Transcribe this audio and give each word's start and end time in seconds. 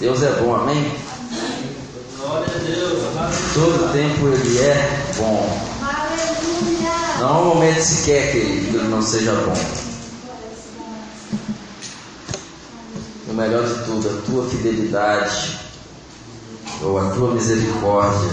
Deus 0.00 0.22
é 0.22 0.32
bom, 0.40 0.54
amém? 0.54 0.90
Glória 2.16 2.48
a 2.54 2.58
Deus. 2.58 3.02
Todo 3.52 3.92
tempo 3.92 4.28
Ele 4.28 4.58
é 4.58 5.12
bom. 5.18 5.70
Não 7.18 7.28
há 7.28 7.38
um 7.42 7.44
momento 7.54 7.82
sequer, 7.82 8.32
querido, 8.32 8.70
que 8.70 8.76
Ele 8.78 8.88
não 8.88 9.02
seja 9.02 9.34
bom. 9.34 9.52
E 13.28 13.30
o 13.30 13.34
melhor 13.34 13.62
de 13.62 13.74
tudo, 13.84 14.08
a 14.08 14.22
tua 14.22 14.48
fidelidade 14.48 15.58
ou 16.80 16.98
a 16.98 17.10
tua 17.10 17.34
misericórdia 17.34 18.32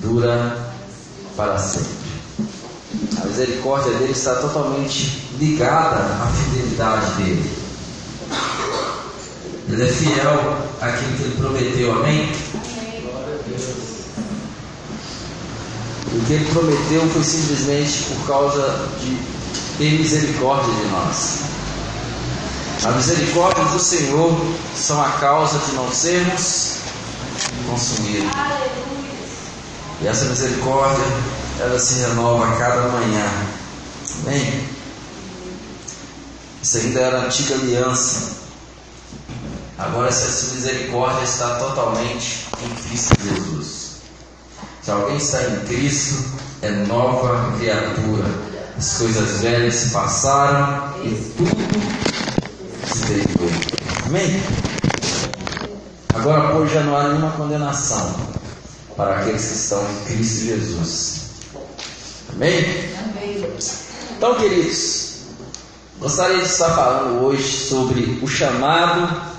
dura 0.00 0.72
para 1.36 1.58
sempre. 1.58 1.90
A 3.20 3.26
misericórdia 3.26 3.92
dele 3.94 4.12
está 4.12 4.36
totalmente 4.36 5.28
ligada 5.40 6.04
à 6.22 6.28
fidelidade 6.28 7.14
dele. 7.14 7.65
Ele 9.76 9.90
é 9.90 9.92
fiel 9.92 10.56
àquilo 10.80 11.16
que 11.18 11.22
ele 11.24 11.36
prometeu, 11.36 11.92
amém? 11.92 12.32
O 16.06 16.24
que 16.26 16.32
ele 16.32 16.50
prometeu 16.50 17.06
foi 17.10 17.22
simplesmente 17.22 18.04
por 18.04 18.26
causa 18.26 18.88
de 18.98 19.18
ter 19.76 19.98
misericórdia 19.98 20.72
de 20.72 20.86
nós. 20.86 21.40
A 22.84 22.90
misericórdia 22.92 23.64
do 23.64 23.78
Senhor 23.78 24.40
são 24.74 25.02
a 25.02 25.10
causa 25.10 25.58
de 25.58 25.72
não 25.72 25.92
sermos 25.92 26.76
consumidos. 27.68 28.30
E 30.00 30.06
essa 30.06 30.24
misericórdia, 30.24 31.04
ela 31.60 31.78
se 31.78 32.00
renova 32.00 32.48
a 32.48 32.56
cada 32.56 32.88
manhã. 32.88 33.30
Amém? 34.24 34.68
Isso 36.62 36.78
ainda 36.78 37.00
era 37.00 37.18
a 37.18 37.24
antiga 37.26 37.56
aliança. 37.56 38.35
Agora 39.78 40.08
essa 40.08 40.54
misericórdia 40.54 41.24
está 41.24 41.56
totalmente 41.56 42.46
em 42.62 42.88
Cristo 42.88 43.14
Jesus. 43.22 43.96
Se 44.82 44.90
alguém 44.90 45.16
está 45.16 45.42
em 45.42 45.60
Cristo, 45.66 46.24
é 46.62 46.70
nova 46.70 47.56
criatura. 47.58 48.24
As 48.78 48.98
coisas 48.98 49.40
velhas 49.40 49.74
se 49.74 49.90
passaram 49.90 50.94
e 51.04 51.10
tudo 51.36 51.56
se 52.86 53.04
derivou. 53.06 53.50
Amém? 54.06 54.42
Agora, 56.14 56.52
pois, 56.52 56.72
já 56.72 56.82
não 56.82 56.96
há 56.96 57.08
nenhuma 57.08 57.32
condenação 57.32 58.14
para 58.96 59.18
aqueles 59.20 59.44
que 59.44 59.54
estão 59.54 59.82
em 59.82 60.04
Cristo 60.06 60.44
Jesus. 60.44 61.20
Amém? 62.32 62.64
Amém. 63.10 63.44
Então, 64.16 64.34
queridos, 64.36 65.16
gostaria 65.98 66.38
de 66.38 66.44
estar 66.44 66.74
falando 66.74 67.22
hoje 67.22 67.68
sobre 67.68 68.18
o 68.22 68.28
chamado, 68.28 69.35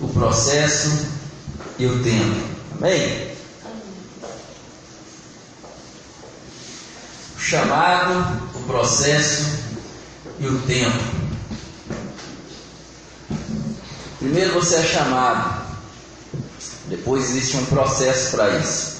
o 0.00 0.08
processo 0.08 1.06
e 1.78 1.86
o 1.86 2.02
tempo. 2.02 2.48
Amém? 2.76 3.36
O 7.36 7.40
chamado, 7.40 8.50
o 8.54 8.62
processo 8.64 9.44
e 10.38 10.46
o 10.46 10.60
tempo. 10.62 11.16
Primeiro 14.18 14.54
você 14.54 14.76
é 14.76 14.82
chamado, 14.82 15.66
depois 16.86 17.30
existe 17.30 17.56
um 17.56 17.64
processo 17.66 18.32
para 18.32 18.58
isso. 18.58 18.96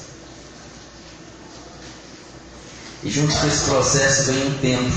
E 3.03 3.11
junto 3.11 3.35
com 3.37 3.47
esse 3.47 3.65
processo 3.65 4.25
vem 4.25 4.47
um 4.49 4.59
tempo 4.59 4.93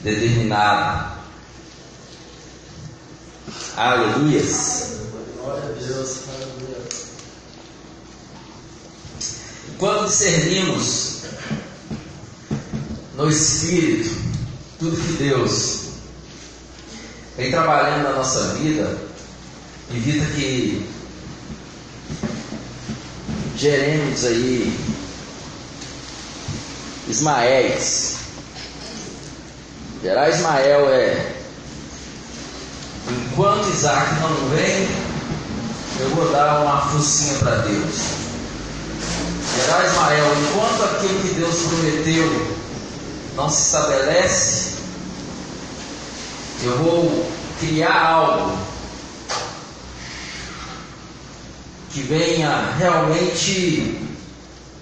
determinado. 0.00 1.21
Aleluias. 3.76 4.92
Quando 9.78 10.06
discernimos 10.08 11.22
no 13.16 13.30
Espírito 13.30 14.14
tudo 14.78 14.96
que 14.96 15.12
Deus 15.14 15.80
vem 17.36 17.50
trabalhando 17.50 18.04
na 18.04 18.12
nossa 18.12 18.54
vida, 18.54 18.96
evita 19.90 20.26
que 20.34 20.86
geremos 23.56 24.24
aí 24.24 24.78
Ismaéis. 27.08 28.16
Gerar 30.02 30.28
Ismael 30.28 30.88
é 30.90 31.41
enquanto 33.32 33.66
Isaac 33.70 34.14
não 34.20 34.48
vem, 34.50 34.88
eu 36.00 36.10
vou 36.10 36.30
dar 36.30 36.60
uma 36.60 36.82
focinha 36.82 37.38
para 37.38 37.56
Deus. 37.56 38.00
Gerar 39.56 39.86
Ismael, 39.86 40.26
enquanto 40.42 40.84
aquilo 40.84 41.20
que 41.20 41.34
Deus 41.34 41.56
prometeu 41.62 42.56
não 43.34 43.48
se 43.48 43.62
estabelece, 43.62 44.72
eu 46.62 46.76
vou 46.78 47.30
criar 47.58 48.02
algo 48.06 48.58
que 51.90 52.02
venha 52.02 52.74
realmente 52.78 54.08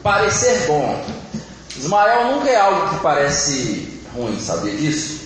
parecer 0.02 0.66
bom. 0.66 1.04
Ismael 1.76 2.32
nunca 2.32 2.50
é 2.50 2.56
algo 2.56 2.88
que 2.88 3.00
parece 3.00 4.02
ruim, 4.14 4.40
sabia 4.40 4.76
disso? 4.76 5.20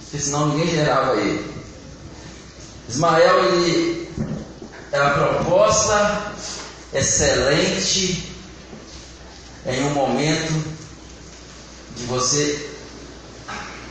Porque 0.00 0.18
senão 0.18 0.48
ninguém 0.48 0.70
gerava 0.70 1.16
ele. 1.16 1.51
Ismael 2.88 3.44
ele 3.44 4.10
é 4.92 4.98
a 4.98 5.10
proposta 5.10 6.32
excelente 6.92 8.30
em 9.66 9.84
um 9.84 9.90
momento 9.90 10.52
de 11.96 12.04
você 12.04 12.70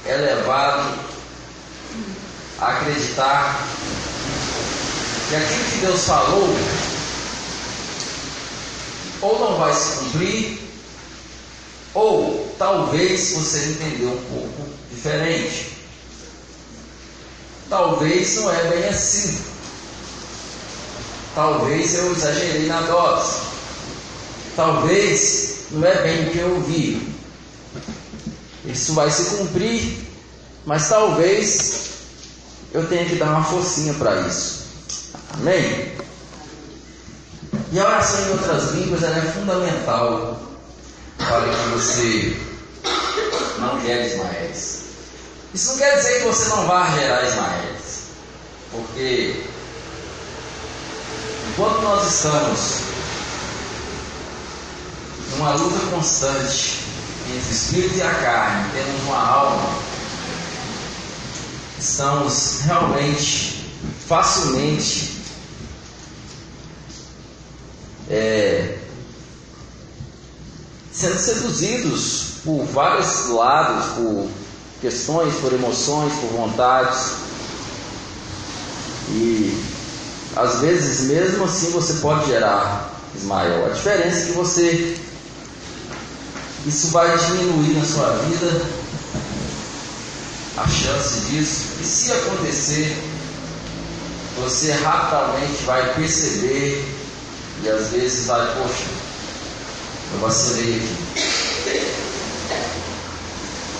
é 0.05 0.15
levado 0.15 0.99
a 2.59 2.67
acreditar 2.67 3.67
que 5.29 5.35
aquilo 5.35 5.63
que 5.65 5.77
Deus 5.77 6.03
falou 6.05 6.55
ou 9.21 9.39
não 9.39 9.57
vai 9.57 9.73
se 9.73 9.97
cumprir, 9.97 10.59
ou 11.93 12.55
talvez 12.57 13.33
você 13.33 13.65
entendeu 13.69 14.09
um 14.09 14.23
pouco 14.23 14.69
diferente. 14.89 15.70
Talvez 17.71 18.35
não 18.35 18.51
é 18.51 18.63
bem 18.65 18.89
assim. 18.89 19.45
Talvez 21.33 21.95
eu 21.95 22.11
exagerei 22.11 22.67
na 22.67 22.81
dose. 22.81 23.39
Talvez 24.57 25.55
não 25.71 25.87
é 25.87 26.01
bem 26.03 26.27
o 26.27 26.31
que 26.31 26.37
eu 26.39 26.55
ouvi. 26.55 27.15
Isso 28.65 28.93
vai 28.93 29.09
se 29.09 29.37
cumprir, 29.37 29.99
mas 30.65 30.89
talvez 30.89 31.91
eu 32.73 32.85
tenha 32.87 33.05
que 33.05 33.15
dar 33.15 33.29
uma 33.29 33.45
forcinha 33.45 33.93
para 33.93 34.19
isso. 34.27 34.65
Amém? 35.35 35.93
E 37.71 37.79
a 37.79 37.85
oração 37.85 38.19
em 38.19 38.31
outras 38.31 38.71
línguas 38.71 39.01
é 39.01 39.21
fundamental 39.31 40.41
para 41.17 41.41
que 41.41 41.69
você 41.69 42.37
não 43.59 43.81
gere 43.81 44.09
Ismaéis. 44.09 44.80
Isso 45.53 45.71
não 45.71 45.77
quer 45.79 45.97
dizer 45.97 46.19
que 46.19 46.27
você 46.27 46.47
não 46.47 46.65
vá 46.65 46.89
gerar 46.91 47.27
Ismaéis, 47.27 48.03
porque 48.71 49.43
enquanto 51.49 51.81
nós 51.81 52.07
estamos 52.07 52.81
numa 55.31 55.53
luta 55.55 55.77
constante 55.93 56.79
entre 57.27 57.49
o 57.49 57.51
espírito 57.51 57.97
e 57.97 58.01
a 58.01 58.13
carne, 58.15 58.71
temos 58.71 59.01
uma 59.03 59.17
alma, 59.17 59.75
estamos 61.77 62.61
realmente, 62.61 63.69
facilmente 64.07 65.21
é, 68.09 68.77
sendo 70.93 71.19
seduzidos 71.19 72.35
por 72.45 72.63
vários 72.67 73.27
lados, 73.27 73.85
por 73.95 74.40
questões, 74.81 75.35
por 75.35 75.53
emoções, 75.53 76.11
por 76.13 76.29
vontades. 76.31 77.13
E 79.09 79.63
às 80.35 80.59
vezes 80.59 81.01
mesmo 81.01 81.45
assim 81.45 81.71
você 81.71 81.93
pode 81.95 82.27
gerar 82.27 82.91
Ismael. 83.15 83.65
A 83.65 83.69
diferença 83.69 84.17
é 84.17 84.25
que 84.25 84.31
você 84.31 84.97
isso 86.65 86.87
vai 86.89 87.17
diminuir 87.17 87.73
na 87.73 87.85
sua 87.85 88.09
vida 88.17 88.61
a 90.57 90.67
chance 90.67 91.21
disso. 91.21 91.65
E 91.81 91.83
se 91.83 92.11
acontecer, 92.11 92.95
você 94.39 94.71
rapidamente 94.71 95.63
vai 95.63 95.93
perceber 95.95 96.85
e 97.63 97.69
às 97.69 97.87
vezes 97.89 98.25
vai, 98.27 98.45
poxa, 98.55 98.85
eu 100.13 100.19
vacilei 100.19 100.75
aqui. 100.75 101.91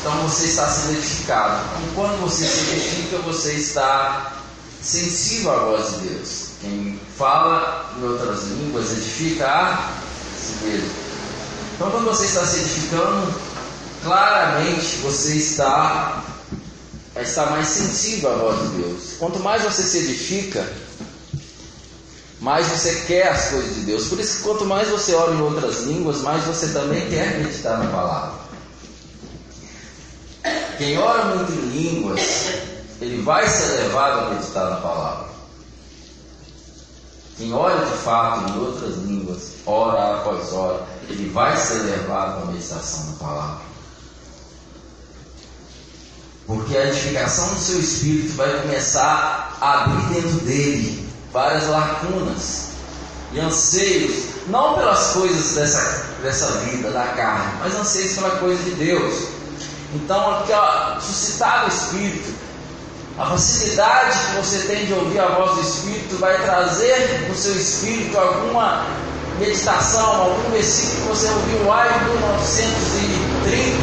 Então 0.01 0.27
você 0.27 0.45
está 0.45 0.68
sendo 0.68 0.98
edificado. 0.98 1.63
E 1.86 1.94
quando 1.94 2.19
você 2.21 2.44
se 2.44 2.71
edifica, 2.71 3.19
você 3.19 3.53
está 3.53 4.33
sensível 4.81 5.51
à 5.51 5.59
voz 5.59 5.94
de 5.94 6.09
Deus. 6.09 6.48
Quem 6.59 7.00
fala 7.18 7.94
em 7.98 8.03
outras 8.03 8.45
línguas 8.45 8.92
edifica 8.92 9.45
a 9.48 9.92
si 10.36 10.65
mesmo. 10.65 10.89
Então, 11.75 11.92
quando 11.92 12.06
você 12.06 12.25
está 12.25 12.45
se 12.45 12.59
edificando, 12.59 13.33
claramente 14.03 14.98
você 14.98 15.36
está, 15.36 16.24
está 17.15 17.45
mais 17.47 17.68
sensível 17.68 18.31
à 18.31 18.36
voz 18.38 18.59
de 18.59 18.77
Deus. 18.81 19.04
Quanto 19.19 19.39
mais 19.39 19.62
você 19.62 19.83
se 19.83 19.97
edifica, 20.00 20.68
mais 22.39 22.65
você 22.68 23.04
quer 23.07 23.30
as 23.30 23.50
coisas 23.50 23.75
de 23.75 23.81
Deus. 23.81 24.07
Por 24.07 24.19
isso 24.19 24.42
quanto 24.42 24.65
mais 24.65 24.89
você 24.89 25.13
ora 25.13 25.33
em 25.33 25.42
outras 25.42 25.83
línguas, 25.83 26.21
mais 26.21 26.44
você 26.44 26.69
também 26.69 27.07
quer 27.07 27.38
meditar 27.38 27.77
na 27.77 27.92
palavra. 27.92 28.41
Quem 30.81 30.98
ora 30.98 31.25
muito 31.25 31.51
em 31.51 31.69
línguas, 31.69 32.19
ele 33.00 33.22
vai 33.22 33.48
ser 33.48 33.83
levado 33.83 34.19
a 34.19 34.30
meditar 34.31 34.68
na 34.68 34.78
palavra. 34.78 35.28
Quem 37.38 37.54
ora 37.54 37.86
de 37.86 37.98
fato 38.00 38.50
em 38.50 38.60
outras 38.60 38.95
línguas, 38.95 39.51
hora 39.68 40.16
após 40.16 40.51
hora, 40.51 40.83
ele 41.07 41.30
vai 41.30 41.56
ser 41.56 41.83
levado 41.83 42.42
à 42.42 42.45
meditação 42.48 43.12
na 43.12 43.18
palavra. 43.19 43.62
Porque 46.48 46.75
a 46.75 46.88
edificação 46.88 47.54
do 47.54 47.60
seu 47.60 47.80
espírito 47.80 48.33
vai 48.36 48.62
começar 48.63 49.60
a 49.62 49.83
abrir 49.83 50.16
dentro 50.16 50.39
dele 50.39 51.07
várias 51.31 51.68
lacunas 51.68 52.69
e 53.33 53.39
anseios, 53.39 54.16
não 54.48 54.74
pelas 54.74 55.12
coisas 55.13 55.54
dessa, 55.54 56.06
dessa 56.24 56.48
vida, 56.63 56.89
da 56.89 57.06
carne, 57.10 57.54
mas 57.60 57.75
anseios 57.75 58.13
pela 58.13 58.31
coisa 58.38 58.63
de 58.63 58.72
Deus. 58.72 59.31
Então, 59.94 60.32
aqui, 60.32 60.54
ó, 60.54 60.98
suscitar 61.00 61.66
o 61.66 61.68
Espírito, 61.68 62.34
a 63.18 63.26
facilidade 63.26 64.18
que 64.18 64.38
você 64.38 64.60
tem 64.68 64.86
de 64.86 64.94
ouvir 64.94 65.20
a 65.20 65.28
voz 65.28 65.56
do 65.56 65.62
Espírito 65.62 66.16
vai 66.18 66.42
trazer 66.44 67.26
no 67.28 67.36
seu 67.36 67.54
espírito 67.56 68.18
alguma 68.18 68.86
meditação, 69.38 70.22
algum 70.22 70.50
versículo 70.52 71.02
que 71.02 71.08
você 71.10 71.28
ouviu 71.28 71.66
lá 71.68 71.88
em 71.88 72.06
1930. 72.06 73.78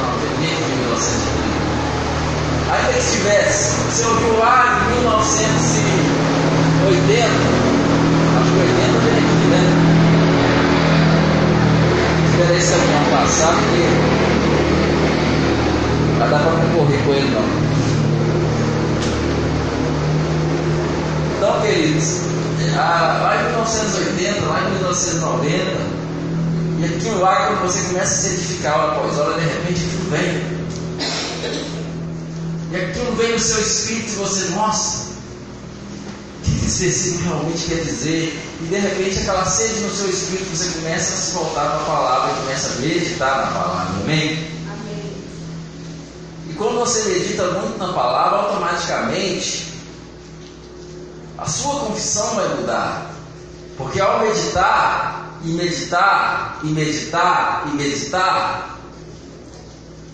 Não, 0.00 0.12
em 0.24 0.38
1930. 0.40 1.54
Ainda 2.72 2.92
que 2.92 2.98
estivesse, 2.98 3.76
você 3.84 4.04
ouviu 4.06 4.36
lá 4.38 4.66
em 4.66 4.70
1980. 5.00 7.30
Acho 8.40 8.50
que 8.50 8.58
80 8.58 8.98
vem 8.98 9.18
aqui, 9.18 9.46
né? 9.48 9.62
Esperei 12.32 12.60
semana 12.60 13.06
passada 13.10 13.54
porque 13.54 14.33
não 16.24 16.30
dá 16.30 16.38
para 16.38 16.52
concorrer 16.52 17.04
com 17.04 17.12
ele 17.12 17.30
não. 17.30 17.44
Então, 21.36 21.60
queridos, 21.60 22.20
lá 22.74 23.36
em 23.40 23.44
1980, 23.50 24.46
lá 24.46 24.60
em 24.60 24.70
1990, 24.70 26.04
e 26.80 26.84
aquilo 26.84 27.20
lá, 27.20 27.46
quando 27.46 27.62
você 27.62 27.80
começa 27.88 28.14
a 28.14 28.16
se 28.16 28.28
edificar 28.28 28.74
após 28.74 29.18
hora, 29.18 29.40
de 29.40 29.46
repente 29.46 29.84
aquilo 29.84 30.10
vem. 30.10 30.54
E 32.72 32.76
aquilo 32.76 33.16
vem 33.16 33.32
no 33.32 33.38
seu 33.38 33.60
espírito 33.60 34.12
e 34.12 34.16
você, 34.16 34.48
nossa, 34.50 35.04
o 36.40 36.42
que 36.42 36.66
esse 36.66 36.84
versículo 36.84 37.24
realmente 37.24 37.66
quer 37.68 37.84
dizer? 37.84 38.42
E 38.62 38.66
de 38.66 38.76
repente 38.76 39.18
aquela 39.20 39.44
sede 39.44 39.80
no 39.80 39.94
seu 39.94 40.10
espírito, 40.10 40.56
você 40.56 40.78
começa 40.78 41.14
a 41.14 41.16
se 41.16 41.32
voltar 41.32 41.66
para 41.66 41.76
a 41.76 41.84
palavra 41.84 42.32
e 42.32 42.40
começa 42.42 42.72
a 42.72 42.80
meditar 42.80 43.36
na 43.36 43.46
palavra. 43.52 43.94
Amém. 44.02 44.53
E 46.54 46.56
quando 46.56 46.78
você 46.78 47.08
medita 47.08 47.42
muito 47.48 47.76
na 47.78 47.92
palavra, 47.92 48.38
automaticamente 48.42 49.74
a 51.36 51.46
sua 51.46 51.80
confissão 51.80 52.36
vai 52.36 52.48
mudar. 52.54 53.10
Porque 53.76 54.00
ao 54.00 54.20
meditar, 54.20 55.36
e 55.42 55.48
meditar, 55.48 56.60
e 56.62 56.68
meditar, 56.68 57.64
e 57.66 57.76
meditar, 57.76 58.78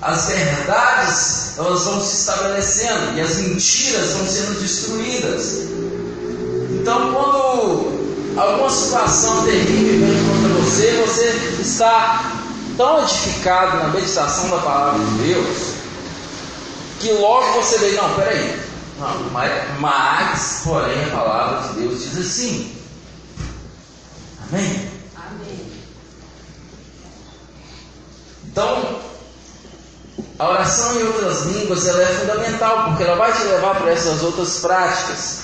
as 0.01 0.29
verdades 0.29 1.59
elas 1.59 1.85
vão 1.85 2.01
se 2.01 2.21
estabelecendo 2.21 3.19
e 3.19 3.21
as 3.21 3.37
mentiras 3.37 4.13
vão 4.13 4.27
sendo 4.27 4.61
destruídas. 4.61 5.69
Então, 6.71 7.13
quando 7.13 8.41
alguma 8.41 8.71
situação 8.71 9.45
terrível 9.45 10.07
vem 10.07 10.25
contra 10.25 10.65
você, 10.65 11.05
você 11.07 11.61
está 11.61 12.33
tão 12.79 13.03
edificado 13.03 13.77
na 13.77 13.89
meditação 13.89 14.49
da 14.49 14.57
palavra 14.57 15.05
de 15.05 15.11
Deus 15.23 15.80
que 17.01 17.13
logo 17.13 17.53
você 17.55 17.79
vê, 17.79 17.93
não, 17.93 18.15
peraí, 18.15 18.61
não, 18.99 19.31
mas, 19.31 19.81
mas, 19.81 20.61
porém, 20.63 21.05
a 21.05 21.17
palavra 21.17 21.69
de 21.69 21.81
Deus 21.81 22.03
diz 22.03 22.19
assim. 22.19 22.77
Amém? 24.47 24.91
Amém. 25.17 25.73
Então, 28.45 29.01
a 30.39 30.51
oração 30.51 31.01
em 31.01 31.05
outras 31.05 31.43
línguas 31.47 31.89
ela 31.89 32.03
é 32.03 32.07
fundamental, 32.07 32.85
porque 32.85 33.03
ela 33.03 33.17
vai 33.17 33.33
te 33.33 33.45
levar 33.45 33.77
para 33.77 33.91
essas 33.91 34.23
outras 34.23 34.59
práticas. 34.59 35.39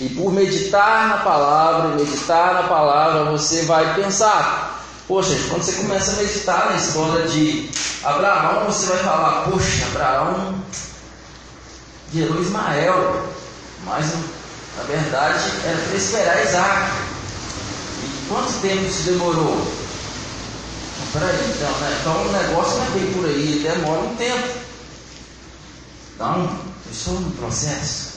E 0.00 0.08
por 0.08 0.32
meditar 0.32 1.08
na 1.08 1.18
palavra, 1.18 1.96
meditar 1.96 2.54
na 2.54 2.64
palavra, 2.64 3.30
você 3.30 3.62
vai 3.62 3.94
pensar. 3.94 4.82
Poxa, 5.06 5.38
quando 5.48 5.62
você 5.62 5.72
começa 5.74 6.10
a 6.10 6.14
meditar 6.16 6.70
na 6.70 6.76
história 6.76 7.28
de 7.28 7.70
Abraão, 8.02 8.64
você 8.64 8.86
vai 8.86 8.98
falar, 8.98 9.44
poxa, 9.44 9.86
Abraão 9.94 10.54
gerou 12.16 12.40
Ismael, 12.40 13.26
mas 13.84 14.06
na 14.76 14.82
verdade 14.84 15.44
era 15.64 15.76
para 15.76 15.96
esperar 15.96 16.44
Isaac. 16.44 16.90
E 18.02 18.28
quanto 18.28 18.60
tempo 18.60 18.84
isso 18.86 19.02
demorou? 19.02 19.66
Peraí, 21.12 21.54
então, 21.54 21.70
né? 21.78 21.98
então 22.00 22.26
o 22.26 22.32
negócio 22.32 22.78
não 22.78 22.86
é 22.86 22.90
bem 22.90 23.12
por 23.12 23.24
aí, 23.26 23.60
demora 23.62 24.00
um 24.00 24.16
tempo. 24.16 24.48
Então, 26.14 26.58
eu 26.86 26.92
estou 26.92 27.14
no 27.14 27.30
processo. 27.32 28.16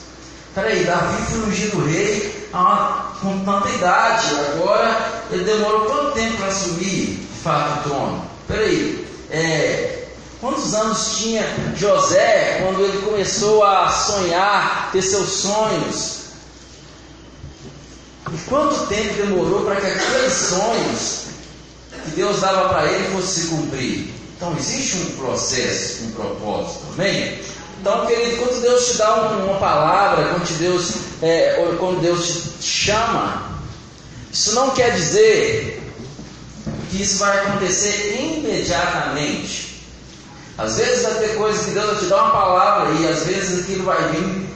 Peraí, 0.54 0.84
Davi 0.84 1.22
foi 1.30 1.40
ungido 1.40 1.86
rei 1.86 2.48
ah, 2.52 3.12
com 3.20 3.44
tanta 3.44 3.68
idade, 3.70 4.26
agora 4.52 5.22
ele 5.30 5.44
demorou 5.44 5.86
quanto 5.86 6.12
tempo 6.12 6.36
para 6.38 6.46
assumir 6.48 7.06
de 7.06 7.40
fato 7.42 7.80
o 7.80 7.82
trono? 7.90 8.24
Peraí, 8.48 9.06
é, 9.30 9.99
Quantos 10.40 10.72
anos 10.72 11.18
tinha 11.18 11.44
José 11.76 12.62
quando 12.64 12.82
ele 12.82 13.02
começou 13.02 13.62
a 13.62 13.90
sonhar, 13.90 14.90
ter 14.90 15.02
seus 15.02 15.28
sonhos? 15.28 16.20
E 18.32 18.38
quanto 18.48 18.86
tempo 18.86 19.14
demorou 19.14 19.64
para 19.66 19.76
que 19.76 19.86
aqueles 19.86 20.32
sonhos 20.32 21.24
que 22.04 22.10
Deus 22.12 22.40
dava 22.40 22.70
para 22.70 22.90
ele 22.90 23.14
fossem 23.14 23.42
se 23.42 23.48
cumprir? 23.48 24.14
Então 24.36 24.56
existe 24.56 24.96
um 24.96 25.16
processo, 25.16 26.04
um 26.04 26.12
propósito, 26.12 26.86
amém? 26.94 27.38
Então, 27.78 28.06
querido, 28.06 28.38
quando 28.38 28.62
Deus 28.62 28.86
te 28.86 28.96
dá 28.96 29.14
uma 29.14 29.58
palavra, 29.58 30.24
quando 30.30 30.58
Deus, 30.58 30.92
é, 31.20 31.76
quando 31.78 32.00
Deus 32.00 32.44
te 32.60 32.66
chama, 32.66 33.60
isso 34.32 34.54
não 34.54 34.70
quer 34.70 34.94
dizer 34.94 35.82
que 36.90 37.02
isso 37.02 37.18
vai 37.18 37.38
acontecer 37.40 38.16
imediatamente. 38.18 39.69
Às 40.60 40.76
vezes 40.76 41.02
vai 41.04 41.14
ter 41.14 41.36
coisas 41.36 41.64
que 41.64 41.70
Deus 41.70 41.86
vai 41.86 41.96
te 41.96 42.04
dar 42.04 42.22
uma 42.22 42.32
palavra 42.32 42.92
e 42.92 43.08
às 43.08 43.24
vezes 43.24 43.62
aquilo 43.62 43.84
vai 43.84 44.12
vir 44.12 44.46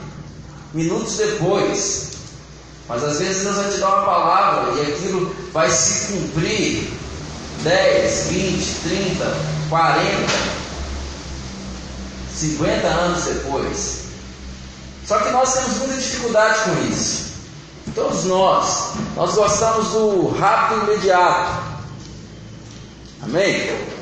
minutos 0.75 1.17
depois. 1.17 2.11
Mas 2.87 3.03
às 3.03 3.19
vezes 3.19 3.43
Deus 3.43 3.57
vai 3.57 3.71
te 3.71 3.79
dar 3.79 3.89
uma 3.89 4.05
palavra 4.05 4.83
e 4.83 4.93
aquilo 4.93 5.35
vai 5.51 5.71
se 5.71 6.13
cumprir 6.13 6.93
10, 7.63 8.27
20, 8.27 8.75
30, 8.83 9.37
40, 9.71 10.03
50 12.35 12.87
anos 12.87 13.25
depois. 13.25 14.01
Só 15.07 15.19
que 15.21 15.31
nós 15.31 15.55
temos 15.55 15.79
muita 15.79 15.95
dificuldade 15.95 16.65
com 16.65 16.93
isso. 16.93 17.33
Todos 17.95 18.25
nós. 18.25 18.93
Nós 19.17 19.35
gostamos 19.35 19.89
do 19.89 20.29
rápido 20.39 20.93
imediato. 20.93 21.63
Amém? 23.23 23.94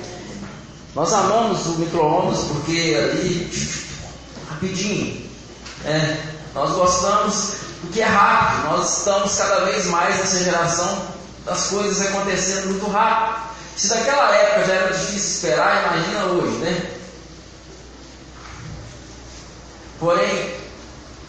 Nós 0.95 1.13
amamos 1.13 1.67
o 1.67 1.79
micro-ondas 1.79 2.45
porque 2.45 2.97
ali, 3.01 3.51
rapidinho, 4.51 5.31
é, 5.85 6.17
nós 6.55 6.71
gostamos 6.73 7.55
porque 7.81 8.01
é 8.01 8.05
rápido, 8.05 8.71
nós 8.71 8.99
estamos 8.99 9.35
cada 9.37 9.65
vez 9.65 9.87
mais 9.87 10.17
nessa 10.17 10.39
geração 10.39 11.03
das 11.45 11.67
coisas 11.67 12.01
acontecendo 12.07 12.69
muito 12.69 12.87
rápido. 12.89 13.51
Se 13.77 13.89
naquela 13.89 14.31
época 14.35 14.67
já 14.67 14.73
era 14.75 14.93
difícil 14.93 15.17
esperar, 15.17 15.95
imagina 15.95 16.25
hoje, 16.27 16.57
né? 16.59 16.91
Porém, 19.99 20.55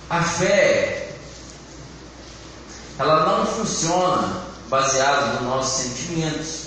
a 0.10 0.22
fé, 0.22 1.16
ela 3.00 3.26
não 3.26 3.46
funciona 3.48 4.44
baseada 4.70 5.34
nos 5.34 5.44
nossos 5.44 5.84
sentimentos. 5.84 6.63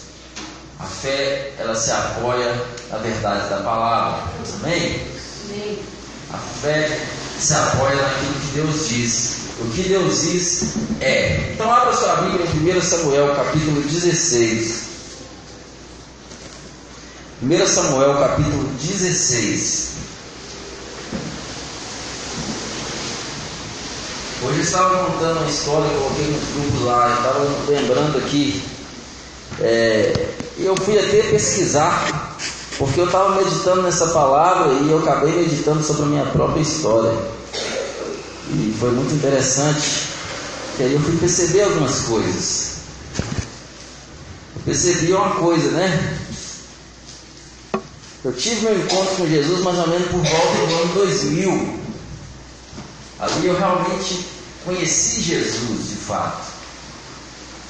A 0.78 0.84
fé, 0.84 1.52
ela 1.58 1.74
se 1.74 1.90
apoia 1.90 2.54
na 2.90 2.98
verdade 2.98 3.48
da 3.48 3.58
palavra. 3.58 4.24
Amém? 4.62 5.06
Amém. 5.44 5.78
A 6.32 6.36
fé 6.36 7.00
se 7.38 7.54
apoia 7.54 7.96
naquilo 7.96 8.34
que 8.34 8.46
Deus 8.54 8.88
diz. 8.88 9.36
O 9.58 9.70
que 9.70 9.82
Deus 9.88 10.20
diz 10.22 10.74
é. 11.00 11.52
Então 11.54 11.72
abra 11.72 11.94
sua 11.94 12.16
Bíblia 12.16 12.46
em 12.46 12.78
1 12.78 12.82
Samuel 12.82 13.34
capítulo 13.34 13.80
16. 13.82 14.82
1 17.42 17.66
Samuel 17.66 18.18
capítulo 18.18 18.68
16. 18.80 19.96
Hoje 24.42 24.58
eu 24.58 24.62
estava 24.62 25.06
contando 25.06 25.38
uma 25.38 25.50
história, 25.50 25.86
eu 25.86 26.00
coloquei 26.00 26.26
nos 26.26 26.44
grupos 26.52 26.82
lá, 26.82 27.08
eu 27.08 27.16
estava 27.16 27.80
lembrando 27.80 28.18
aqui. 28.18 28.75
É, 29.60 30.28
eu 30.58 30.76
fui 30.76 30.98
até 30.98 31.22
pesquisar, 31.22 32.36
porque 32.78 33.00
eu 33.00 33.06
estava 33.06 33.42
meditando 33.42 33.82
nessa 33.82 34.08
palavra 34.08 34.72
e 34.72 34.90
eu 34.90 34.98
acabei 34.98 35.32
meditando 35.32 35.82
sobre 35.82 36.02
a 36.02 36.06
minha 36.06 36.26
própria 36.26 36.60
história. 36.60 37.16
E 38.50 38.76
foi 38.78 38.90
muito 38.92 39.14
interessante, 39.14 40.08
que 40.76 40.82
aí 40.82 40.92
eu 40.92 41.00
fui 41.00 41.16
perceber 41.16 41.62
algumas 41.62 42.00
coisas. 42.02 42.76
Eu 44.56 44.62
percebi 44.64 45.12
uma 45.12 45.30
coisa, 45.36 45.70
né? 45.70 46.18
Eu 48.24 48.32
tive 48.32 48.62
meu 48.62 48.78
encontro 48.78 49.16
com 49.16 49.26
Jesus 49.28 49.60
mais 49.62 49.78
ou 49.78 49.86
menos 49.88 50.08
por 50.10 50.20
volta 50.20 50.66
do 50.66 50.74
ano 50.82 50.94
2000. 50.94 51.80
Ali 53.20 53.46
eu 53.46 53.56
realmente 53.56 54.26
conheci 54.64 55.20
Jesus 55.20 55.88
de 55.88 55.94
fato. 55.94 56.55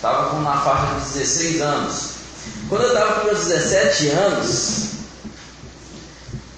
Estava 0.07 0.31
com 0.31 0.41
na 0.41 0.57
faixa 0.61 0.95
de 0.95 1.19
16 1.19 1.61
anos. 1.63 2.11
Quando 2.69 2.83
eu 2.83 2.93
estava 2.93 3.21
com 3.21 3.27
meus 3.27 3.45
17 3.47 4.09
anos, 4.11 4.91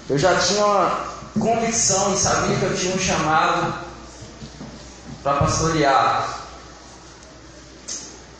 eu 0.07 0.19
já 0.19 0.35
tinha 0.35 0.63
uma 0.63 1.05
convicção 1.39 2.13
e 2.13 2.17
sabia 2.19 2.55
que 2.57 2.63
eu 2.63 2.77
tinha 2.77 2.95
um 2.95 2.99
chamado 2.99 3.73
para 5.23 5.37
pastorear. 5.37 6.41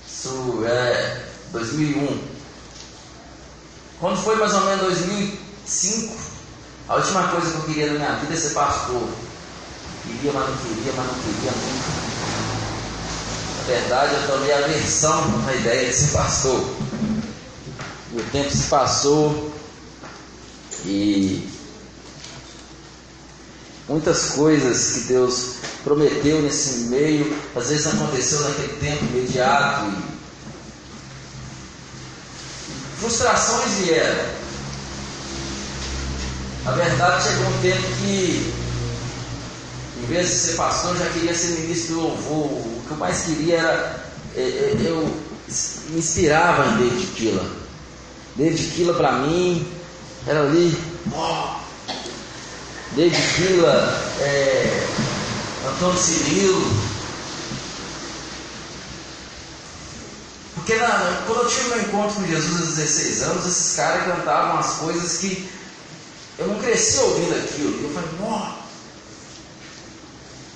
Isso 0.07 0.63
é 0.67 1.25
2001. 1.53 2.21
Quando 3.99 4.17
foi 4.21 4.35
mais 4.35 4.53
ou 4.53 4.61
menos 4.61 4.81
2005, 4.81 6.13
a 6.87 6.95
última 6.97 7.29
coisa 7.29 7.49
que 7.49 7.57
eu 7.57 7.63
queria 7.63 7.93
na 7.93 7.93
minha 7.93 8.15
vida 8.17 8.35
é 8.35 8.37
ser 8.37 8.51
pastor. 8.51 9.09
Queria, 10.03 10.33
mas 10.33 10.49
não 10.49 10.57
queria, 10.57 10.93
mas 10.95 11.07
não 11.07 11.15
queria 11.15 11.51
nunca. 11.51 12.08
Verdade, 13.69 14.15
eu 14.15 14.27
tomei 14.27 14.51
aversão 14.51 15.27
na 15.45 15.53
ideia 15.53 15.87
de 15.87 15.95
ser 15.95 16.11
pastor. 16.11 16.59
E 18.11 18.17
o 18.17 18.23
tempo 18.31 18.49
se 18.49 18.63
passou 18.63 19.53
e 20.85 21.47
muitas 23.87 24.31
coisas 24.31 24.93
que 24.93 24.99
Deus 25.01 25.57
prometeu 25.83 26.41
nesse 26.41 26.87
meio, 26.87 27.37
às 27.55 27.69
vezes 27.69 27.85
aconteceu 27.85 28.41
naquele 28.41 28.73
tempo 28.79 29.05
imediato. 29.05 29.93
Frustrações 32.99 33.71
vieram. 33.85 34.25
Na 36.65 36.71
verdade, 36.71 37.23
chegou 37.23 37.45
um 37.45 37.61
tempo 37.61 37.87
que 37.99 38.51
em 40.01 40.05
vez 40.07 40.27
de 40.27 40.35
ser 40.35 40.53
pastor, 40.53 40.95
eu 40.95 41.05
já 41.05 41.09
queria 41.11 41.35
ser 41.35 41.59
ministro 41.59 41.93
do 41.93 42.01
louvor. 42.01 42.78
Que 42.89 42.93
eu 42.95 42.97
mais 42.97 43.21
queria 43.21 43.57
era. 43.57 44.03
É, 44.35 44.41
é, 44.41 44.77
eu 44.83 45.07
me 45.89 45.99
inspirava 45.99 46.65
em 46.65 46.77
David 46.89 47.05
Killa. 47.13 47.45
David 48.35 48.71
Killa 48.71 48.93
para 48.95 49.11
mim 49.11 49.71
era 50.25 50.41
ali. 50.41 50.75
David 52.95 53.33
Killa, 53.35 54.03
é, 54.21 54.87
Antônio 55.67 55.99
Cirilo. 55.99 56.89
Porque 60.55 60.75
na, 60.75 61.23
quando 61.27 61.43
eu 61.43 61.47
tive 61.47 61.69
meu 61.69 61.81
encontro 61.81 62.15
com 62.15 62.25
Jesus 62.25 62.59
aos 62.59 62.75
16 62.75 63.21
anos, 63.21 63.45
esses 63.45 63.75
caras 63.75 64.03
cantavam 64.05 64.57
as 64.57 64.77
coisas 64.77 65.17
que 65.17 65.47
eu 66.39 66.47
não 66.47 66.57
cresci 66.57 66.97
ouvindo 66.97 67.35
aquilo. 67.35 67.83
Eu 67.83 67.93
falei, 67.93 68.09
nossa. 68.19 68.59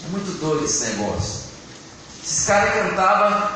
É 0.03 0.09
muito 0.09 0.39
doido 0.39 0.65
esse 0.65 0.83
negócio. 0.85 1.42
Esses 2.23 2.45
caras 2.45 2.73
cantavam 2.73 3.49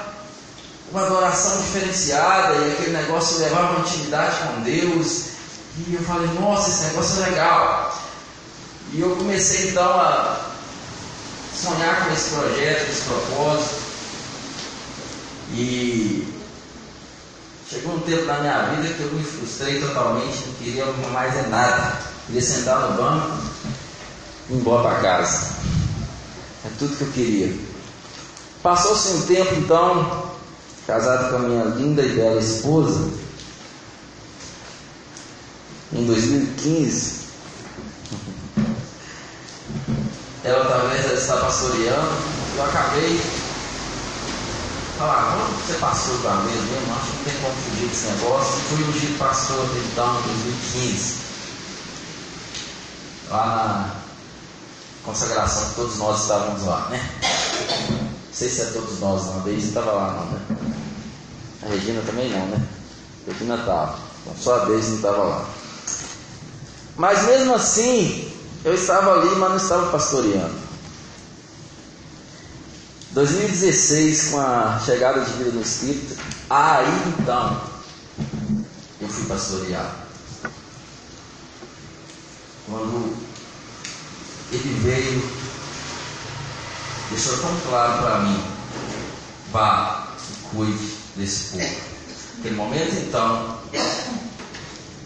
uma 0.91 1.05
adoração 1.05 1.61
diferenciada 1.61 2.55
e 2.55 2.73
aquele 2.73 2.97
negócio 2.97 3.39
levava 3.39 3.77
uma 3.77 3.87
intimidade 3.87 4.35
com 4.39 4.61
Deus. 4.61 5.25
E 5.77 5.93
eu 5.93 6.01
falei, 6.01 6.27
nossa, 6.39 6.69
esse 6.69 6.83
negócio 6.85 7.23
é 7.23 7.29
legal. 7.29 8.01
E 8.91 8.99
eu 8.99 9.15
comecei 9.15 9.69
então 9.69 9.89
a 9.89 10.39
sonhar 11.55 12.05
com 12.05 12.13
esse 12.13 12.29
projeto, 12.29 12.89
esse 12.89 13.01
propósito. 13.03 13.75
E 15.53 16.33
chegou 17.69 17.95
um 17.95 17.99
tempo 17.99 18.25
na 18.25 18.39
minha 18.39 18.63
vida 18.63 18.93
que 18.93 18.99
eu 19.01 19.11
me 19.11 19.23
frustrei 19.23 19.79
totalmente, 19.79 20.45
não 20.45 20.53
queria 20.55 20.85
mais 21.13 21.35
é 21.35 21.47
nada. 21.47 22.01
Queria 22.25 22.41
sentar 22.41 22.81
no 22.81 22.97
banco 22.97 23.37
e 24.49 24.53
ir 24.53 24.57
embora 24.57 24.89
para 24.89 25.01
casa. 25.01 25.53
É 26.65 26.69
tudo 26.77 26.97
que 26.97 27.03
eu 27.03 27.11
queria. 27.11 27.76
Passou-se 28.67 29.13
um 29.13 29.21
tempo 29.21 29.55
então, 29.55 30.29
casado 30.85 31.29
com 31.29 31.37
a 31.37 31.39
minha 31.39 31.63
linda 31.63 32.01
e 32.01 32.17
bela 32.17 32.37
esposa, 32.37 33.09
em 35.93 36.05
2015. 36.05 37.27
Ela 40.43 40.65
talvez 40.65 41.05
ela 41.05 41.13
está 41.13 41.37
pastoreando, 41.37 42.11
eu 42.57 42.65
acabei 42.65 43.21
falar, 44.97 45.37
vamos 45.37 45.65
ser 45.65 45.75
pastor 45.75 46.17
da 46.17 46.35
vez 46.41 46.61
mesmo, 46.61 46.93
acho 46.93 47.11
que 47.11 47.15
não 47.15 47.23
tem 47.23 47.41
como 47.41 47.55
fugir 47.55 47.87
desse 47.87 48.05
negócio. 48.07 48.53
Fui 48.63 48.83
ungido 48.83 49.17
pastor 49.17 49.65
então 49.93 50.19
em 50.19 50.23
2015. 50.23 51.15
Lá 53.29 53.45
na 53.45 53.95
consagração 55.05 55.69
que 55.69 55.75
todos 55.75 55.97
nós 55.99 56.21
estávamos 56.23 56.65
lá, 56.65 56.89
né? 56.89 58.06
Não 58.37 58.47
sei 58.47 58.49
se 58.49 58.61
é 58.61 58.65
todos 58.65 58.99
nós, 58.99 59.25
não. 59.25 59.37
A 59.37 59.39
Deise 59.39 59.69
estava 59.69 59.91
lá, 59.93 60.13
não, 60.13 60.25
né? 60.27 60.69
A 61.63 61.69
Regina 61.69 62.03
também 62.05 62.29
não, 62.29 62.45
né? 62.45 62.67
A 63.25 63.31
Regina 63.31 63.55
estava. 63.55 63.99
Então 64.21 64.35
só 64.39 64.61
a 64.61 64.65
Deise 64.65 64.89
não 64.89 64.95
estava 64.97 65.23
lá. 65.23 65.49
Mas 66.95 67.25
mesmo 67.25 67.55
assim, 67.55 68.31
eu 68.63 68.75
estava 68.75 69.13
ali, 69.13 69.29
mas 69.37 69.49
não 69.49 69.57
estava 69.57 69.91
pastoreando. 69.91 70.53
2016, 73.13 74.29
com 74.29 74.39
a 74.39 74.79
chegada 74.85 75.21
de 75.21 75.31
vida 75.31 75.49
no 75.49 75.61
Espírito, 75.61 76.15
aí 76.47 76.85
então 77.17 77.59
eu 79.01 79.07
fui 79.09 79.25
pastorear. 79.25 79.95
Quando 82.67 83.17
ele 84.51 84.79
veio, 84.83 85.36
deixou 87.09 87.37
tão 87.37 87.55
claro 87.67 88.01
para 88.01 88.19
mim: 88.19 88.43
vá 89.51 90.07
e 90.29 90.55
cuide 90.55 90.93
desse 91.15 91.57
povo. 91.57 91.75
Naquele 92.37 92.55
momento, 92.55 92.95
então, 92.95 93.57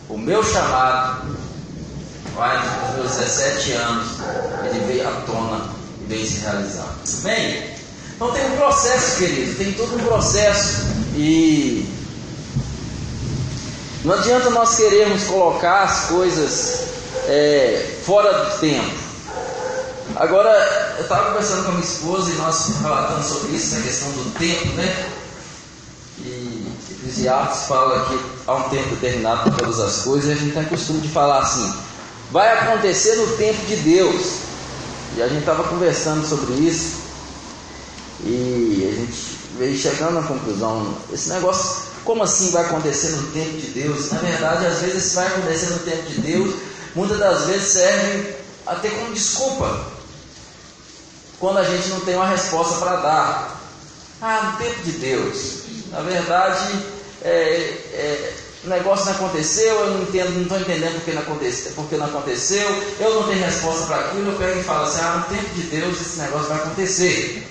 o 0.10 0.18
meu 0.18 0.44
chamado, 0.44 1.38
vai 2.36 2.60
dos 2.60 2.96
meus 2.96 3.16
17 3.16 3.72
anos, 3.74 4.08
ele 4.66 4.86
veio 4.86 5.08
à 5.08 5.12
tona 5.22 5.70
e 6.02 6.06
veio 6.08 6.28
se 6.28 6.40
realizar. 6.40 6.94
Bem, 7.24 7.72
então 8.16 8.32
tem 8.34 8.46
um 8.52 8.58
processo, 8.58 9.18
querido, 9.18 9.58
tem 9.58 9.74
todo 9.74 9.96
um 9.96 10.04
processo 10.04 10.82
e 11.16 11.88
não 14.04 14.16
adianta 14.16 14.50
nós 14.50 14.76
queremos 14.78 15.24
colocar 15.26 15.84
as 15.84 16.06
coisas 16.08 16.84
é, 17.28 17.98
fora 18.04 18.46
do 18.46 18.60
tempo. 18.60 19.01
Agora, 20.16 20.50
eu 20.98 21.04
estava 21.04 21.30
conversando 21.30 21.64
com 21.64 21.72
a 21.72 21.74
minha 21.76 21.86
esposa 21.86 22.32
e 22.32 22.36
nós 22.36 22.68
relatando 22.82 23.24
sobre 23.24 23.56
isso, 23.56 23.76
a 23.78 23.82
questão 23.82 24.10
do 24.12 24.38
tempo, 24.38 24.74
né? 24.76 25.10
E 26.20 26.72
Eclesiastes 26.92 27.68
fala 27.68 28.06
que 28.06 28.20
há 28.46 28.56
um 28.56 28.70
tempo 28.70 28.96
determinado 28.96 29.50
para 29.50 29.60
todas 29.60 29.80
as 29.80 30.04
coisas, 30.04 30.30
e 30.30 30.34
a 30.34 30.36
gente 30.36 30.54
tem 30.54 30.66
costume 30.66 31.02
de 31.02 31.08
falar 31.08 31.40
assim: 31.40 31.74
vai 32.32 32.52
acontecer 32.58 33.16
no 33.16 33.38
tempo 33.38 33.66
de 33.66 33.76
Deus. 33.78 34.42
E 35.16 35.22
a 35.22 35.28
gente 35.28 35.40
estava 35.40 35.64
conversando 35.64 36.26
sobre 36.28 36.54
isso, 36.54 36.98
e 38.24 38.90
a 38.92 38.96
gente 38.96 39.40
veio 39.58 39.78
chegando 39.78 40.20
à 40.20 40.24
conclusão: 40.24 40.94
esse 41.12 41.30
negócio, 41.30 41.84
como 42.04 42.24
assim 42.24 42.52
vai 42.52 42.66
acontecer 42.66 43.10
no 43.10 43.24
tempo 43.32 43.58
de 43.58 43.68
Deus? 43.68 44.12
Na 44.12 44.20
verdade, 44.20 44.66
às 44.66 44.80
vezes, 44.80 45.14
vai 45.14 45.28
acontecer 45.28 45.68
no 45.68 45.80
tempo 45.80 46.04
de 46.04 46.22
Deus, 46.22 46.56
muitas 46.96 47.18
das 47.18 47.46
vezes 47.46 47.68
serve 47.70 48.36
até 48.68 48.90
como 48.90 49.14
desculpa 49.14 50.01
quando 51.42 51.58
a 51.58 51.64
gente 51.64 51.90
não 51.90 52.00
tem 52.02 52.16
uma 52.16 52.28
resposta 52.28 52.78
para 52.78 52.98
dar. 52.98 53.62
Ah, 54.22 54.52
no 54.52 54.64
tempo 54.64 54.84
de 54.84 54.92
Deus. 54.92 55.62
Na 55.92 56.02
verdade, 56.02 56.80
é, 57.24 57.32
é, 57.94 58.34
o 58.64 58.70
negócio 58.70 59.08
não 59.08 59.14
aconteceu, 59.14 59.74
eu 59.74 59.90
não 59.90 60.04
entendo, 60.04 60.36
não 60.36 60.44
estou 60.44 60.60
entendendo 60.60 60.94
porque 60.94 61.12
não, 61.12 61.24
aconteceu, 61.24 61.72
porque 61.76 61.98
não 61.98 62.06
aconteceu, 62.06 62.84
eu 63.00 63.16
não 63.16 63.24
tenho 63.28 63.44
resposta 63.44 63.88
para 63.88 63.96
aquilo, 64.02 64.32
eu 64.32 64.38
pego 64.38 64.60
e 64.60 64.64
falo 64.64 64.84
assim, 64.84 65.02
ah, 65.02 65.26
no 65.28 65.36
tempo 65.36 65.50
de 65.56 65.64
Deus 65.64 66.00
esse 66.00 66.20
negócio 66.20 66.48
vai 66.48 66.58
acontecer. 66.58 67.48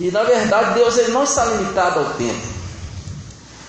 E 0.00 0.10
na 0.10 0.24
verdade 0.24 0.74
Deus 0.74 0.98
ele 0.98 1.12
não 1.12 1.22
está 1.22 1.44
limitado 1.44 2.00
ao 2.00 2.14
tempo. 2.14 2.56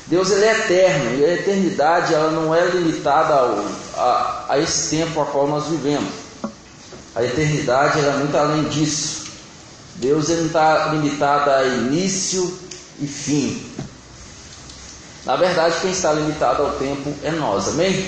Deus 0.08 0.32
ele 0.32 0.46
é 0.46 0.52
eterno 0.52 1.20
e 1.20 1.26
a 1.26 1.34
eternidade 1.34 2.14
ela 2.14 2.32
não 2.32 2.56
é 2.56 2.66
limitada 2.66 3.36
ao, 3.36 3.66
a, 3.96 4.46
a 4.50 4.60
esse 4.60 4.96
tempo 4.98 5.22
a 5.22 5.26
qual 5.26 5.48
nós 5.48 5.68
vivemos. 5.68 6.27
A 7.18 7.24
eternidade 7.24 8.00
ela 8.00 8.14
é 8.14 8.18
muito 8.18 8.38
além 8.38 8.66
disso. 8.66 9.26
Deus 9.96 10.30
não 10.30 10.46
está 10.46 10.90
limitado 10.90 11.50
a 11.50 11.64
início 11.64 12.56
e 13.00 13.08
fim. 13.08 13.74
Na 15.26 15.36
verdade, 15.36 15.78
quem 15.82 15.90
está 15.90 16.14
limitado 16.14 16.62
ao 16.62 16.74
tempo 16.74 17.12
é 17.24 17.32
nós, 17.32 17.70
amém? 17.70 18.08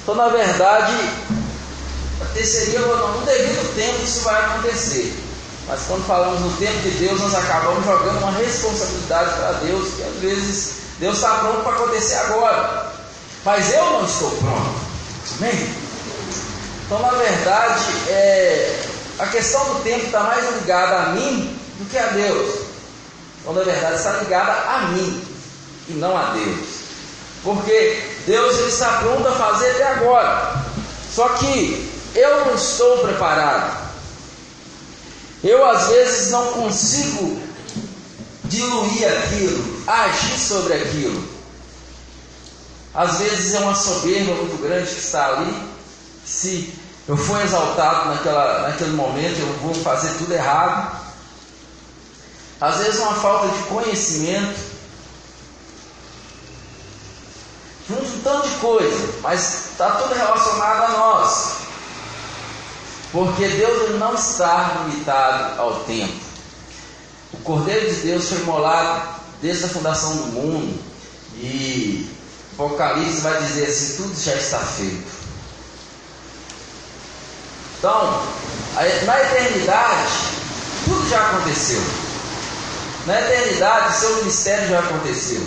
Então, 0.00 0.14
na 0.14 0.28
verdade, 0.28 0.92
seria 2.44 2.78
no 2.78 3.26
devido 3.26 3.74
tempo 3.74 4.04
isso 4.04 4.20
vai 4.20 4.40
acontecer. 4.44 5.12
Mas 5.66 5.80
quando 5.88 6.06
falamos 6.06 6.40
no 6.40 6.56
tempo 6.56 6.78
de 6.82 6.90
Deus, 6.90 7.20
nós 7.20 7.34
acabamos 7.34 7.84
jogando 7.84 8.18
uma 8.18 8.30
responsabilidade 8.38 9.30
para 9.40 9.52
Deus, 9.54 9.88
que 9.94 10.02
às 10.04 10.14
vezes 10.20 10.72
Deus 11.00 11.16
está 11.16 11.34
pronto 11.38 11.64
para 11.64 11.72
acontecer 11.72 12.14
agora. 12.14 12.92
Mas 13.44 13.74
eu 13.74 13.84
não 13.90 14.04
estou 14.04 14.30
pronto. 14.30 14.74
Amém? 15.38 15.79
Então, 16.90 17.02
na 17.02 17.10
verdade, 17.10 17.84
é, 18.08 18.82
a 19.20 19.26
questão 19.26 19.62
do 19.74 19.84
tempo 19.84 20.06
está 20.06 20.24
mais 20.24 20.44
ligada 20.56 20.96
a 20.96 21.06
mim 21.10 21.56
do 21.78 21.88
que 21.88 21.96
a 21.96 22.06
Deus. 22.06 22.62
Então, 23.40 23.52
na 23.52 23.62
verdade, 23.62 23.94
está 23.94 24.10
ligada 24.14 24.52
a 24.52 24.88
mim 24.88 25.24
e 25.88 25.92
não 25.92 26.18
a 26.18 26.32
Deus. 26.32 26.66
Porque 27.44 28.02
Deus 28.26 28.58
ele 28.58 28.70
está 28.70 28.88
pronto 29.02 29.28
a 29.28 29.36
fazer 29.36 29.70
até 29.70 29.86
agora. 29.86 30.64
Só 31.14 31.28
que 31.28 31.88
eu 32.16 32.46
não 32.46 32.56
estou 32.56 32.98
preparado. 32.98 33.88
Eu 35.44 35.64
às 35.70 35.86
vezes 35.90 36.32
não 36.32 36.54
consigo 36.54 37.40
diluir 38.46 39.06
aquilo, 39.06 39.84
agir 39.86 40.40
sobre 40.40 40.74
aquilo. 40.74 41.24
Às 42.92 43.18
vezes 43.18 43.54
é 43.54 43.60
uma 43.60 43.76
soberba 43.76 44.34
muito 44.34 44.60
grande 44.60 44.92
que 44.92 44.98
está 44.98 45.28
ali. 45.28 45.54
Se 46.26 46.79
eu 47.10 47.16
for 47.16 47.42
exaltado 47.42 48.08
naquela, 48.08 48.68
naquele 48.68 48.92
momento, 48.92 49.40
eu 49.40 49.52
vou 49.54 49.74
fazer 49.74 50.16
tudo 50.16 50.32
errado. 50.32 50.96
Às 52.60 52.76
vezes 52.76 53.00
uma 53.00 53.14
falta 53.14 53.48
de 53.48 53.64
conhecimento. 53.64 54.60
Um 57.90 58.20
tanto 58.22 58.48
de 58.48 58.54
coisa, 58.58 59.12
mas 59.22 59.70
está 59.72 59.90
tudo 59.90 60.14
relacionado 60.14 60.84
a 60.84 60.88
nós. 60.98 61.52
Porque 63.10 63.48
Deus 63.48 63.98
não 63.98 64.14
está 64.14 64.84
limitado 64.84 65.60
ao 65.60 65.80
tempo. 65.80 66.14
O 67.32 67.38
Cordeiro 67.38 67.92
de 67.92 68.02
Deus 68.02 68.28
foi 68.28 68.38
molado 68.44 69.18
desde 69.42 69.64
a 69.64 69.68
fundação 69.68 70.14
do 70.16 70.26
mundo. 70.26 70.80
E 71.34 72.08
Apocalipse 72.52 73.20
vai 73.20 73.42
dizer 73.42 73.66
assim: 73.66 73.96
tudo 73.96 74.14
já 74.14 74.34
está 74.36 74.60
feito. 74.60 75.19
Então, 77.80 78.22
na 79.06 79.20
eternidade, 79.22 80.12
tudo 80.84 81.08
já 81.08 81.18
aconteceu. 81.18 81.82
Na 83.06 83.18
eternidade, 83.18 83.96
seu 83.96 84.16
ministério 84.16 84.68
já 84.68 84.80
aconteceu. 84.80 85.40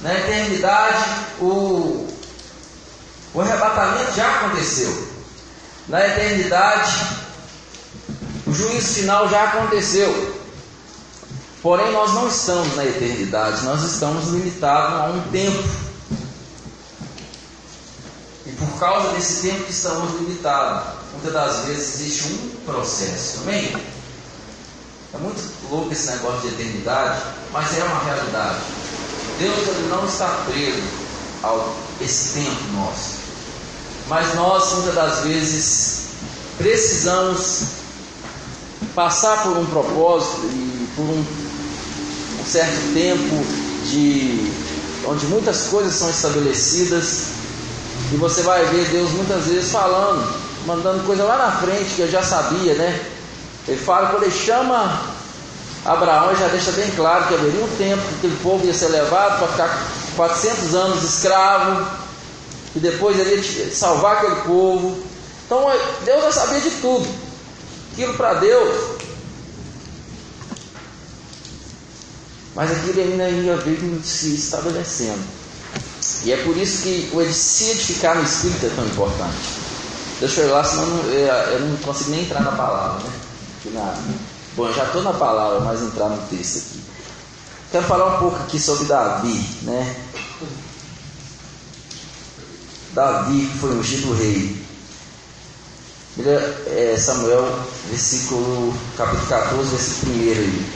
Na 0.00 0.14
eternidade, 0.14 1.04
o, 1.38 2.08
o 3.34 3.40
arrebatamento 3.42 4.14
já 4.16 4.26
aconteceu. 4.36 5.06
Na 5.86 6.06
eternidade, 6.06 6.94
o 8.46 8.52
juízo 8.54 8.94
final 8.94 9.28
já 9.28 9.44
aconteceu. 9.44 10.34
Porém, 11.62 11.92
nós 11.92 12.14
não 12.14 12.26
estamos 12.26 12.74
na 12.74 12.86
eternidade, 12.86 13.62
nós 13.64 13.82
estamos 13.82 14.28
limitados 14.28 14.98
a 14.98 15.04
um 15.08 15.20
tempo. 15.30 15.85
Por 18.58 18.78
causa 18.78 19.12
desse 19.12 19.42
tempo 19.42 19.64
que 19.64 19.70
estamos 19.70 20.12
limitados, 20.14 20.94
muitas 21.12 21.32
das 21.32 21.66
vezes 21.66 22.00
existe 22.00 22.32
um 22.32 22.50
processo. 22.64 23.40
Amém? 23.42 23.76
É 25.14 25.18
muito 25.18 25.42
louco 25.70 25.92
esse 25.92 26.10
negócio 26.10 26.40
de 26.40 26.48
eternidade, 26.48 27.22
mas 27.52 27.78
é 27.78 27.84
uma 27.84 28.02
realidade. 28.04 28.58
Deus 29.38 29.88
não 29.90 30.06
está 30.06 30.28
preso 30.46 30.82
a 31.42 31.72
esse 32.00 32.40
tempo 32.40 32.72
nosso. 32.74 33.16
Mas 34.08 34.34
nós, 34.34 34.72
muitas 34.74 34.94
das 34.94 35.18
vezes, 35.20 36.00
precisamos 36.56 37.64
passar 38.94 39.42
por 39.42 39.56
um 39.56 39.66
propósito 39.66 40.46
e 40.46 40.88
por 40.96 41.02
um, 41.02 41.24
um 42.40 42.46
certo 42.46 42.94
tempo 42.94 43.44
de 43.84 44.50
onde 45.06 45.26
muitas 45.26 45.66
coisas 45.66 45.94
são 45.94 46.08
estabelecidas 46.10 47.35
e 48.12 48.16
você 48.16 48.42
vai 48.42 48.64
ver 48.66 48.84
Deus 48.88 49.10
muitas 49.10 49.46
vezes 49.46 49.72
falando, 49.72 50.24
mandando 50.64 51.04
coisa 51.04 51.24
lá 51.24 51.36
na 51.36 51.52
frente 51.52 51.94
que 51.94 52.02
eu 52.02 52.10
já 52.10 52.22
sabia, 52.22 52.74
né? 52.74 53.04
Ele 53.66 53.80
fala, 53.80 54.10
quando 54.10 54.22
ele 54.22 54.32
chama 54.32 55.00
Abraão, 55.84 56.30
ele 56.30 56.40
já 56.40 56.48
deixa 56.48 56.70
bem 56.72 56.90
claro 56.92 57.26
que 57.26 57.34
haveria 57.34 57.64
um 57.64 57.76
tempo 57.76 58.02
que 58.02 58.14
aquele 58.14 58.36
povo 58.42 58.64
ia 58.64 58.74
ser 58.74 58.88
levado 58.88 59.38
para 59.38 59.48
ficar 59.48 59.82
400 60.14 60.74
anos 60.74 61.02
escravo 61.02 61.86
e 62.76 62.78
depois 62.78 63.18
ele 63.18 63.40
ia 63.40 63.74
salvar 63.74 64.18
aquele 64.18 64.36
povo. 64.42 64.96
Então 65.44 65.64
Deus 66.04 66.22
já 66.24 66.32
sabia 66.32 66.60
de 66.60 66.70
tudo. 66.70 67.08
Aquilo 67.92 68.14
para 68.14 68.34
Deus. 68.34 68.96
Mas 72.54 72.70
aquilo 72.70 73.00
ainda 73.00 73.28
ia 73.28 73.56
vir 73.56 74.00
se 74.04 74.34
estabelecendo. 74.34 75.22
E 76.24 76.32
é 76.32 76.36
por 76.44 76.56
isso 76.56 76.82
que 76.82 77.10
o 77.12 77.32
se 77.32 77.70
edificar 77.70 78.16
no 78.16 78.24
Espírito 78.24 78.66
é 78.66 78.70
tão 78.70 78.84
importante. 78.84 79.66
Deixa 80.20 80.40
eu 80.40 80.48
ir 80.48 80.52
lá, 80.52 80.64
senão 80.64 80.84
eu 80.84 80.88
não, 80.88 81.04
eu 81.12 81.60
não 81.60 81.76
consigo 81.78 82.10
nem 82.10 82.22
entrar 82.22 82.40
na 82.40 82.52
palavra. 82.52 83.04
Né? 83.04 83.12
Na, 83.72 83.94
bom, 84.56 84.72
já 84.72 84.84
estou 84.84 85.02
na 85.02 85.12
palavra, 85.12 85.60
mas 85.60 85.82
entrar 85.82 86.08
no 86.08 86.18
texto 86.28 86.58
aqui. 86.58 86.82
Quero 87.70 87.84
falar 87.86 88.16
um 88.16 88.18
pouco 88.20 88.36
aqui 88.36 88.58
sobre 88.58 88.86
Davi. 88.86 89.44
Né? 89.62 89.96
Davi 92.92 93.46
foi 93.60 93.70
ungido 93.76 94.14
rei. 94.14 94.64
É 96.66 96.96
Samuel, 96.98 97.46
versículo, 97.90 98.74
capítulo 98.96 99.26
14, 99.28 99.68
versículo 99.68 100.14
1 100.14 100.18
aí. 100.30 100.66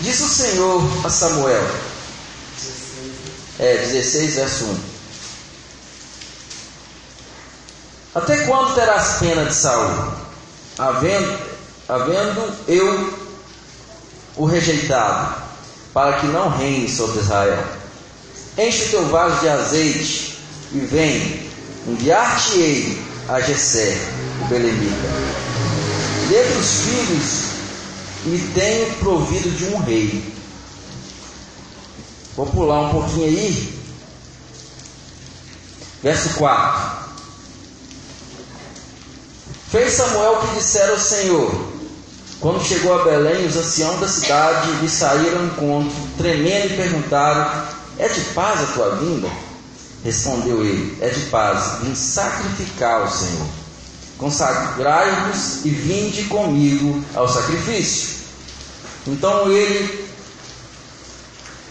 Diz 0.00 0.20
o 0.20 0.28
Senhor 0.28 0.82
a 1.04 1.10
Samuel. 1.10 1.66
É, 3.58 3.76
16, 3.78 4.34
verso 4.34 4.64
1. 4.64 4.78
Até 8.16 8.36
quando 8.44 8.74
terás 8.74 9.18
pena 9.18 9.44
de 9.44 9.54
Saul? 9.54 10.12
Havendo, 10.78 11.38
havendo 11.88 12.54
eu 12.68 13.14
o 14.36 14.44
rejeitado, 14.44 15.34
para 15.92 16.20
que 16.20 16.26
não 16.26 16.50
reine 16.50 16.88
sobre 16.88 17.20
Israel. 17.20 17.64
Enche 18.58 18.84
o 18.84 18.90
teu 18.90 19.08
vaso 19.08 19.40
de 19.40 19.48
azeite 19.48 20.38
e 20.72 20.78
vem, 20.78 21.50
enviar-te-ei 21.86 22.98
a 23.28 23.40
Jessé, 23.40 23.98
o 24.42 24.44
Belemita. 24.46 25.08
Dentre 26.28 26.58
os 26.58 26.80
filhos 26.80 27.56
me 28.24 28.38
tenho 28.54 28.94
provido 28.96 29.50
de 29.50 29.64
um 29.66 29.78
rei. 29.78 30.35
Vou 32.36 32.46
pular 32.46 32.82
um 32.82 32.90
pouquinho 32.90 33.26
aí. 33.26 33.76
Verso 36.02 36.34
4. 36.34 37.06
Fez 39.70 39.94
Samuel 39.94 40.34
o 40.34 40.46
que 40.46 40.54
dissera 40.54 40.94
o 40.94 41.00
Senhor. 41.00 41.76
Quando 42.38 42.62
chegou 42.62 43.00
a 43.00 43.04
Belém, 43.04 43.46
os 43.46 43.56
anciãos 43.56 43.98
da 43.98 44.06
cidade 44.06 44.70
lhe 44.82 44.88
saíram 44.88 45.38
ao 45.38 45.46
encontro, 45.46 45.96
tremendo, 46.18 46.74
e 46.74 46.76
perguntaram: 46.76 47.66
É 47.98 48.08
de 48.08 48.20
paz 48.32 48.60
a 48.60 48.72
tua 48.72 48.96
vinda? 48.96 49.28
Respondeu 50.04 50.64
ele: 50.64 50.96
É 51.00 51.08
de 51.08 51.20
paz, 51.26 51.80
vim 51.82 51.94
sacrificar 51.94 53.00
ao 53.00 53.10
Senhor. 53.10 53.46
Consagrai-vos 54.18 55.64
e 55.64 55.70
vinde 55.70 56.24
comigo 56.24 57.02
ao 57.14 57.28
sacrifício. 57.28 58.16
Então 59.06 59.50
ele 59.50 60.05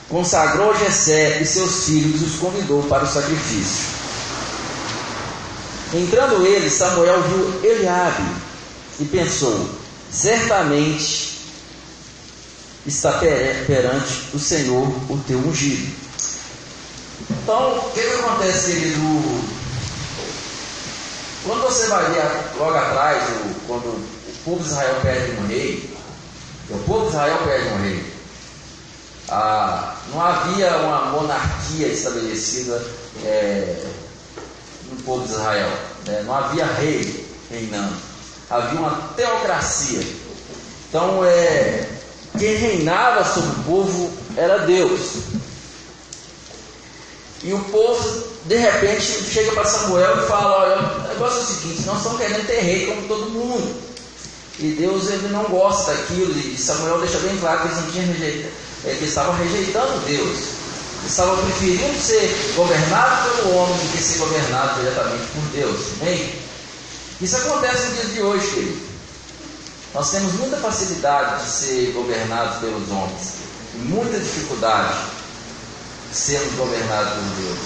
consagrou 0.10 0.76
Jessé 0.78 1.42
e 1.42 1.46
seus 1.46 1.86
filhos 1.86 2.22
e 2.22 2.26
os 2.26 2.36
convidou 2.36 2.84
para 2.84 3.04
o 3.04 3.08
sacrifício. 3.08 3.96
Entrando 5.94 6.46
ele, 6.46 6.70
Samuel 6.70 7.22
viu 7.24 7.62
Eliabe 7.64 8.24
e 9.00 9.06
pensou: 9.06 9.70
certamente 10.12 11.40
está 12.86 13.14
perante 13.66 14.30
o 14.34 14.40
Senhor 14.40 14.88
o 15.10 15.18
teu 15.28 15.40
ungido. 15.40 15.96
Então, 17.30 17.78
o 17.78 17.92
que, 17.92 18.00
acontece, 18.02 18.72
querido? 18.72 19.46
Quando 21.44 21.62
você 21.64 21.88
vai 21.88 22.12
ver 22.12 22.24
logo 22.58 22.76
atrás, 22.76 23.24
quando 23.68 23.86
o 23.86 24.36
povo 24.44 24.64
de 24.64 24.70
Israel 24.70 24.96
perde 25.02 25.32
um 25.40 25.48
rei, 25.48 25.96
O 26.70 26.80
povo 26.80 27.02
de 27.02 27.10
Israel 27.10 27.38
perde 27.46 27.68
um 27.70 27.82
rei. 27.84 28.15
Ah, 29.30 29.96
não 30.12 30.22
havia 30.22 30.78
uma 30.78 31.06
monarquia 31.12 31.88
estabelecida 31.88 32.82
é, 33.24 33.84
no 34.92 35.02
povo 35.04 35.26
de 35.26 35.34
Israel. 35.34 35.70
Né? 36.06 36.24
Não 36.26 36.36
havia 36.36 36.66
rei 36.66 37.28
reinando. 37.50 37.96
Havia 38.50 38.80
uma 38.80 39.10
teocracia. 39.16 40.06
Então, 40.90 41.26
é, 41.26 41.90
quem 42.38 42.56
reinava 42.56 43.24
sobre 43.26 43.50
o 43.50 43.64
povo 43.64 44.12
era 44.38 44.60
Deus. 44.60 45.02
E 47.44 47.54
o 47.54 47.60
povo, 47.66 48.24
de 48.46 48.56
repente, 48.56 49.04
chega 49.04 49.52
para 49.52 49.66
Samuel 49.66 50.24
e 50.24 50.28
fala: 50.28 50.62
Olha, 50.62 50.78
o 50.78 51.08
negócio 51.10 51.40
é 51.40 51.44
o 51.44 51.46
seguinte, 51.46 51.86
nós 51.86 51.98
estamos 51.98 52.18
querendo 52.20 52.48
ter 52.48 52.60
rei 52.60 52.88
como 52.88 53.08
todo 53.08 53.30
mundo. 53.32 53.86
E 54.58 54.72
Deus 54.72 55.10
ele 55.10 55.28
não 55.28 55.44
gosta 55.44 55.94
daquilo, 55.94 56.32
e 56.32 56.58
Samuel 56.58 57.02
deixa 57.02 57.20
bem 57.20 57.38
claro 57.38 57.62
que 57.62 57.68
eles 57.68 57.78
não 57.78 57.92
tinham 57.92 58.08
rejeitado, 58.08 58.54
é, 58.86 58.96
que 58.96 59.06
estavam 59.06 59.36
rejeitando 59.36 60.06
Deus. 60.06 60.56
Estavam 61.06 61.38
preferindo 61.38 62.00
ser 62.00 62.54
governados 62.56 63.36
pelo 63.36 63.56
homem 63.58 63.78
do 63.78 63.92
que 63.92 64.04
ser 64.04 64.18
governados 64.18 64.78
diretamente 64.78 65.24
por 65.34 65.44
Deus. 65.52 65.80
Amém? 66.02 66.36
Isso 67.22 67.38
acontece 67.38 67.88
no 67.88 67.96
dia 67.96 68.06
de 68.06 68.22
hoje, 68.22 68.48
querido. 68.48 68.86
Nós 69.94 70.12
temos 70.12 70.34
muita 70.34 70.58
facilidade 70.58 71.44
de 71.44 71.50
ser 71.50 71.92
governados 71.94 72.58
pelos 72.58 72.90
homens, 72.90 73.34
e 73.76 73.78
muita 73.78 74.20
dificuldade 74.20 74.94
de 76.12 76.18
sermos 76.18 76.54
governados 76.56 77.14
por 77.14 77.44
Deus. 77.44 77.60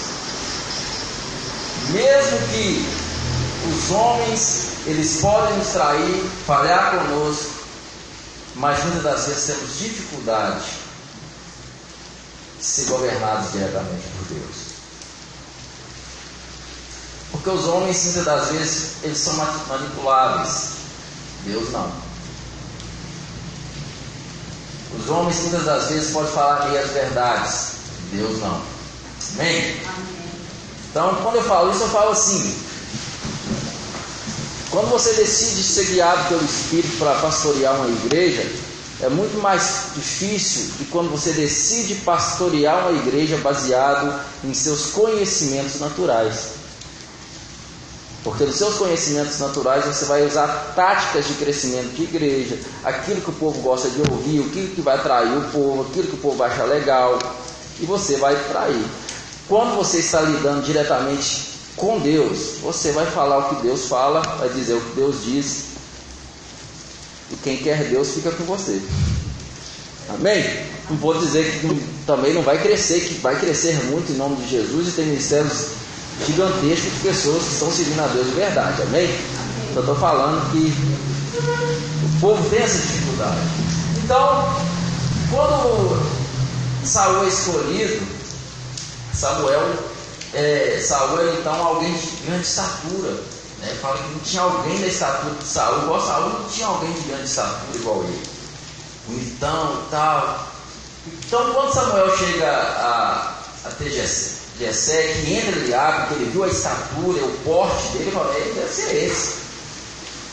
Mesmo 1.90 2.48
que 2.50 2.86
os 3.72 3.92
homens 3.92 4.70
eles 4.86 5.18
podem 5.22 5.58
nos 5.58 5.68
trair, 5.70 6.24
falhar 6.46 6.92
conosco, 6.92 7.52
mas 8.56 8.84
muitas 8.84 9.04
das 9.04 9.26
vezes 9.28 9.46
temos 9.46 9.80
dificuldade 9.80 10.79
ser 12.62 12.86
governados 12.86 13.52
diretamente 13.52 14.04
por 14.18 14.36
Deus. 14.36 14.70
Porque 17.32 17.50
os 17.50 17.68
homens, 17.68 18.04
muitas 18.06 18.26
das 18.26 18.50
vezes, 18.50 18.92
eles 19.04 19.18
são 19.18 19.34
manipuláveis. 19.36 20.70
Deus 21.46 21.72
não. 21.72 21.92
Os 24.98 25.10
homens, 25.10 25.40
muitas 25.42 25.64
das 25.64 25.90
vezes, 25.90 26.12
podem 26.12 26.32
falar 26.34 26.70
meias 26.70 26.90
verdades. 26.90 27.68
Deus 28.12 28.40
não. 28.40 28.62
Amém? 29.36 29.80
Amém? 29.86 30.20
Então, 30.90 31.16
quando 31.22 31.36
eu 31.36 31.44
falo 31.44 31.72
isso, 31.72 31.84
eu 31.84 31.90
falo 31.90 32.12
assim: 32.12 32.56
quando 34.72 34.90
você 34.90 35.14
decide 35.14 35.64
ser 35.64 35.86
guiado 35.86 36.28
pelo 36.30 36.44
Espírito 36.44 36.98
para 36.98 37.14
pastorear 37.20 37.76
uma 37.76 37.88
igreja, 37.88 38.42
é 39.02 39.10
muito 39.10 39.42
mais 39.42 39.92
difícil 39.96 40.74
de 40.78 40.86
quando 40.86 41.10
você 41.10 41.32
decide 41.32 41.96
pastorear 41.96 42.90
uma 42.90 43.00
igreja 43.00 43.38
baseado 43.38 44.20
em 44.44 44.54
seus 44.54 44.88
conhecimentos 44.88 45.80
naturais. 45.80 46.60
Porque 48.24 48.44
nos 48.44 48.58
seus 48.58 48.76
conhecimentos 48.76 49.40
naturais 49.40 49.86
você 49.86 50.04
vai 50.06 50.26
usar 50.26 50.74
táticas 50.76 51.26
de 51.28 51.36
crescimento 51.36 51.96
de 51.96 52.04
igreja, 52.04 52.60
aquilo 52.84 53.22
que 53.22 53.30
o 53.30 53.34
povo 53.34 53.62
gosta 53.62 53.90
de 53.90 54.02
ouvir, 54.02 54.42
aquilo 54.42 54.76
que 54.76 54.82
vai 54.82 54.96
atrair 54.96 55.38
o 55.38 55.50
povo, 55.52 55.88
aquilo 55.90 56.08
que 56.08 56.16
o 56.16 56.20
povo 56.20 56.36
vai 56.36 56.52
achar 56.52 56.66
legal, 56.66 57.18
e 57.80 57.86
você 57.86 58.18
vai 58.18 58.36
trair. 58.50 58.86
Quando 59.48 59.78
você 59.78 60.00
está 60.00 60.20
lidando 60.20 60.62
diretamente 60.64 61.50
com 61.80 61.98
Deus. 62.00 62.58
Você 62.62 62.92
vai 62.92 63.06
falar 63.06 63.38
o 63.38 63.56
que 63.56 63.62
Deus 63.64 63.88
fala, 63.88 64.22
vai 64.38 64.50
dizer 64.50 64.74
o 64.74 64.82
que 64.82 64.96
Deus 64.96 65.24
diz. 65.24 65.69
Quem 67.44 67.58
quer 67.58 67.86
Deus 67.86 68.12
fica 68.14 68.32
com 68.32 68.44
você. 68.44 68.82
Amém? 70.10 70.44
Não 70.90 70.98
vou 70.98 71.18
dizer 71.18 71.46
que 71.46 71.84
também 72.06 72.34
não 72.34 72.42
vai 72.42 72.62
crescer, 72.62 73.02
que 73.02 73.16
vai 73.16 73.40
crescer 73.40 73.74
muito 73.86 74.12
em 74.12 74.16
nome 74.16 74.38
de 74.38 74.50
Jesus 74.50 74.90
e 74.90 74.92
tem 74.92 75.06
ministérios 75.06 75.68
gigantescos 76.26 76.92
de 76.94 77.00
pessoas 77.02 77.44
que 77.44 77.54
estão 77.54 77.72
seguindo 77.72 78.00
a 78.00 78.08
Deus 78.08 78.28
de 78.28 78.34
verdade. 78.34 78.82
Amém? 78.82 79.10
Eu 79.76 79.82
estou 79.82 79.96
falando 79.96 80.52
que 80.52 80.74
o 82.06 82.20
povo 82.20 82.50
tem 82.50 82.60
essa 82.60 82.80
dificuldade. 82.80 83.40
Então, 84.04 84.62
quando 85.32 86.02
Saul 86.84 87.26
é 87.26 87.28
escolhido, 87.28 88.02
Samuel 89.14 89.76
é, 90.34 90.80
Saul 90.82 91.20
era 91.20 91.34
então 91.40 91.54
alguém 91.54 91.94
de 91.94 92.08
grande 92.26 92.46
estatura. 92.46 93.39
Né? 93.62 93.78
Fala 93.82 93.98
que 93.98 94.10
não 94.14 94.20
tinha 94.20 94.42
alguém 94.42 94.80
da 94.80 94.88
estatura 94.88 95.36
de 95.36 95.44
Saul, 95.44 95.84
igual 95.84 96.06
Saul 96.06 96.30
não 96.30 96.50
tinha 96.50 96.68
alguém 96.68 96.92
de 96.94 97.02
grande 97.02 97.26
estatura 97.26 97.76
igual 97.78 98.04
ele. 98.04 98.24
Bonitão 99.08 99.84
e 99.86 99.92
tal. 99.92 100.48
Então 101.26 101.54
quando 101.54 101.74
Samuel 101.74 102.18
chega 102.18 102.52
a, 102.52 103.34
a 103.66 103.70
ter 103.78 103.90
Jessé, 103.90 105.14
que 105.14 105.34
entra 105.34 105.60
Eliabe, 105.60 106.08
que 106.08 106.14
ele 106.16 106.32
viu 106.32 106.44
a 106.44 106.48
estatura, 106.48 107.26
o 107.26 107.38
porte 107.44 107.88
dele, 107.90 108.06
ele 108.06 108.12
fala, 108.12 108.34
ele 108.36 108.54
deve 108.54 108.74
ser 108.74 109.06
esse. 109.06 109.36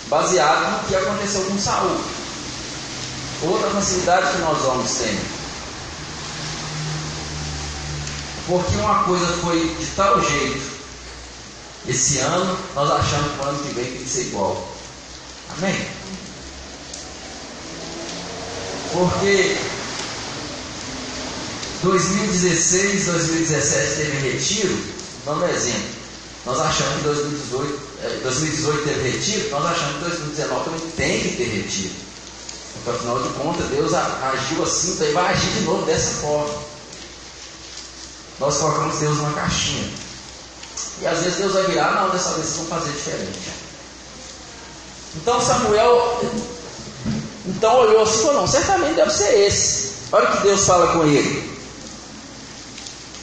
Baseado 0.09 0.71
no 0.71 0.89
que 0.89 0.95
aconteceu 0.95 1.43
com 1.45 1.59
Saul. 1.59 2.01
Outra 3.43 3.71
facilidade 3.71 4.33
que 4.33 4.39
nós 4.39 4.65
homens 4.65 4.95
temos 4.99 5.37
porque 8.47 8.77
uma 8.77 9.03
coisa 9.03 9.27
foi 9.43 9.75
de 9.75 9.87
tal 9.97 10.23
jeito 10.23 10.76
esse 11.89 12.19
ano, 12.19 12.59
nós 12.75 12.91
achamos 12.91 13.33
que 13.33 13.39
o 13.41 13.49
ano 13.49 13.63
que 13.63 13.75
vem 13.75 13.85
tem 13.85 14.03
que 14.03 14.09
ser 14.09 14.23
igual. 14.23 14.69
Amém? 15.57 15.87
Porque 18.93 19.57
2016, 21.83 23.07
2017 23.07 23.97
teve 23.97 24.31
retiro, 24.31 24.79
dando 25.25 25.45
um 25.45 25.49
exemplo. 25.49 25.97
Nós 26.45 26.61
achamos 26.61 26.97
que 26.97 27.03
2018, 27.03 28.23
2018 28.23 28.79
é, 28.79 28.93
teve 28.93 29.11
retiro, 29.11 29.51
nós 29.51 29.67
achamos 29.67 29.95
que 29.95 30.05
2019 30.05 30.65
também 30.65 30.91
tem 30.97 31.21
que 31.21 31.37
ter 31.37 31.45
retiro. 31.45 31.95
Porque 32.75 32.91
afinal 32.91 33.23
de 33.23 33.29
contas, 33.31 33.67
Deus 33.69 33.93
agiu 33.95 34.63
assim, 34.63 34.93
então 34.93 35.13
vai 35.13 35.33
agir 35.33 35.51
de 35.51 35.61
novo 35.63 35.85
dessa 35.85 36.11
forma 36.21 36.77
nós 38.39 38.59
colocamos 38.59 38.99
Deus 38.99 39.17
numa 39.17 39.33
caixinha. 39.33 39.89
E 41.01 41.07
às 41.07 41.19
vezes 41.21 41.39
Deus 41.39 41.53
vai 41.53 41.65
virar, 41.65 41.93
não, 41.93 42.11
dessa 42.11 42.31
vez 42.35 42.47
vocês 42.47 42.69
vão 42.69 42.79
fazer 42.79 42.93
diferente. 42.93 43.39
Então 45.17 45.41
Samuel 45.41 46.21
então 47.47 47.77
olhou 47.81 48.03
assim 48.03 48.19
e 48.19 48.23
falou, 48.23 48.41
não, 48.41 48.47
certamente 48.47 48.95
deve 48.95 49.11
ser 49.11 49.47
esse. 49.47 49.93
Olha 50.13 50.29
o 50.29 50.33
que 50.33 50.43
Deus 50.43 50.67
fala 50.67 50.93
com 50.93 51.05
ele. 51.05 51.57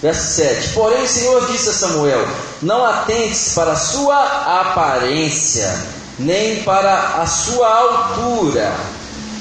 Verso 0.01 0.33
7. 0.33 0.69
Porém 0.69 1.03
o 1.03 1.07
Senhor 1.07 1.47
disse 1.47 1.69
a 1.69 1.73
Samuel: 1.73 2.27
Não 2.61 2.83
atentes 2.83 3.53
para 3.53 3.71
a 3.71 3.75
sua 3.75 4.59
aparência, 4.59 5.73
nem 6.19 6.61
para 6.63 7.21
a 7.21 7.25
sua 7.25 7.67
altura, 7.67 8.75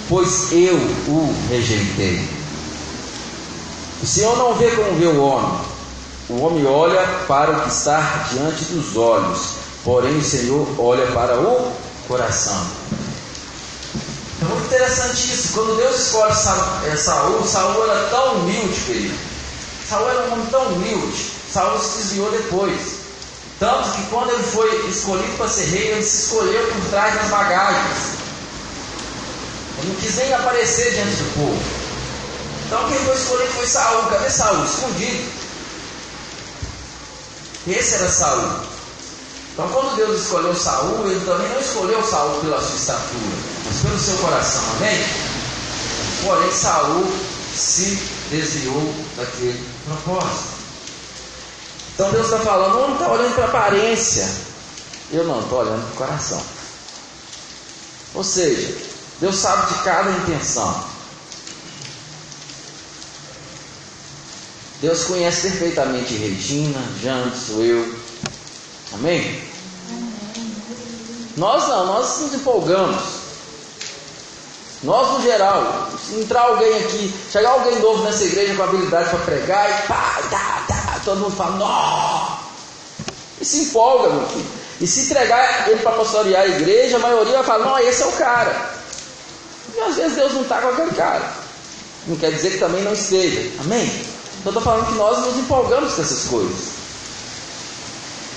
pois 0.08 0.52
eu 0.52 0.76
o 1.08 1.34
rejeitei. 1.48 2.28
O 4.02 4.06
Senhor 4.06 4.36
não 4.36 4.54
vê 4.54 4.70
como 4.70 4.98
vê 4.98 5.06
o 5.06 5.20
homem. 5.20 5.71
O 6.32 6.46
homem 6.46 6.66
olha 6.66 7.06
para 7.28 7.50
o 7.50 7.60
que 7.60 7.68
está 7.68 8.00
diante 8.32 8.64
dos 8.64 8.96
olhos, 8.96 9.50
porém 9.84 10.16
o 10.16 10.24
Senhor 10.24 10.66
olha 10.78 11.06
para 11.08 11.38
o 11.38 11.70
coração. 12.08 12.66
É 14.40 14.44
muito 14.46 14.64
interessante 14.64 15.30
isso. 15.30 15.52
Quando 15.52 15.76
Deus 15.76 16.06
escolhe 16.06 16.32
é, 16.90 16.96
Saul, 16.96 17.46
Saul 17.46 17.84
era 17.84 18.08
tão 18.08 18.36
humilde, 18.36 18.80
querido. 18.80 19.14
Saul 19.86 20.08
era 20.08 20.20
um 20.22 20.32
homem 20.32 20.46
tão 20.46 20.62
humilde. 20.68 21.32
Saul 21.52 21.78
se 21.78 21.98
desviou 21.98 22.30
depois. 22.30 22.80
Tanto 23.60 23.90
que 23.90 24.02
quando 24.06 24.30
ele 24.30 24.42
foi 24.42 24.88
escolhido 24.88 25.36
para 25.36 25.48
ser 25.48 25.66
rei, 25.66 25.88
ele 25.88 26.02
se 26.02 26.24
escolheu 26.24 26.66
por 26.66 26.88
trás 26.88 27.14
das 27.14 27.28
bagagens. 27.28 27.98
Ele 29.78 29.88
não 29.88 29.96
quis 29.96 30.16
nem 30.16 30.32
aparecer 30.32 30.94
diante 30.94 31.14
do 31.14 31.34
povo. 31.34 31.62
Então 32.66 32.88
quem 32.88 32.98
foi 33.00 33.14
escolhido 33.16 33.52
foi 33.52 33.66
Saul. 33.66 34.06
Cadê 34.06 34.30
Saul? 34.30 34.64
Escondido. 34.64 35.41
Esse 37.66 37.94
era 37.94 38.10
Saul. 38.10 38.50
Então 39.52 39.68
quando 39.68 39.96
Deus 39.96 40.22
escolheu 40.22 40.54
Saul, 40.54 41.06
ele 41.06 41.24
também 41.24 41.48
não 41.48 41.60
escolheu 41.60 42.02
Saul 42.04 42.40
pela 42.40 42.60
sua 42.60 42.76
estatura, 42.76 43.36
mas 43.66 43.80
pelo 43.82 43.98
seu 43.98 44.16
coração, 44.16 44.62
amém? 44.76 44.98
Porém, 46.24 46.52
Saul 46.52 47.12
se 47.54 47.98
desviou 48.30 48.94
daquele 49.16 49.62
propósito. 49.84 50.52
Então 51.94 52.10
Deus 52.10 52.26
está 52.26 52.38
falando, 52.38 52.80
não 52.80 52.94
está 52.94 53.08
olhando 53.10 53.34
para 53.34 53.44
a 53.44 53.48
aparência. 53.48 54.28
Eu 55.10 55.24
não 55.24 55.40
estou 55.40 55.58
olhando 55.58 55.82
para 55.82 56.04
o 56.04 56.08
coração. 56.08 56.42
Ou 58.14 58.24
seja, 58.24 58.74
Deus 59.20 59.36
sabe 59.36 59.74
de 59.74 59.82
cada 59.82 60.10
intenção. 60.10 60.91
Deus 64.82 65.04
conhece 65.04 65.42
perfeitamente 65.42 66.12
Regina, 66.14 66.82
Jantos, 67.00 67.50
eu. 67.50 67.94
Amém? 68.92 69.40
Nós 71.36 71.68
não, 71.68 71.86
nós 71.86 72.18
nos 72.18 72.34
empolgamos. 72.34 73.00
Nós, 74.82 75.12
no 75.12 75.22
geral, 75.22 75.88
se 76.04 76.16
entrar 76.16 76.40
alguém 76.40 76.76
aqui, 76.78 77.14
chegar 77.30 77.50
alguém 77.50 77.78
novo 77.78 78.02
nessa 78.02 78.24
igreja 78.24 78.56
com 78.56 78.64
habilidade 78.64 79.10
para 79.10 79.18
pregar 79.20 79.70
e 79.70 79.86
pá, 79.86 80.20
tá, 80.28 80.64
tá, 80.66 81.00
todo 81.04 81.20
mundo 81.20 81.36
fala, 81.36 81.56
nó! 81.56 82.38
E 83.40 83.44
se 83.44 83.58
empolga, 83.58 84.12
meu 84.12 84.28
filho. 84.30 84.46
E 84.80 84.86
se 84.88 85.02
entregar 85.02 85.68
ele 85.68 85.80
para 85.80 85.92
pastorear 85.92 86.42
a 86.42 86.48
igreja, 86.48 86.96
a 86.96 86.98
maioria 86.98 87.34
vai 87.34 87.44
falar, 87.44 87.64
não, 87.64 87.78
esse 87.78 88.02
é 88.02 88.06
o 88.06 88.12
cara. 88.12 88.74
E 89.76 89.78
às 89.78 89.94
vezes 89.94 90.16
Deus 90.16 90.32
não 90.32 90.42
está 90.42 90.60
com 90.60 90.68
aquele 90.70 90.90
cara. 90.90 91.32
Não 92.08 92.16
quer 92.16 92.32
dizer 92.32 92.50
que 92.50 92.58
também 92.58 92.82
não 92.82 92.92
esteja. 92.92 93.48
Amém? 93.60 94.11
Então 94.42 94.50
estou 94.50 94.62
falando 94.62 94.88
que 94.88 94.94
nós 94.94 95.24
nos 95.24 95.36
empolgamos 95.38 95.94
com 95.94 96.02
essas 96.02 96.24
coisas. 96.24 96.82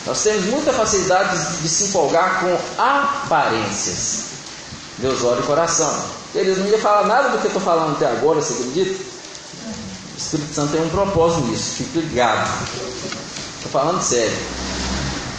Nós 0.06 0.22
temos 0.22 0.46
muita 0.46 0.72
facilidade 0.72 1.36
de, 1.62 1.68
se 1.68 1.86
empolgar 1.86 2.42
com 2.42 2.82
aparências. 2.82 4.26
Deus 5.00 5.24
olha 5.24 5.42
o 5.42 5.44
coração. 5.44 5.92
Eles 6.36 6.60
não 6.60 6.68
ia 6.68 6.78
falar 6.78 7.08
nada 7.08 7.30
do 7.30 7.40
que 7.40 7.46
eu 7.46 7.48
estou 7.48 7.62
falando 7.62 7.96
até 7.96 8.06
agora, 8.06 8.40
você 8.40 8.54
acredita? 8.54 9.04
O 10.14 10.18
Espírito 10.18 10.54
Santo 10.54 10.74
tem 10.74 10.82
um 10.86 10.90
propósito 10.90 11.48
nisso, 11.48 11.72
fique 11.78 11.98
ligado. 11.98 12.48
Estou 13.56 13.72
falando 13.72 14.00
sério. 14.04 14.38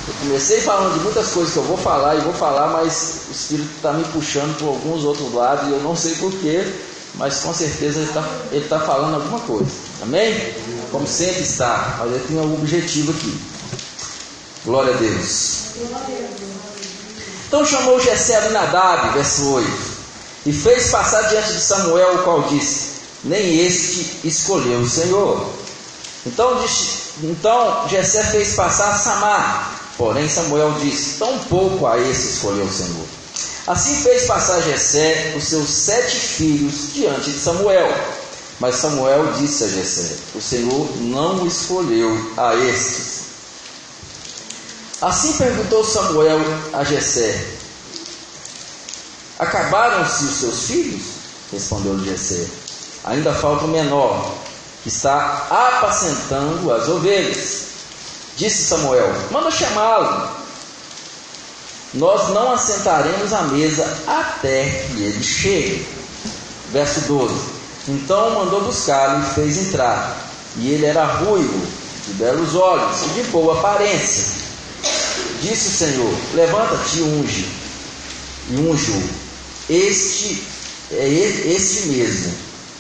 Eu 0.09 0.15
comecei 0.21 0.61
falando 0.63 0.95
de 0.95 1.01
muitas 1.01 1.29
coisas 1.29 1.53
que 1.53 1.59
eu 1.61 1.65
vou 1.65 1.77
falar 1.77 2.17
e 2.17 2.21
vou 2.23 2.33
falar, 2.33 2.69
mas 2.69 3.21
o 3.29 3.33
Espírito 3.33 3.71
está 3.77 3.93
me 3.93 4.05
puxando 4.07 4.59
por 4.59 4.67
alguns 4.69 5.05
outros 5.05 5.33
lados 5.33 5.69
e 5.69 5.73
eu 5.73 5.81
não 5.81 5.95
sei 5.95 6.17
porquê, 6.17 6.67
mas 7.15 7.37
com 7.39 7.55
certeza 7.55 8.01
ele 8.01 8.65
está 8.65 8.79
tá 8.79 8.85
falando 8.85 9.15
alguma 9.15 9.39
coisa. 9.41 9.86
Amém? 10.03 10.55
Como 10.91 11.07
sempre 11.07 11.43
está, 11.43 11.97
mas 11.99 12.13
ele 12.13 12.25
tem 12.29 12.39
um 12.39 12.55
objetivo 12.55 13.13
aqui. 13.13 13.39
Glória 14.65 14.95
a 14.95 14.97
Deus. 14.97 15.67
Então 17.47 17.65
chamou 17.65 18.01
Jessé 18.01 18.37
Abinadab, 18.37 19.15
verso 19.15 19.49
8, 19.53 19.71
e 20.47 20.53
fez 20.53 20.91
passar 20.91 21.23
diante 21.29 21.53
de 21.53 21.61
Samuel, 21.61 22.17
o 22.17 22.23
qual 22.25 22.43
disse: 22.43 22.89
Nem 23.25 23.61
este 23.61 24.27
escolheu 24.27 24.81
o 24.81 24.89
Senhor. 24.89 25.49
Então, 26.27 26.61
então 27.23 27.89
Jessé 27.89 28.25
fez 28.25 28.55
passar 28.55 28.99
Samar, 28.99 29.81
porém 29.97 30.29
Samuel 30.29 30.73
disse: 30.81 31.19
Tão 31.19 31.39
pouco 31.41 31.87
a 31.87 31.99
esse 31.99 32.31
escolheu 32.31 32.65
o 32.65 32.73
Senhor. 32.73 33.07
Assim 33.67 33.97
fez 34.03 34.27
passar 34.27 34.61
Jessé 34.63 35.35
os 35.37 35.45
seus 35.45 35.69
sete 35.69 36.17
filhos 36.17 36.93
diante 36.93 37.31
de 37.31 37.39
Samuel. 37.39 37.93
Mas 38.59 38.77
Samuel 38.77 39.33
disse 39.35 39.65
a 39.65 39.69
Jessé: 39.69 40.17
O 40.35 40.41
Senhor 40.41 40.97
não 40.99 41.47
escolheu 41.47 42.33
a 42.37 42.55
estes 42.55 43.17
Assim 45.01 45.35
perguntou 45.35 45.85
Samuel 45.85 46.41
a 46.73 46.83
Jessé: 46.83 47.45
Acabaram-se 49.39 50.25
os 50.25 50.37
seus 50.37 50.63
filhos? 50.69 51.03
Respondeu 51.53 52.03
Jessé: 52.03 52.47
Ainda 53.05 53.35
falta 53.35 53.67
o 53.67 53.69
menor, 53.69 54.35
que 54.83 54.89
está 54.89 55.49
apacentando 55.51 56.73
as 56.73 56.89
ovelhas. 56.89 57.67
Disse 58.39 58.65
Samuel: 58.65 59.13
Manda 59.31 59.51
chamá-lo. 59.51 60.31
Nós 61.93 62.31
não 62.31 62.53
assentaremos 62.53 63.35
à 63.35 63.43
mesa 63.43 63.85
até 64.07 64.65
que 64.65 65.03
ele 65.03 65.23
chegue. 65.23 65.87
Verso 66.73 67.01
12: 67.03 67.56
Então 67.89 68.31
mandou 68.35 68.63
buscá-lo 68.63 69.23
e 69.23 69.35
fez 69.35 69.69
entrar. 69.69 70.17
E 70.57 70.71
ele 70.71 70.87
era 70.87 71.05
ruivo, 71.05 71.67
de 72.07 72.15
belos 72.15 72.55
olhos 72.55 73.03
e 73.03 73.21
de 73.21 73.23
boa 73.31 73.59
aparência 73.59 74.47
Disse 75.41 75.69
o 75.69 75.73
Senhor: 75.73 76.15
Levanta-te 76.35 76.99
e 76.99 77.03
unge, 77.03 77.49
e 78.51 78.57
unge 78.57 79.03
Este 79.69 80.43
é 80.93 81.09
este 81.09 81.89
mesmo. 81.89 82.33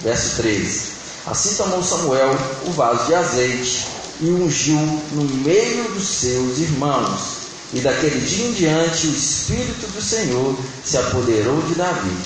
Verso 0.02 0.36
13. 0.36 0.80
Assim 1.26 1.54
tomou 1.54 1.82
Samuel 1.82 2.36
o 2.66 2.70
vaso 2.70 3.06
de 3.06 3.14
azeite 3.14 3.86
e 4.20 4.26
ungiu 4.26 4.78
no 5.12 5.24
meio 5.42 5.84
dos 5.92 6.06
seus 6.06 6.58
irmãos. 6.58 7.36
E 7.72 7.80
daquele 7.80 8.20
dia 8.20 8.46
em 8.46 8.52
diante 8.52 9.08
o 9.08 9.10
Espírito 9.10 9.86
do 9.92 10.00
Senhor 10.00 10.56
se 10.84 10.96
apoderou 10.96 11.60
de 11.62 11.74
Davi. 11.74 12.16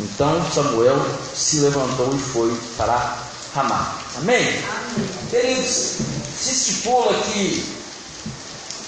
Então 0.00 0.44
Samuel 0.52 1.04
se 1.34 1.60
levantou 1.60 2.14
e 2.14 2.18
foi 2.18 2.54
para 2.76 3.16
Ramá. 3.54 3.96
Amém? 4.16 4.62
Amém. 4.68 5.08
Queridos, 5.30 5.96
se 6.38 6.50
estipula 6.50 7.14
que 7.22 7.76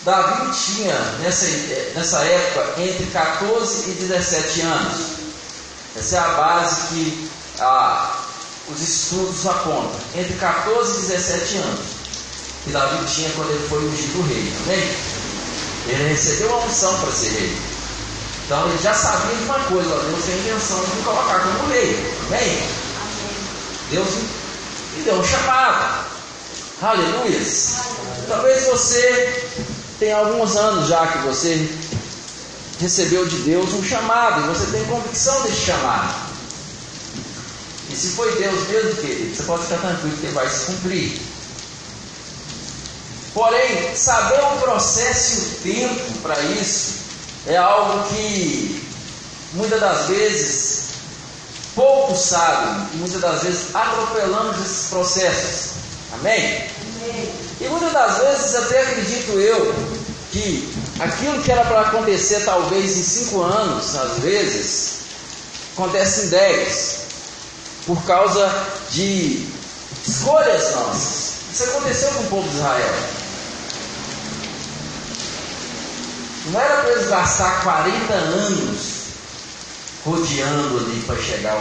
Davi 0.04 0.50
tinha 0.52 0.98
nessa, 1.20 1.46
nessa 1.94 2.18
época 2.18 2.80
entre 2.82 3.06
14 3.06 3.90
e 3.90 3.94
17 3.94 4.60
anos. 4.62 4.96
Essa 5.96 6.16
é 6.16 6.18
a 6.18 6.28
base 6.28 6.76
que 6.88 7.30
ah, 7.60 8.16
os 8.68 8.80
estudos 8.80 9.46
apontam. 9.46 10.00
Entre 10.14 10.34
14 10.34 10.92
e 10.92 11.06
17 11.06 11.56
anos 11.56 11.98
que 12.64 12.70
Davi 12.70 13.04
tinha 13.06 13.30
quando 13.30 13.50
ele 13.50 13.66
foi 13.68 13.82
ungido 13.84 14.22
rei. 14.28 14.52
Amém? 14.64 14.96
Ele 15.86 16.08
recebeu 16.10 16.48
uma 16.48 16.66
unção 16.66 16.98
para 17.00 17.12
ser 17.12 17.30
rei. 17.30 17.56
Então 18.48 18.66
ele 18.66 18.78
já 18.78 18.94
sabia 18.94 19.36
de 19.36 19.44
uma 19.44 19.58
coisa, 19.58 19.90
Deus 19.90 20.24
tem 20.24 20.34
a 20.34 20.38
intenção 20.38 20.82
de 20.82 20.96
me 20.96 21.02
colocar 21.02 21.38
como 21.40 21.68
rei. 21.68 22.14
Amém? 22.28 22.62
Deus 23.90 24.08
me 24.96 25.02
deu 25.04 25.16
um 25.16 25.24
chamado. 25.24 26.06
Aleluia. 26.80 27.46
Talvez 28.26 28.64
você 28.64 29.50
tem 29.98 30.14
alguns 30.14 30.56
anos 30.56 30.88
já 30.88 31.06
que 31.08 31.18
você 31.26 31.68
recebeu 32.80 33.26
de 33.26 33.36
Deus 33.40 33.70
um 33.74 33.84
chamado 33.84 34.40
e 34.40 34.56
você 34.56 34.64
tem 34.72 34.82
convicção 34.86 35.42
desse 35.42 35.66
chamado. 35.66 36.14
E 37.90 37.96
se 37.96 38.12
foi 38.12 38.34
Deus 38.36 38.66
mesmo, 38.68 38.94
querido, 38.94 39.36
você 39.36 39.42
pode 39.42 39.64
ficar 39.64 39.76
tranquilo 39.76 40.16
que 40.16 40.24
ele 40.24 40.34
vai 40.34 40.48
se 40.48 40.64
cumprir. 40.64 41.20
Porém, 43.34 43.94
saber 43.94 44.40
o 44.40 44.58
processo 44.58 45.58
e 45.66 45.70
o 45.70 45.74
tempo 45.74 46.18
para 46.22 46.40
isso 46.40 47.07
é 47.46 47.56
algo 47.56 48.08
que 48.08 48.88
muitas 49.52 49.80
das 49.80 50.06
vezes 50.06 50.78
poucos 51.74 52.18
sabem, 52.18 52.88
e 52.94 52.96
muitas 52.96 53.20
das 53.20 53.42
vezes 53.42 53.74
atropelamos 53.74 54.58
esses 54.58 54.88
processos. 54.88 55.70
Amém? 56.14 56.64
E 57.60 57.68
muitas 57.68 57.92
das 57.92 58.18
vezes 58.18 58.54
até 58.56 58.82
acredito 58.82 59.32
eu 59.32 59.74
que 60.32 60.72
aquilo 61.00 61.42
que 61.42 61.50
era 61.50 61.64
para 61.64 61.82
acontecer 61.82 62.44
talvez 62.44 62.96
em 62.96 63.02
cinco 63.02 63.42
anos, 63.42 63.96
às 63.96 64.18
vezes, 64.18 64.98
acontece 65.74 66.26
em 66.26 66.28
dez, 66.28 66.98
por 67.86 68.02
causa 68.04 68.50
de 68.90 69.46
escolhas 70.06 70.74
nossas. 70.74 71.28
Isso 71.52 71.64
aconteceu 71.64 72.10
com 72.10 72.20
o 72.20 72.26
povo 72.26 72.48
de 72.48 72.56
Israel. 72.56 72.94
Não 76.48 76.60
era 76.60 76.82
para 76.82 76.90
eles 76.92 77.08
gastar 77.08 77.62
40 77.62 78.12
anos 78.12 78.98
rodeando 80.04 80.78
ali 80.78 81.02
para 81.06 81.16
chegar 81.16 81.56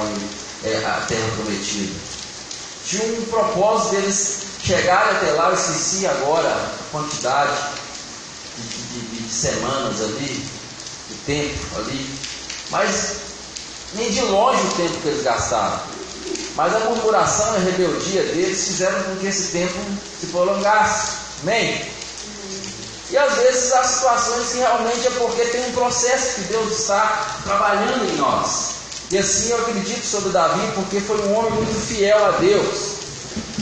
é, 0.63 0.77
à 0.85 1.05
terra 1.07 1.29
prometida. 1.35 1.93
Tinha 2.85 3.03
um 3.19 3.25
propósito 3.25 3.95
deles 3.95 4.47
Chegaram 4.67 5.11
até 5.11 5.31
lá, 5.31 5.47
eu 5.47 5.53
esqueci 5.53 6.05
agora 6.05 6.49
a 6.49 6.91
quantidade 6.91 7.57
de, 8.57 8.63
de, 8.63 9.23
de 9.23 9.33
semanas 9.33 10.01
ali, 10.01 10.45
de 11.07 11.15
tempo 11.25 11.77
ali, 11.77 12.09
mas 12.69 13.15
nem 13.93 14.11
de 14.11 14.21
longe 14.23 14.61
o 14.67 14.71
tempo 14.71 14.99
que 14.99 15.07
eles 15.07 15.23
gastaram. 15.23 15.79
Mas 16.55 16.75
a 16.75 16.79
murmuração 16.79 17.53
e 17.53 17.55
a 17.55 17.59
rebeldia 17.59 18.23
deles 18.23 18.67
fizeram 18.67 19.01
com 19.03 19.15
que 19.15 19.27
esse 19.27 19.53
tempo 19.53 19.79
se 20.19 20.27
prolongasse. 20.27 21.13
Amém? 21.43 21.85
E 23.09 23.17
às 23.17 23.35
vezes 23.35 23.71
há 23.71 23.83
situações 23.83 24.49
que 24.49 24.57
realmente 24.57 25.07
é 25.07 25.11
porque 25.11 25.45
tem 25.45 25.65
um 25.69 25.71
processo 25.71 26.35
que 26.35 26.41
Deus 26.41 26.79
está 26.79 27.37
trabalhando 27.43 28.11
em 28.11 28.17
nós. 28.17 28.71
E 29.09 29.17
assim 29.17 29.49
eu 29.51 29.61
acredito 29.61 30.05
sobre 30.05 30.29
Davi, 30.29 30.71
porque 30.75 30.99
foi 30.99 31.21
um 31.21 31.37
homem 31.37 31.51
muito 31.51 31.87
fiel 31.87 32.25
a 32.25 32.31
Deus. 32.31 32.97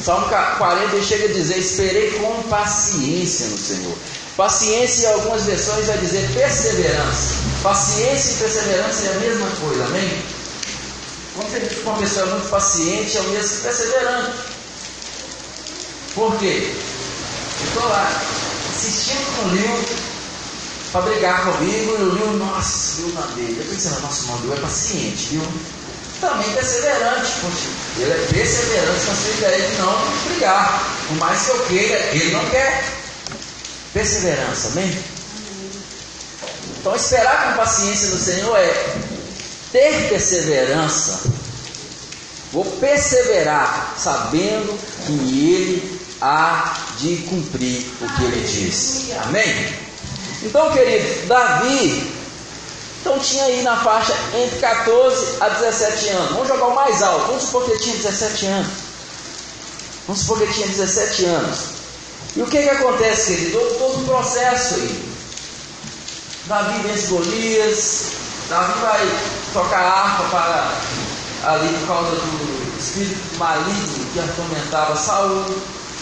Salmo 0.04 0.28
40 0.28 1.02
chega 1.04 1.26
a 1.26 1.34
dizer: 1.34 1.60
Esperei 1.60 2.12
com 2.12 2.44
paciência 2.50 3.48
no 3.48 3.58
Senhor. 3.58 3.96
Paciência, 4.36 5.08
em 5.08 5.14
algumas 5.14 5.44
versões, 5.44 5.88
vai 5.88 5.98
dizer 6.00 6.30
perseverança. 6.34 7.36
Paciência 7.64 8.32
e 8.32 8.36
perseverança 8.36 9.06
é 9.06 9.12
a 9.12 9.20
mesma 9.20 9.48
coisa, 9.62 9.86
amém? 9.86 10.24
Quando 11.36 11.52
você 11.52 11.60
fica 11.62 11.90
uma 11.90 12.00
pessoa 12.00 12.26
muito 12.26 12.50
paciente, 12.50 13.18
é 13.18 13.22
o 13.22 13.24
mesmo 13.30 13.62
perseverante. 13.62 14.32
Por 16.16 16.38
quê? 16.38 16.74
Estou 17.64 17.88
lá, 17.88 18.22
assistindo 18.76 19.36
com 19.36 19.48
o 19.48 19.56
Lio 19.56 19.86
para 20.92 21.02
brigar 21.02 21.44
comigo, 21.44 21.96
e 21.98 22.04
o 22.04 22.10
Lio, 22.16 22.34
nossa, 22.38 23.02
viu 23.02 23.08
dele. 23.36 23.58
Eu 23.60 23.66
pensei, 23.66 23.92
nossa, 24.02 24.32
Lio 24.44 24.54
é 24.54 24.58
paciente, 24.58 25.28
viu? 25.32 25.42
também 26.20 26.50
perseverante, 26.54 27.32
poxa, 27.42 27.68
ele 27.98 28.12
é 28.12 28.28
perseverante 28.34 29.06
na 29.06 29.16
sua 29.16 29.32
ideia 29.32 29.70
de 29.70 29.76
não 29.78 30.12
brigar. 30.28 30.84
Por 31.08 31.18
mais 31.18 31.44
que 31.44 31.50
eu 31.50 31.66
queira, 31.66 32.00
ele 32.14 32.32
não 32.32 32.46
quer. 32.50 32.84
Perseverança, 33.94 34.68
amém? 34.70 34.98
Então 36.80 36.96
esperar 36.96 37.52
com 37.52 37.58
paciência 37.58 38.10
no 38.10 38.18
Senhor 38.18 38.58
é 38.58 38.96
ter 39.72 40.10
perseverança. 40.10 41.22
Vou 42.52 42.66
perseverar, 42.66 43.96
sabendo 43.98 44.78
que 45.06 45.12
ele 45.12 45.95
há 46.26 46.74
de 46.98 47.18
cumprir 47.30 47.86
o 48.02 48.08
que 48.08 48.24
ele 48.24 48.42
disse. 48.42 49.14
Amém? 49.14 49.74
Então, 50.42 50.72
querido, 50.72 51.28
Davi, 51.28 52.12
então 53.02 53.20
tinha 53.20 53.44
aí 53.46 53.62
na 53.62 53.78
faixa 53.78 54.14
entre 54.34 54.60
14 54.60 55.38
a 55.40 55.50
17 55.50 56.10
anos. 56.10 56.32
Vamos 56.32 56.48
jogar 56.48 56.66
o 56.66 56.76
mais 56.76 57.04
alto. 57.04 57.28
Vamos 57.28 57.44
supor 57.44 57.66
que 57.66 57.72
ele 57.72 57.80
tinha 57.80 57.96
17 57.98 58.46
anos. 58.48 58.72
Vamos 60.08 60.22
supor 60.22 60.38
que 60.38 60.44
ele 60.46 60.54
tinha 60.54 60.68
17 60.68 61.26
anos. 61.26 61.60
E 62.36 62.42
o 62.42 62.48
que, 62.48 62.64
que 62.64 62.70
acontece, 62.70 63.36
querido? 63.36 63.60
Todo 63.78 64.02
um 64.02 64.06
processo 64.06 64.76
aí. 64.76 65.16
Davi 66.48 66.80
vence 66.88 67.08
Golias, 67.08 68.06
Davi 68.50 68.74
vai 68.80 69.10
tocar 69.54 69.82
harpa 69.82 70.24
para 70.30 71.52
ali 71.52 71.70
por 71.80 71.88
causa 71.88 72.12
do 72.12 72.80
espírito 72.80 73.38
maligno 73.38 74.06
que 74.14 74.20
atormentava 74.20 74.96
Saul. 74.96 75.46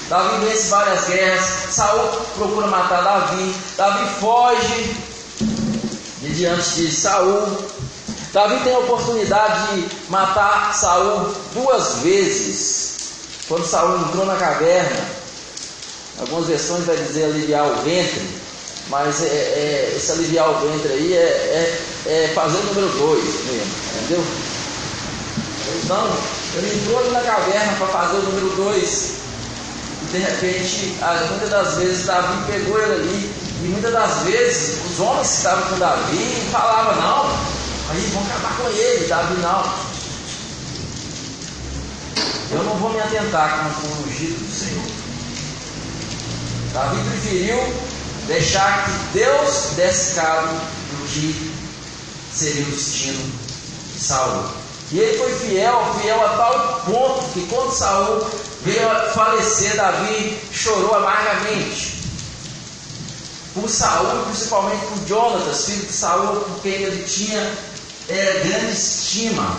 Davi 0.10 0.46
vence 0.46 0.68
várias 0.68 1.06
guerras. 1.06 1.46
Saul 1.72 2.08
procura 2.36 2.68
matar 2.68 3.04
Davi. 3.04 3.56
Davi 3.78 4.10
foge 4.20 4.96
de 6.20 6.36
diante 6.36 6.76
de 6.76 6.92
Saul. 6.92 7.66
Davi 8.34 8.64
tem 8.64 8.74
a 8.74 8.80
oportunidade 8.80 9.76
de 9.76 9.88
matar 10.10 10.74
Saul 10.76 11.34
duas 11.54 11.96
vezes. 12.00 12.94
Quando 13.48 13.66
Saul 13.66 14.00
entrou 14.00 14.26
na 14.26 14.36
caverna, 14.36 15.06
algumas 16.20 16.48
versões 16.48 16.86
vai 16.86 16.96
dizer 16.96 17.26
aliviar 17.26 17.68
o 17.68 17.76
ventre, 17.84 18.22
mas 18.90 19.22
é, 19.22 19.28
é, 19.28 19.94
esse 19.96 20.12
aliviar 20.12 20.50
o 20.50 20.60
ventre 20.60 20.94
aí 20.94 21.14
é, 21.14 21.20
é, 21.20 21.84
é 22.08 22.32
fazer 22.34 22.58
o 22.58 22.64
número 22.64 22.88
dois. 22.98 23.24
mesmo, 23.24 23.72
entendeu? 23.96 24.24
Então, 25.84 26.18
ele 26.56 26.76
entrou 26.76 27.12
na 27.12 27.22
caverna 27.22 27.74
para 27.78 27.88
fazer 27.88 28.18
o 28.18 28.22
número 28.24 28.50
dois 28.56 29.23
de 30.14 30.20
repente, 30.20 30.96
muitas 31.32 31.50
das 31.50 31.74
vezes 31.74 32.06
Davi 32.06 32.44
pegou 32.46 32.80
ele 32.80 32.94
ali. 32.94 33.36
E 33.64 33.68
muitas 33.68 33.92
das 33.92 34.20
vezes 34.20 34.78
os 34.92 35.00
homens 35.00 35.28
que 35.28 35.38
estavam 35.38 35.70
com 35.70 35.80
Davi 35.80 36.48
falavam, 36.52 37.02
não, 37.02 37.26
aí 37.90 38.12
vão 38.14 38.22
acabar 38.24 38.58
com 38.58 38.70
ele, 38.70 39.08
Davi 39.08 39.34
não. 39.42 39.74
Eu 42.52 42.64
não 42.64 42.76
vou 42.76 42.92
me 42.92 43.00
atentar 43.00 43.72
com 43.74 43.88
o 43.88 44.08
ungido 44.08 44.38
do 44.38 44.54
Senhor. 44.54 44.86
Davi 46.74 47.10
preferiu 47.10 47.74
deixar 48.28 48.86
que 48.86 49.18
Deus 49.18 49.72
desse 49.76 50.14
cabo 50.14 50.54
do 50.54 51.08
que 51.08 51.52
seria 52.32 52.62
o 52.62 52.72
destino 52.72 53.32
de 53.96 54.00
Saul. 54.00 54.44
E 54.92 55.00
ele 55.00 55.18
foi 55.18 55.34
fiel, 55.40 55.96
fiel 56.00 56.24
a 56.24 56.30
tal 56.30 56.82
ponto 56.86 57.34
que 57.34 57.48
quando 57.48 57.72
Saul 57.72 58.28
veio 58.64 58.90
a 58.90 58.96
falecer, 59.12 59.76
Davi 59.76 60.40
chorou 60.52 60.96
amargamente. 60.96 62.04
Por 63.54 63.70
Saul, 63.70 64.26
principalmente 64.26 64.86
por 64.88 65.08
Jonatas, 65.08 65.66
filho 65.66 65.86
de 65.86 65.94
Saul, 65.94 66.40
por 66.42 66.62
quem 66.62 66.72
ele 66.72 67.04
tinha 67.04 67.54
é, 68.10 68.42
grande 68.46 68.74
estima. 68.74 69.56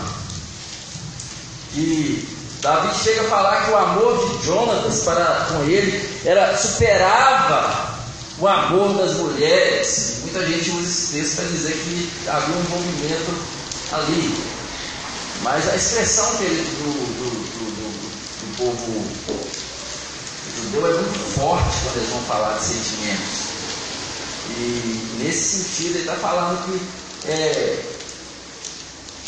E 1.73 2.27
Davi 2.61 2.97
chega 3.03 3.21
a 3.21 3.29
falar 3.29 3.65
que 3.65 3.71
o 3.71 3.77
amor 3.77 4.37
de 4.37 4.45
Jonatas 4.45 5.03
para 5.03 5.47
com 5.49 5.63
ele 5.65 6.19
era 6.25 6.57
superava 6.57 7.95
o 8.39 8.47
amor 8.47 8.97
das 8.97 9.13
mulheres. 9.13 10.17
Muita 10.23 10.45
gente 10.45 10.71
usa 10.71 10.89
esse 10.89 11.13
texto 11.13 11.35
para 11.35 11.45
dizer 11.45 11.73
que 11.73 12.27
havia 12.27 12.55
um 12.55 12.59
envolvimento 12.59 13.31
ali. 13.91 14.35
Mas 15.41 15.69
a 15.69 15.75
expressão 15.75 16.37
que 16.37 16.43
ele, 16.43 16.63
do, 16.63 16.91
do, 16.91 17.29
do, 17.29 17.29
do, 17.29 17.44
povo 18.57 19.05
judeu 20.55 20.87
é 20.87 20.93
muito 20.93 21.19
forte 21.35 21.77
quando 21.83 21.97
eles 21.97 22.09
vão 22.09 22.21
falar 22.21 22.57
de 22.57 22.63
sentimentos. 22.63 23.55
E 24.57 25.17
nesse 25.19 25.63
sentido 25.63 25.95
ele 25.95 25.99
está 25.99 26.15
falando 26.15 26.65
que 26.65 27.29
é, 27.29 27.83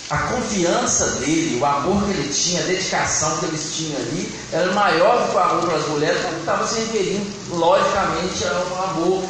a 0.10 0.18
confiança 0.18 1.06
dele, 1.20 1.60
o 1.60 1.66
amor 1.66 2.04
que 2.06 2.12
ele 2.12 2.34
tinha, 2.34 2.62
a 2.62 2.66
dedicação 2.66 3.38
que 3.40 3.46
eles 3.46 3.76
tinham 3.76 4.00
ali, 4.00 4.32
era 4.54 4.72
maior 4.72 5.24
do 5.26 5.32
que 5.32 5.36
o 5.36 5.40
amor 5.40 5.66
para 5.66 5.76
as 5.76 5.88
mulheres, 5.88 6.22
porque 6.22 6.40
estava 6.40 6.68
se 6.68 6.80
referindo, 6.80 7.30
logicamente, 7.50 8.46
a 8.46 8.66
um 8.72 8.84
amor 8.84 9.24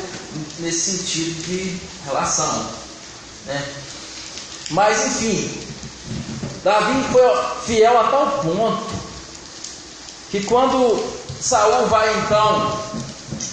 nesse 0.59 0.97
sentido 0.97 1.43
de 1.45 1.81
relação. 2.05 2.69
Né? 3.47 3.65
Mas, 4.69 5.07
enfim, 5.07 5.61
Davi 6.63 7.03
foi 7.11 7.21
fiel 7.65 7.97
a 7.99 8.03
tal 8.11 8.43
ponto 8.43 8.96
que 10.31 10.43
quando 10.43 11.03
Saul 11.41 11.87
vai 11.87 12.09
então 12.19 12.79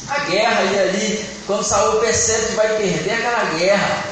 a 0.08 0.18
guerra 0.20 0.62
e 0.64 0.78
ali, 0.78 1.26
quando 1.46 1.64
Saul 1.64 2.00
percebe 2.00 2.46
que 2.46 2.52
vai 2.54 2.76
perder 2.76 3.12
aquela 3.12 3.44
guerra, 3.56 4.04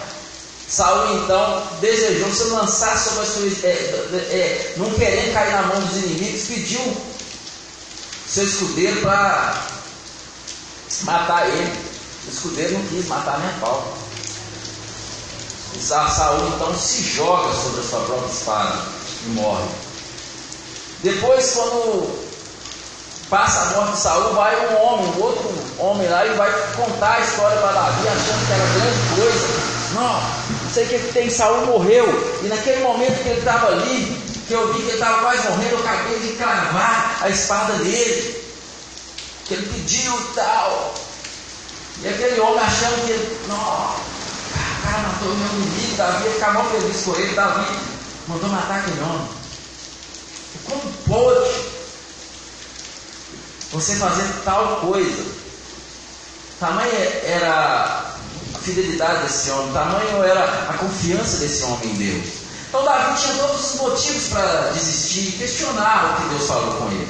Saul 0.68 1.22
então 1.22 1.62
desejou 1.80 2.32
se 2.32 2.44
lançar 2.44 2.96
sobre 2.98 3.22
a 3.22 3.26
sua. 3.26 3.68
É, 3.68 3.72
é, 3.72 4.74
não 4.76 4.90
querendo 4.92 5.32
cair 5.34 5.52
na 5.52 5.62
mão 5.62 5.80
dos 5.80 5.96
inimigos, 5.96 6.46
pediu 6.46 6.96
seu 8.26 8.44
escudeiro 8.44 9.00
para 9.00 9.66
matar 11.02 11.48
ele. 11.48 11.92
O 12.26 12.30
escudeiro 12.30 12.74
não 12.74 12.86
quis 12.86 13.06
matar 13.08 13.38
nem 13.40 13.60
pau. 13.60 13.98
Saul 15.80 16.48
então 16.54 16.74
se 16.78 17.02
joga 17.02 17.52
sobre 17.54 17.80
a 17.80 17.84
sua 17.84 18.00
própria 18.00 18.32
espada 18.32 18.82
e 19.26 19.28
morre. 19.30 19.68
Depois, 21.02 21.50
quando 21.52 22.21
passa 23.32 23.62
a 23.62 23.76
morte 23.78 23.92
de 23.92 23.98
Saul, 23.98 24.34
vai 24.34 24.54
um 24.54 24.82
homem, 24.82 25.06
um 25.06 25.22
outro 25.22 25.50
homem 25.78 26.06
lá, 26.06 26.26
e 26.26 26.34
vai 26.34 26.52
contar 26.76 27.14
a 27.14 27.20
história 27.20 27.56
para 27.56 27.72
Davi, 27.72 28.08
achando 28.08 28.46
que 28.46 28.52
era 28.52 28.66
grande 28.66 29.14
coisa. 29.16 29.72
Não, 29.94 30.70
sei 30.70 30.84
que 30.84 31.12
tem, 31.14 31.30
Saul 31.30 31.64
morreu. 31.64 32.06
E 32.42 32.46
naquele 32.48 32.82
momento 32.82 33.22
que 33.22 33.30
ele 33.30 33.38
estava 33.38 33.68
ali, 33.68 34.22
que 34.46 34.52
eu 34.52 34.70
vi 34.74 34.82
que 34.82 34.88
ele 34.88 34.92
estava 34.92 35.20
quase 35.20 35.48
morrendo, 35.48 35.70
eu 35.70 35.78
acabei 35.78 36.18
de 36.18 36.32
cravar 36.34 37.18
a 37.22 37.28
espada 37.30 37.72
dele. 37.72 38.44
Que 39.46 39.54
ele 39.54 39.66
pediu 39.66 40.12
e 40.12 40.34
tal. 40.34 40.94
E 42.02 42.08
aquele 42.08 42.38
homem 42.38 42.60
achando 42.60 43.06
que 43.06 43.12
ele, 43.12 43.40
não, 43.48 43.56
o 43.56 44.82
cara 44.82 44.98
matou 44.98 45.28
o 45.28 45.36
meu 45.36 45.48
inimigo, 45.54 45.96
Davi 45.96 46.24
ia 46.24 46.30
ficar 46.32 46.52
mal 46.52 46.64
feliz 46.66 47.02
com 47.02 47.14
ele, 47.14 47.34
Davi 47.34 47.78
mandou 48.28 48.50
matar 48.50 48.80
aquele 48.80 49.00
homem. 49.00 49.28
Como 50.68 50.82
pode 51.08 51.81
você 53.72 53.96
fazer 53.96 54.24
tal 54.44 54.80
coisa? 54.80 55.24
Tamanha 56.60 56.92
era 57.24 58.14
fidelidade 58.62 59.24
desse 59.24 59.50
homem, 59.50 59.72
tamanho 59.72 60.22
era 60.22 60.44
a 60.68 60.74
confiança 60.74 61.38
desse 61.38 61.64
homem 61.64 61.90
em 61.90 61.94
Deus. 61.94 62.26
Então 62.68 62.84
Davi 62.84 63.20
tinha 63.20 63.34
todos 63.34 63.74
os 63.74 63.80
motivos 63.80 64.28
para 64.28 64.70
desistir 64.72 65.28
e 65.28 65.32
questionar 65.32 66.16
o 66.18 66.22
que 66.22 66.28
Deus 66.30 66.46
falou 66.46 66.74
com 66.74 66.86
ele. 66.86 67.08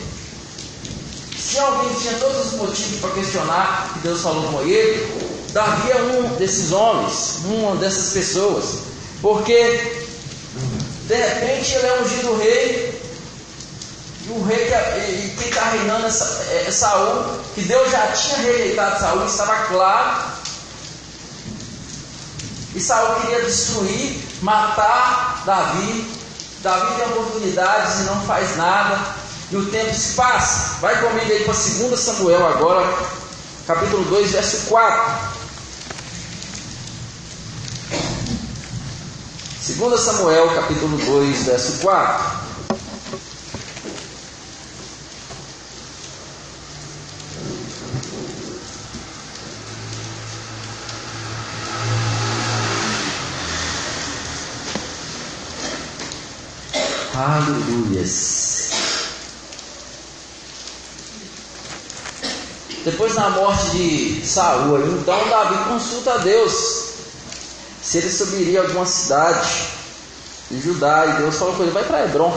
Se 1.38 1.58
alguém 1.58 1.94
tinha 1.94 2.14
todos 2.14 2.46
os 2.46 2.52
motivos 2.54 3.00
para 3.00 3.10
questionar 3.10 3.90
o 3.90 3.92
que 3.94 3.98
Deus 4.00 4.22
falou 4.22 4.50
com 4.50 4.62
ele, 4.62 5.32
Davi 5.52 5.90
é 5.90 6.02
um 6.02 6.34
desses 6.36 6.72
homens, 6.72 7.40
uma 7.44 7.76
dessas 7.76 8.12
pessoas, 8.12 8.78
porque 9.20 10.02
de 11.06 11.14
repente 11.14 11.74
ele 11.74 11.86
é 11.86 12.02
ungido 12.02 12.38
rei, 12.38 12.81
e 14.24 14.30
o 14.30 14.44
rei 14.44 14.66
e 14.66 15.36
quem 15.36 15.48
está 15.48 15.70
reinando 15.70 16.06
é, 16.06 16.64
é 16.66 16.70
Saul, 16.70 17.40
que 17.54 17.62
Deus 17.62 17.90
já 17.90 18.06
tinha 18.08 18.36
rejeitado 18.36 19.00
Saul, 19.00 19.26
estava 19.26 19.56
claro, 19.66 20.32
e 22.74 22.80
Saul 22.80 23.20
queria 23.20 23.42
destruir, 23.42 24.22
matar 24.40 25.42
Davi. 25.44 26.10
Davi 26.62 26.94
tem 26.94 27.06
oportunidades 27.06 28.00
e 28.00 28.02
não 28.04 28.20
faz 28.22 28.56
nada. 28.56 28.98
E 29.50 29.56
o 29.56 29.66
tempo 29.66 29.94
se 29.94 30.14
passa. 30.14 30.78
Vai 30.80 30.98
comigo 31.02 31.30
aí 31.30 31.44
para 31.44 31.52
2 31.52 32.00
Samuel 32.00 32.46
agora, 32.46 32.96
capítulo 33.66 34.04
2, 34.04 34.30
verso 34.30 34.68
4. 34.68 35.42
2 39.68 40.00
Samuel, 40.00 40.54
capítulo 40.54 40.96
2, 40.96 41.42
verso 41.44 41.72
4. 41.82 42.41
Aleluias. 57.22 58.70
Depois 62.84 63.14
da 63.14 63.30
morte 63.30 63.70
de 63.76 64.26
Saul, 64.26 64.80
então 64.80 65.28
Davi 65.28 65.56
consulta 65.68 66.14
a 66.14 66.16
Deus 66.18 66.86
se 67.80 67.98
ele 67.98 68.10
subiria 68.10 68.60
a 68.60 68.64
alguma 68.64 68.84
cidade 68.84 69.68
de 70.50 70.60
Judá. 70.60 71.06
E 71.06 71.12
Deus 71.22 71.36
falou 71.36 71.54
com 71.54 71.62
ele: 71.62 71.70
vai 71.70 71.84
para 71.84 72.04
Hebron. 72.04 72.36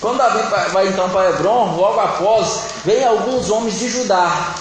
Quando 0.00 0.18
Davi 0.18 0.40
vai 0.72 0.88
então 0.88 1.08
para 1.10 1.30
Hebron, 1.30 1.76
logo 1.76 2.00
após, 2.00 2.58
vem 2.84 3.04
alguns 3.04 3.50
homens 3.50 3.78
de 3.78 3.88
Judá. 3.88 4.52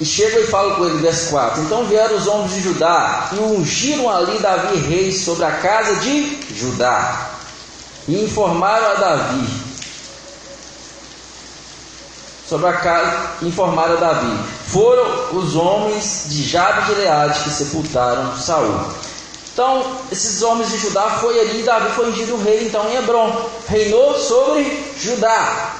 E 0.00 0.04
chega 0.04 0.40
e 0.40 0.46
fala 0.46 0.74
com 0.74 0.86
ele, 0.86 0.98
verso 0.98 1.30
4: 1.30 1.62
Então 1.62 1.84
vieram 1.84 2.16
os 2.16 2.26
homens 2.26 2.52
de 2.54 2.62
Judá 2.62 3.30
e 3.32 3.38
ungiram 3.38 4.10
ali 4.10 4.38
Davi 4.38 4.76
rei 4.78 5.12
sobre 5.12 5.44
a 5.44 5.52
casa 5.52 5.96
de 5.96 6.38
Judá. 6.54 7.30
E 8.08 8.22
informaram 8.22 8.86
a 8.90 8.94
Davi 8.94 9.64
sobre 12.48 12.66
a 12.68 12.72
casa, 12.74 13.30
informaram 13.42 13.94
a 13.94 14.00
Davi. 14.00 14.38
Foram 14.66 15.38
os 15.38 15.56
homens 15.56 16.24
de 16.26 16.42
Jabe 16.42 16.86
de 16.86 17.00
Leade 17.00 17.40
que 17.40 17.50
sepultaram 17.50 18.36
Saul. 18.36 18.80
Então, 19.52 19.84
esses 20.10 20.42
homens 20.42 20.70
de 20.70 20.78
Judá 20.78 21.18
foi 21.20 21.38
ali, 21.38 21.62
Davi 21.62 21.90
foi 21.94 22.10
ungido 22.10 22.42
rei, 22.42 22.66
então 22.66 22.88
em 22.88 22.96
Hebron, 22.96 23.50
reinou 23.68 24.18
sobre 24.18 24.92
Judá. 25.00 25.70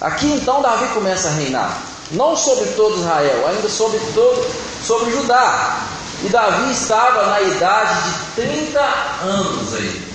Aqui 0.00 0.26
então 0.26 0.60
Davi 0.60 0.86
começa 0.94 1.28
a 1.28 1.32
reinar, 1.32 1.78
não 2.12 2.36
sobre 2.36 2.66
todo 2.70 2.98
Israel, 2.98 3.46
ainda 3.48 3.68
sobre 3.68 3.98
todo, 4.14 4.46
sobre 4.86 5.12
Judá. 5.12 5.80
E 6.22 6.28
Davi 6.28 6.72
estava 6.72 7.26
na 7.26 7.40
idade 7.40 8.02
de 8.36 8.42
30 8.42 8.80
anos 9.24 9.74
aí. 9.74 10.10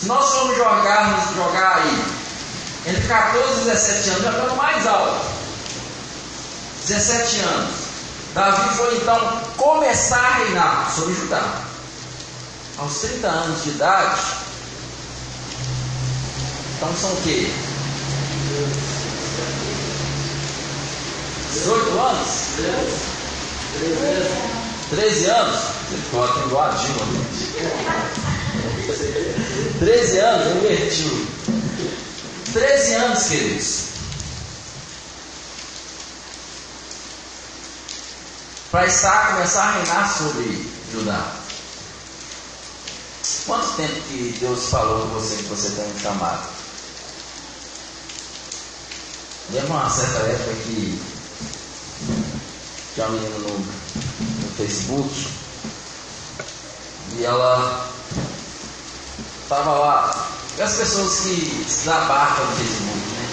Se 0.00 0.06
nós 0.06 0.30
formos 0.32 0.56
jogarmos, 0.56 1.34
jogar 1.34 1.76
aí, 1.76 2.04
entre 2.86 3.06
14 3.06 3.60
e 3.60 3.64
17 3.64 4.10
anos, 4.10 4.22
já 4.22 4.30
estamos 4.30 4.56
mais 4.56 4.86
alto. 4.86 5.26
17 6.86 7.38
anos. 7.40 7.74
Davi 8.34 8.76
foi 8.76 8.96
então 8.96 9.40
começar 9.56 10.18
a 10.18 10.34
reinar 10.38 10.92
sobre 10.94 11.14
Judá. 11.14 11.62
Aos 12.78 12.98
30 13.00 13.28
anos 13.28 13.62
de 13.62 13.70
idade, 13.70 14.20
então 16.76 16.96
são 16.96 17.12
o 17.12 17.22
quê? 17.22 17.52
18 21.52 21.98
anos? 21.98 22.28
13 24.90 25.26
anos? 25.26 25.60
Ele 25.90 26.02
coloca 26.10 26.40
engoadinho 26.40 27.02
ali. 27.02 27.20
13 29.78 30.18
anos, 30.18 30.56
invertiu. 30.56 31.26
13 32.52 32.94
anos, 32.94 33.22
queridos. 33.24 33.84
Para 38.70 38.86
estar, 38.86 39.34
começar 39.34 39.64
a 39.64 39.72
reinar 39.72 40.16
sobre 40.16 40.66
Judá. 40.92 41.32
Quanto 43.46 43.76
tempo 43.76 44.00
que 44.08 44.36
Deus 44.40 44.68
falou 44.70 45.02
com 45.02 45.08
você 45.08 45.36
que 45.36 45.42
você 45.44 45.70
tem 45.70 45.84
um 45.84 45.98
chamado? 45.98 46.48
Lembra 49.50 49.72
uma 49.72 49.90
certa 49.90 50.20
época 50.20 50.54
que 50.64 50.98
menina 52.96 53.38
no, 53.38 53.48
no 53.48 54.56
Facebook 54.56 55.28
e 57.18 57.24
ela 57.24 57.88
estava 59.42 59.70
lá. 59.72 60.28
E 60.58 60.62
as 60.62 60.74
pessoas 60.74 61.20
que 61.20 61.64
se 61.66 61.80
desabafam 61.84 62.44
no 62.44 62.56
Facebook, 62.56 62.98
né? 62.98 63.28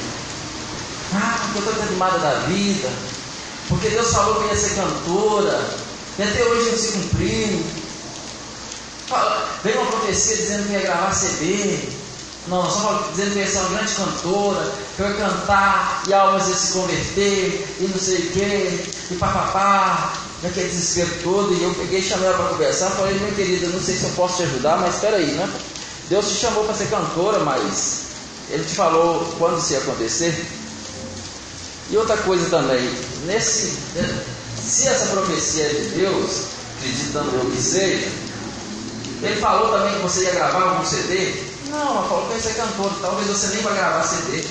Ah, 1.16 1.40
porque 1.42 1.68
eu 1.68 1.74
estou 1.74 1.88
animada 1.88 2.20
da 2.20 2.34
vida, 2.48 2.90
porque 3.68 3.90
Deus 3.90 4.14
falou 4.14 4.42
que 4.42 4.48
ia 4.48 4.56
ser 4.56 4.76
cantora, 4.76 5.70
e 6.18 6.24
até 6.24 6.44
hoje 6.44 6.72
não 6.72 6.78
se 6.78 6.92
cumpriu. 6.94 7.66
Veio 9.64 9.82
uma 9.82 9.92
profecia 9.92 10.38
dizendo 10.38 10.68
que 10.68 10.74
ia 10.74 10.82
gravar 10.82 11.12
CD. 11.12 11.99
Não, 12.50 12.70
só 12.70 13.08
dizendo 13.12 13.34
que 13.34 13.40
ia 13.40 13.48
ser 13.48 13.60
uma 13.60 13.70
grande 13.70 13.94
cantora, 13.94 14.72
que 14.96 15.04
ia 15.04 15.14
cantar 15.14 16.04
e 16.08 16.14
almas 16.14 16.48
iam 16.48 16.58
se 16.58 16.74
converter, 16.74 17.78
e 17.80 17.88
não 17.88 18.00
sei 18.00 18.18
o 18.18 18.32
quê, 18.32 18.86
e 19.12 19.16
papapá, 19.16 20.14
naquele 20.42 20.68
desespero 20.68 21.12
todo. 21.24 21.54
E 21.54 21.64
eu 21.64 21.74
peguei 21.76 22.00
e 22.00 22.04
chamei 22.04 22.28
ela 22.28 22.38
para 22.38 22.50
conversar. 22.50 22.90
Falei, 22.92 23.14
minha 23.20 23.34
querida, 23.34 23.68
não 23.68 23.80
sei 23.80 23.96
se 23.96 24.04
eu 24.04 24.10
posso 24.12 24.38
te 24.38 24.44
ajudar, 24.44 24.78
mas 24.78 24.96
espera 24.96 25.18
aí, 25.18 25.28
né? 25.28 25.48
Deus 26.10 26.28
te 26.28 26.36
chamou 26.38 26.64
para 26.64 26.74
ser 26.74 26.90
cantora, 26.90 27.40
mas 27.40 28.02
Ele 28.50 28.64
te 28.64 28.76
falou 28.76 29.32
quando 29.38 29.60
isso 29.60 29.74
ia 29.74 29.80
acontecer. 29.80 30.48
E 31.92 31.98
outra 31.98 32.18
coisa 32.18 32.50
também, 32.50 32.90
nesse, 33.26 33.78
se 34.60 34.88
essa 34.88 35.06
profecia 35.08 35.66
é 35.66 35.70
de 35.70 35.90
Deus, 36.00 36.46
acreditando 36.78 37.36
eu 37.36 37.52
que 37.52 37.62
seja, 37.62 38.08
Ele 39.22 39.40
falou 39.40 39.72
também 39.72 39.94
que 39.94 40.02
você 40.02 40.24
ia 40.24 40.32
gravar 40.32 40.64
algum 40.64 40.86
CD. 40.86 41.49
Não, 41.70 42.08
falou 42.08 42.28
que 42.28 42.34
ia 42.34 42.42
ser 42.42 42.56
cantor. 42.56 42.92
Talvez 43.02 43.28
você 43.28 43.48
nem 43.48 43.64
vai 43.64 43.76
gravar 43.76 44.04
CD. 44.04 44.44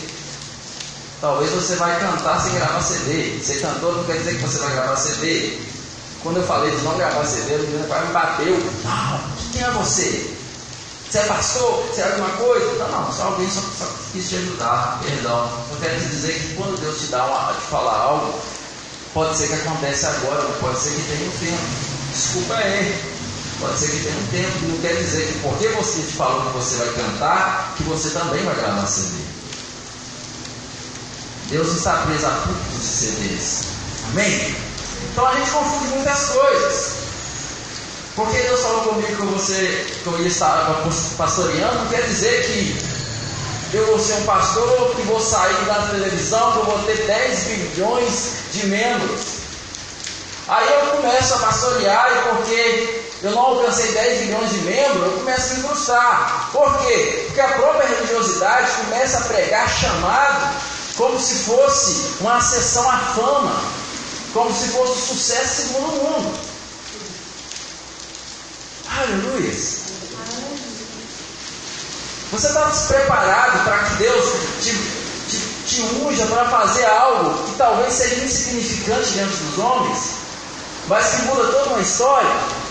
Talvez 1.21 1.51
você 1.51 1.75
vai 1.77 1.99
cantar 1.99 2.41
sem 2.41 2.55
gravar 2.55 2.81
CD. 2.81 3.41
Ser 3.43 3.61
cantor 3.61 3.97
não 3.97 4.05
quer 4.05 4.19
dizer 4.19 4.37
que 4.37 4.43
você 4.43 4.59
vai 4.59 4.73
gravar 4.73 4.97
CD. 4.97 5.59
Quando 6.23 6.39
eu 6.39 6.47
falei 6.47 6.71
de 6.71 6.83
não 6.83 6.97
gravar 6.97 7.25
CD, 7.25 7.57
o 7.57 7.59
menino 7.61 7.85
me 7.85 8.13
bateu. 8.13 8.59
Não, 8.85 9.21
quem 9.53 9.63
é 9.63 9.71
você? 9.71 10.35
Você 11.09 11.19
é 11.19 11.23
pastor? 11.23 11.85
Você 11.87 12.03
é 12.03 12.13
alguma 12.13 12.31
coisa? 12.31 12.73
Não, 12.75 12.91
não, 12.91 13.13
só 13.13 13.23
alguém 13.25 13.49
só, 13.51 13.61
só 13.61 13.87
quis 14.13 14.29
te 14.29 14.37
ajudar, 14.37 15.01
perdão. 15.03 15.51
Eu 15.71 15.77
quero 15.81 15.99
te 16.01 16.07
dizer 16.07 16.35
que 16.35 16.55
quando 16.55 16.79
Deus 16.81 16.99
te 16.99 17.07
dá 17.07 17.25
uma, 17.25 17.53
te 17.55 17.67
falar 17.69 17.97
algo, 17.97 18.39
pode 19.15 19.37
ser 19.37 19.49
que 19.49 19.55
aconteça 19.55 20.09
agora, 20.09 20.43
pode 20.61 20.79
ser 20.79 20.91
que 20.91 21.03
tenha 21.03 21.29
um 21.29 21.39
tempo. 21.39 21.63
Desculpa 22.13 22.55
aí. 22.57 23.18
Pode 23.61 23.79
ser 23.79 23.91
que 23.91 24.05
tenha 24.05 24.17
um 24.17 24.27
tempo, 24.29 24.69
não 24.69 24.79
quer 24.79 24.95
dizer 24.95 25.27
que 25.27 25.39
porque 25.41 25.69
você 25.69 26.01
falou 26.17 26.43
que 26.43 26.59
você 26.59 26.77
vai 26.77 26.89
cantar, 26.95 27.75
que 27.77 27.83
você 27.83 28.11
também 28.11 28.45
vai 28.45 28.55
gravar 28.55 28.87
CD. 28.87 29.17
Deus 31.51 31.77
está 31.77 31.97
preso 32.07 32.27
a 32.27 32.31
púlpitos 32.31 32.81
de 32.81 32.87
CDs. 32.87 33.61
Amém? 34.11 34.55
Então 35.11 35.27
a 35.27 35.35
gente 35.35 35.51
confunde 35.51 35.89
muitas 35.89 36.27
coisas. 36.27 36.93
Porque 38.15 38.37
Deus 38.37 38.61
falou 38.61 38.81
comigo 38.83 39.17
que, 39.17 39.27
você, 39.27 39.87
que 40.03 40.07
eu 40.07 40.21
ia 40.21 40.29
estar 40.29 40.83
pastoreando, 41.17 41.79
não 41.79 41.87
quer 41.87 42.03
dizer 42.03 42.47
que 42.47 42.79
eu 43.77 43.87
vou 43.87 43.99
ser 43.99 44.15
um 44.15 44.25
pastor, 44.25 44.95
que 44.95 45.03
vou 45.03 45.21
sair 45.21 45.65
da 45.67 45.89
televisão, 45.91 46.53
que 46.53 46.59
eu 46.59 46.65
vou 46.65 46.79
ter 46.85 46.97
10 47.07 47.45
bilhões 47.45 48.33
de 48.53 48.67
membros. 48.67 49.39
Aí 50.49 50.67
eu 50.73 50.97
começo 50.97 51.35
a 51.35 51.39
pastorear 51.39 52.09
e 52.11 52.37
porque 52.37 53.08
eu 53.23 53.33
não 53.33 53.41
alcancei 53.41 53.91
10 53.93 54.21
bilhões 54.21 54.51
de 54.51 54.59
membros, 54.59 55.03
eu 55.03 55.13
começo 55.13 55.51
a 55.51 55.55
me 55.55 55.63
frustrar. 55.63 56.51
Por 56.53 56.79
quê? 56.79 57.25
Porque 57.27 57.41
a 57.41 57.49
própria 57.49 57.89
religiosidade 57.89 58.71
começa 58.73 59.19
a 59.19 59.23
pregar 59.23 59.69
chamado 59.69 60.55
como 60.97 61.19
se 61.19 61.35
fosse 61.45 62.15
uma 62.21 62.37
acessão 62.37 62.89
à 62.89 62.99
fama, 62.99 63.61
como 64.33 64.55
se 64.55 64.69
fosse 64.69 65.09
sucesso 65.09 65.63
segundo 65.63 65.89
o 65.89 66.05
mundo. 66.05 66.39
Aleluia. 68.99 69.53
Você 72.31 72.47
está 72.47 72.65
despreparado 72.65 73.65
para 73.65 73.79
que 73.79 73.95
Deus 73.97 74.25
te, 74.63 74.71
te, 75.31 75.39
te 75.67 75.83
unja 76.05 76.27
para 76.27 76.49
fazer 76.51 76.85
algo 76.87 77.49
que 77.49 77.57
talvez 77.57 77.95
seja 77.95 78.25
insignificante 78.25 79.13
diante 79.13 79.37
dos 79.37 79.59
homens, 79.59 80.11
mas 80.87 81.07
que 81.09 81.23
muda 81.23 81.49
toda 81.49 81.71
uma 81.71 81.81
história? 81.81 82.68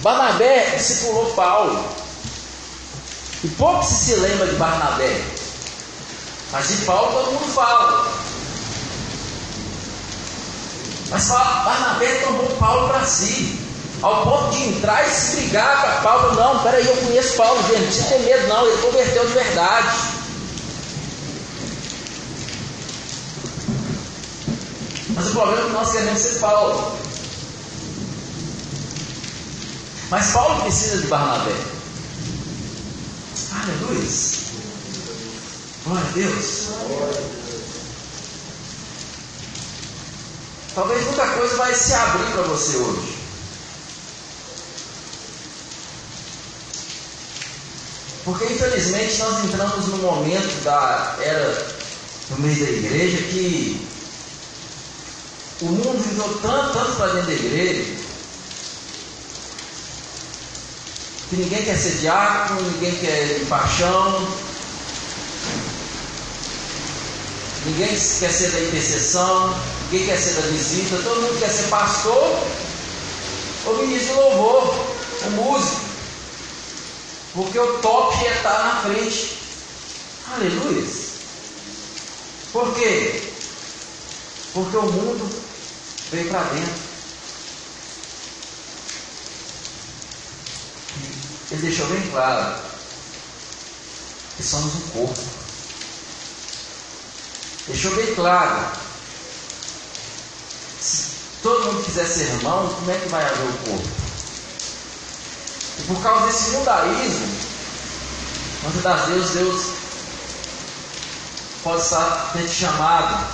Barnabé 0.00 0.76
discipulou 0.76 1.32
Paulo. 1.34 1.84
E 3.42 3.48
pouco 3.48 3.84
se, 3.84 3.94
se 3.94 4.14
lembra 4.16 4.46
de 4.46 4.56
Barnabé. 4.56 5.20
Mas 6.52 6.68
de 6.68 6.76
Paulo 6.84 7.12
todo 7.12 7.32
mundo 7.32 7.52
fala. 7.52 8.06
Mas 11.10 11.28
Barnabé 11.28 12.14
tomou 12.24 12.46
Paulo 12.58 12.88
para 12.88 13.04
si. 13.04 13.58
Ao 14.00 14.22
ponto 14.22 14.50
de 14.50 14.62
entrar 14.68 15.04
e 15.08 15.10
se 15.10 15.36
brigar 15.36 15.80
com 15.80 15.88
a 15.88 16.00
Paulo. 16.02 16.34
Não, 16.36 16.62
peraí, 16.62 16.86
eu 16.86 16.96
conheço 16.96 17.36
Paulo, 17.36 17.60
gente. 17.68 17.98
Não 17.98 18.08
ter 18.08 18.18
medo, 18.20 18.46
não. 18.46 18.66
Ele 18.66 18.82
converteu 18.82 19.26
de 19.26 19.32
verdade. 19.32 19.96
Mas 25.10 25.26
o 25.26 25.32
problema 25.32 25.62
é 25.62 25.64
que 25.66 25.72
nós 25.72 25.90
queremos 25.90 26.20
ser 26.20 26.38
Paulo. 26.38 27.07
Mas 30.10 30.30
Paulo 30.30 30.62
precisa 30.62 30.98
de 30.98 31.06
Barnabé. 31.08 31.54
Aleluia. 33.52 34.08
Glória 35.84 36.08
a 36.08 36.12
Deus. 36.12 36.68
Talvez 40.74 41.04
muita 41.04 41.26
coisa 41.28 41.56
vai 41.56 41.74
se 41.74 41.92
abrir 41.92 42.32
para 42.32 42.42
você 42.42 42.76
hoje. 42.76 43.18
Porque 48.24 48.44
infelizmente 48.44 49.18
nós 49.18 49.44
entramos 49.44 49.86
num 49.88 49.98
momento 49.98 50.64
da 50.64 51.16
era 51.20 51.78
no 52.30 52.38
meio 52.38 52.64
da 52.64 52.70
igreja 52.70 53.16
que 53.24 53.88
O 55.60 55.64
mundo 55.64 56.04
entrou 56.12 56.38
tanto, 56.38 56.72
tanto 56.72 56.96
para 56.96 57.14
dentro 57.14 57.26
da 57.26 57.32
igreja, 57.32 57.97
que 61.28 61.36
ninguém 61.36 61.62
quer 61.62 61.76
ser 61.76 61.98
diácono, 61.98 62.62
ninguém 62.62 62.94
quer 62.96 63.44
paixão, 63.48 64.26
ninguém 67.66 67.88
quer 67.88 67.96
ser 67.96 68.50
da 68.50 68.60
intercessão, 68.60 69.54
ninguém 69.90 70.06
quer 70.06 70.16
ser 70.16 70.40
da 70.40 70.48
visita, 70.48 70.96
todo 71.04 71.20
mundo 71.20 71.38
quer 71.38 71.50
ser 71.50 71.68
pastor 71.68 72.42
ou 73.66 73.86
ministro 73.86 74.14
louvor, 74.14 74.74
o 75.26 75.30
músico, 75.32 75.80
porque 77.34 77.58
o 77.58 77.78
top 77.78 78.26
é 78.26 78.36
estar 78.36 78.64
na 78.64 78.82
frente. 78.82 79.38
Aleluia. 80.34 80.86
Por 82.52 82.74
quê? 82.74 83.22
Porque 84.54 84.76
o 84.76 84.82
mundo 84.82 85.42
veio 86.10 86.28
para 86.30 86.42
dentro. 86.44 86.87
Ele 91.50 91.62
deixou 91.62 91.86
bem 91.86 92.10
claro 92.10 92.54
que 94.36 94.42
somos 94.42 94.74
um 94.74 94.80
corpo. 94.90 95.20
Deixou 97.66 97.94
bem 97.96 98.14
claro. 98.14 98.66
Se 100.80 101.10
todo 101.42 101.72
mundo 101.72 101.84
quiser 101.84 102.06
ser 102.06 102.24
irmão, 102.24 102.68
como 102.74 102.90
é 102.90 102.98
que 102.98 103.08
vai 103.08 103.24
haver 103.24 103.48
o 103.48 103.58
corpo? 103.58 103.88
E 105.78 105.82
por 105.82 106.02
causa 106.02 106.26
desse 106.26 106.50
judaísmo, 106.52 107.26
muitas 108.62 108.82
das 108.82 109.06
vezes 109.06 109.30
Deus 109.30 109.66
pode 111.62 111.82
estar 111.82 112.32
ter 112.32 112.46
te 112.46 112.54
chamado 112.54 113.26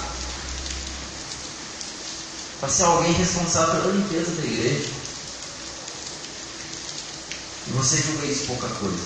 para 2.60 2.68
ser 2.68 2.84
alguém 2.84 3.12
responsável 3.12 3.82
pela 3.82 3.94
limpeza 3.94 4.30
da 4.32 4.44
igreja. 4.44 5.03
Você 7.68 7.96
julga 7.96 8.26
isso 8.26 8.44
pouca 8.46 8.68
coisa. 8.68 9.02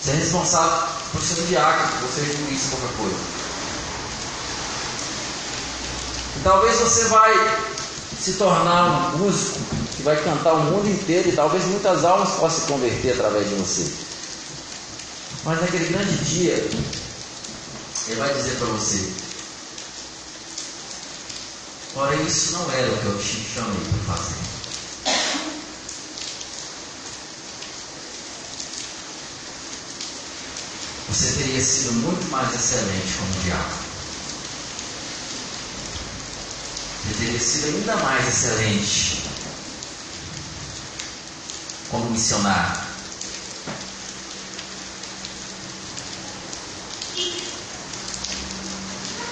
Você 0.00 0.10
é 0.10 0.14
responsável 0.14 0.88
por 1.12 1.22
ser 1.22 1.40
um 1.40 1.46
diácono, 1.46 2.08
você 2.08 2.24
julga 2.24 2.52
isso 2.52 2.68
pouca 2.70 2.88
coisa. 2.96 3.16
E 6.36 6.40
talvez 6.42 6.78
você 6.78 7.04
vai 7.04 7.60
se 8.20 8.34
tornar 8.34 9.14
um 9.14 9.18
músico 9.18 9.58
que 9.96 10.02
vai 10.02 10.22
cantar 10.22 10.54
o 10.54 10.64
mundo 10.64 10.88
inteiro 10.88 11.28
e 11.28 11.32
talvez 11.32 11.64
muitas 11.64 12.04
almas 12.04 12.30
possam 12.30 12.60
se 12.60 12.66
converter 12.66 13.12
através 13.12 13.48
de 13.48 13.54
você. 13.54 13.90
Mas 15.44 15.60
naquele 15.60 15.88
grande 15.88 16.16
dia, 16.24 16.52
ele 16.52 18.16
vai 18.18 18.32
dizer 18.34 18.56
para 18.56 18.66
você: 18.68 19.10
Porém, 21.94 22.26
isso 22.26 22.52
não 22.52 22.70
era 22.72 22.92
o 22.92 22.98
que 22.98 23.06
eu 23.06 23.18
te 23.18 23.44
chamei 23.54 23.80
para 24.04 24.14
fazer. 24.16 24.49
Você 31.10 31.32
teria 31.42 31.60
sido 31.60 31.92
muito 31.94 32.30
mais 32.30 32.54
excelente 32.54 33.14
como 33.18 33.42
diácono. 33.42 33.90
Você 37.02 37.24
teria 37.24 37.40
sido 37.40 37.66
ainda 37.66 37.96
mais 37.96 38.28
excelente 38.28 39.24
como 41.90 42.10
missionário. 42.10 42.80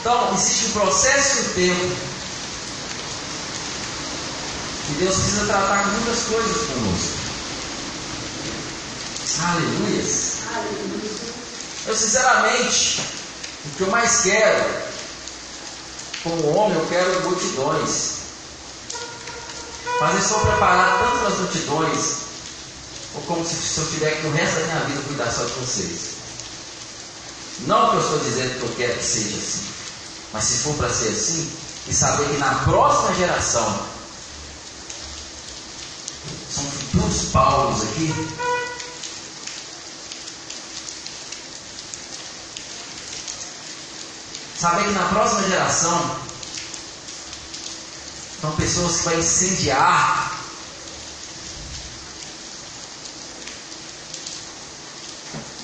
Então, 0.00 0.34
existe 0.34 0.66
um 0.66 0.72
processo 0.72 1.42
um 1.42 1.52
tempo 1.54 1.96
que 4.86 4.92
Deus 4.94 5.14
precisa 5.14 5.46
tratar 5.46 5.84
com 5.84 5.90
muitas 5.90 6.24
coisas 6.24 6.66
conosco. 6.66 7.18
Aleluias. 9.40 10.38
Aleluia. 10.52 11.37
Eu, 11.86 11.96
sinceramente, 11.96 13.00
o 13.64 13.76
que 13.76 13.80
eu 13.82 13.90
mais 13.90 14.20
quero, 14.22 14.64
como 16.22 16.56
homem, 16.56 16.78
eu 16.78 16.86
quero 16.86 17.22
multidões. 17.22 18.18
Mas 20.00 20.14
eu 20.14 20.20
estou 20.20 20.40
preparado 20.40 20.98
tanto 20.98 21.18
para 21.18 21.28
as 21.28 21.38
multidões, 21.38 22.16
ou 23.14 23.22
como 23.22 23.46
se, 23.46 23.54
se 23.54 23.78
eu 23.78 23.86
tiver 23.86 24.20
que 24.20 24.26
o 24.26 24.32
resto 24.32 24.60
da 24.60 24.66
minha 24.66 24.80
vida 24.80 25.02
cuidar 25.06 25.30
só 25.30 25.44
de 25.44 25.52
vocês. 25.52 26.18
Não 27.60 27.90
que 27.90 27.96
eu 27.96 28.02
estou 28.02 28.18
dizendo 28.20 28.58
que 28.58 28.62
eu 28.62 28.74
quero 28.76 28.98
que 28.98 29.04
seja 29.04 29.36
assim, 29.36 29.66
mas 30.32 30.44
se 30.44 30.58
for 30.58 30.74
para 30.74 30.90
ser 30.90 31.08
assim, 31.08 31.50
e 31.88 31.94
saber 31.94 32.28
que 32.28 32.36
na 32.36 32.54
próxima 32.64 33.14
geração 33.14 33.86
são 36.54 36.64
futuros 36.64 37.32
Paulos 37.32 37.82
aqui, 37.82 38.14
Saber 44.58 44.84
que 44.84 44.90
na 44.90 45.04
próxima 45.04 45.48
geração 45.48 46.16
são 48.40 48.50
pessoas 48.56 48.96
que 48.96 49.04
vão 49.04 49.18
incendiar. 49.18 50.32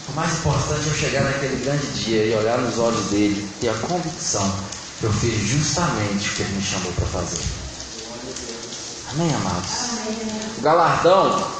O 0.09 0.13
mais 0.13 0.33
importante 0.35 0.89
é 0.89 0.95
chegar 0.95 1.25
naquele 1.25 1.65
grande 1.65 1.87
dia 2.05 2.25
e 2.25 2.37
olhar 2.37 2.59
nos 2.59 2.79
olhos 2.79 3.07
dele, 3.07 3.49
ter 3.61 3.71
a 3.71 3.75
convicção 3.75 4.55
que 5.01 5.07
eu 5.07 5.13
fiz 5.13 5.41
justamente 5.41 6.29
o 6.29 6.35
que 6.35 6.43
ele 6.43 6.53
me 6.55 6.63
chamou 6.63 6.93
para 6.93 7.07
fazer. 7.07 7.43
Amém, 9.11 9.35
amados? 9.35 10.59
O 10.59 10.61
galardão 10.61 11.51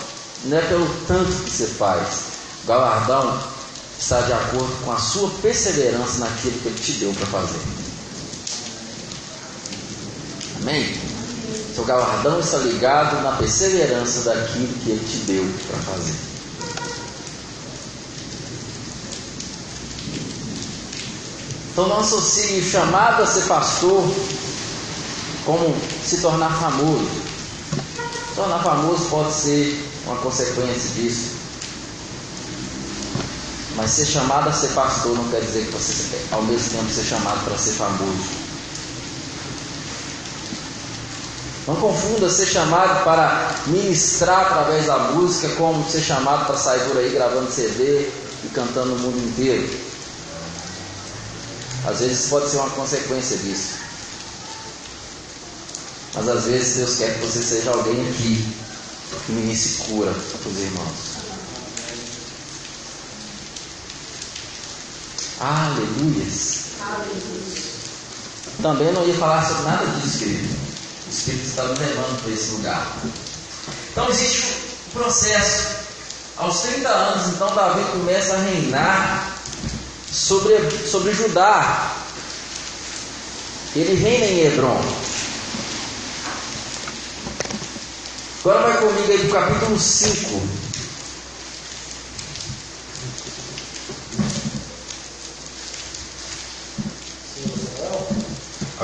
não 0.45 0.57
é 0.57 0.61
pelo 0.61 0.89
tanto 1.09 1.33
que 1.43 1.51
você 1.51 1.67
faz. 1.67 2.23
O 2.63 2.67
galardão 2.69 3.54
está 3.99 4.21
de 4.23 4.33
acordo 4.33 4.85
com 4.85 4.93
a 4.93 4.99
sua 4.99 5.31
perseverança 5.43 6.21
naquilo 6.21 6.59
que 6.61 6.69
Ele 6.69 6.81
te 6.81 6.93
deu 6.93 7.13
para 7.13 7.27
fazer. 7.27 7.61
Amém? 10.61 10.95
Seu 11.75 11.85
galardão 11.85 12.41
está 12.41 12.59
ligado 12.59 13.23
na 13.23 13.33
perseverança 13.33 14.23
daquilo 14.23 14.69
que 14.83 14.91
Ele 14.91 15.05
te 15.05 15.17
deu 15.27 15.45
para 15.69 15.93
fazer. 15.93 16.15
Então 21.73 21.89
não 21.89 22.01
associe 22.01 22.61
o 22.61 22.65
chamado 22.65 23.25
a 23.25 23.27
ser 23.27 23.43
pastor 23.49 24.09
como 25.45 25.77
se 26.05 26.21
tornar 26.21 26.51
famoso. 26.61 27.11
Tornar 28.37 28.63
famoso 28.63 29.07
pode 29.11 29.33
ser 29.35 29.91
uma 30.07 30.17
consequência 30.19 30.91
disso. 30.95 31.34
Mas 33.77 33.91
ser 33.91 34.07
chamado 34.07 34.49
a 34.49 34.53
ser 34.53 34.69
pastor 34.69 35.17
não 35.17 35.29
quer 35.29 35.41
dizer 35.41 35.67
que 35.67 35.73
você 35.73 36.17
ao 36.31 36.43
mesmo 36.43 36.71
tempo 36.71 36.93
ser 36.93 37.05
chamado 37.05 37.45
para 37.45 37.59
ser 37.59 37.73
famoso. 37.73 38.45
Não 41.67 41.77
confunda 41.77 42.29
ser 42.29 42.47
chamado 42.47 43.05
para 43.05 43.57
ministrar 43.67 44.43
através 44.43 44.87
da 44.87 44.99
música 44.99 45.49
como 45.57 45.89
ser 45.91 46.03
chamado 46.03 46.47
para 46.47 46.59
sair 46.59 46.81
por 46.81 46.99
aí 46.99 47.11
gravando 47.11 47.51
CD 47.51 48.11
e 48.45 48.49
cantando 48.53 48.91
no 48.91 48.99
mundo 48.99 49.19
inteiro. 49.29 49.69
Às 51.87 52.01
vezes 52.01 52.29
pode 52.29 52.51
ser 52.51 52.59
uma 52.59 52.71
consequência 52.71 53.37
disso. 53.39 53.85
Mas 56.15 56.29
às 56.29 56.45
vezes 56.45 56.77
Deus 56.77 56.97
quer 56.97 57.15
que 57.15 57.27
você 57.27 57.43
seja 57.43 57.71
alguém 57.71 58.09
aqui 58.11 58.55
que 59.27 59.33
ministre 59.33 59.85
cura 59.85 60.13
para 60.13 60.51
os 60.51 60.59
irmãos. 60.59 61.14
Aleluias. 65.41 66.65
Também 68.63 68.93
não 68.93 69.07
ia 69.07 69.15
falar 69.15 69.45
sobre 69.47 69.63
nada 69.65 69.87
disso, 69.87 70.19
querido. 70.19 70.57
O 71.07 71.11
Espírito 71.11 71.47
está 71.47 71.63
levando 71.63 72.23
para 72.23 72.33
esse 72.33 72.51
lugar. 72.53 72.97
Então 73.91 74.09
existe 74.09 74.57
um 74.89 74.99
processo. 74.99 75.85
Aos 76.37 76.61
30 76.63 76.89
anos, 76.89 77.29
então, 77.29 77.55
Davi 77.55 77.85
começa 77.93 78.35
a 78.35 78.39
reinar 78.39 79.37
sobre, 80.11 80.59
sobre 80.87 81.15
Judá. 81.15 81.93
Ele 83.75 83.95
reina 83.95 84.27
em 84.27 84.41
Hebron. 84.47 84.83
Agora 88.41 88.63
vai 88.63 88.79
comigo 88.79 89.11
aí 89.13 89.19
para 89.29 89.29
o 89.29 89.33
capítulo 89.33 89.79
5. 89.79 90.64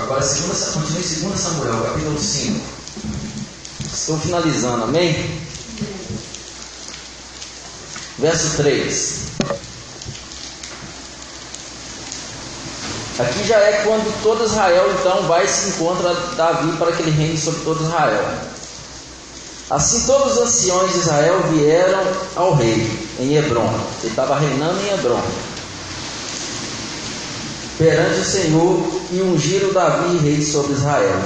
Agora, 0.02 0.22
segunda, 0.22 0.54
continue 0.54 1.04
em 1.04 1.28
2 1.28 1.40
Samuel, 1.40 1.82
capítulo 1.84 2.18
5. 2.18 2.60
Estou 3.84 4.18
finalizando, 4.18 4.84
amém? 4.84 5.40
Verso 8.18 8.56
3. 8.56 9.20
Aqui 13.18 13.46
já 13.46 13.58
é 13.58 13.82
quando 13.84 14.22
todo 14.22 14.44
Israel 14.44 14.90
então 14.98 15.22
vai 15.28 15.44
e 15.44 15.48
se 15.48 15.68
encontra 15.68 16.14
Davi 16.34 16.76
para 16.78 16.92
que 16.92 17.02
ele 17.02 17.10
reine 17.10 17.38
sobre 17.38 17.60
todo 17.60 17.84
Israel. 17.84 18.24
Assim 19.68 20.06
todos 20.06 20.32
os 20.32 20.38
anciões 20.38 20.92
de 20.94 20.98
Israel 21.00 21.42
vieram 21.52 22.02
ao 22.34 22.54
rei 22.54 22.90
em 23.18 23.36
Hebron. 23.36 23.68
Ele 24.00 24.10
estava 24.10 24.38
reinando 24.38 24.80
em 24.80 24.94
Hebron. 24.94 25.22
Perante 27.80 28.20
o 28.20 28.24
Senhor 28.24 29.00
e 29.10 29.22
ungiram 29.22 29.72
Davi 29.72 30.18
rei 30.18 30.42
sobre 30.42 30.74
Israel. 30.74 31.18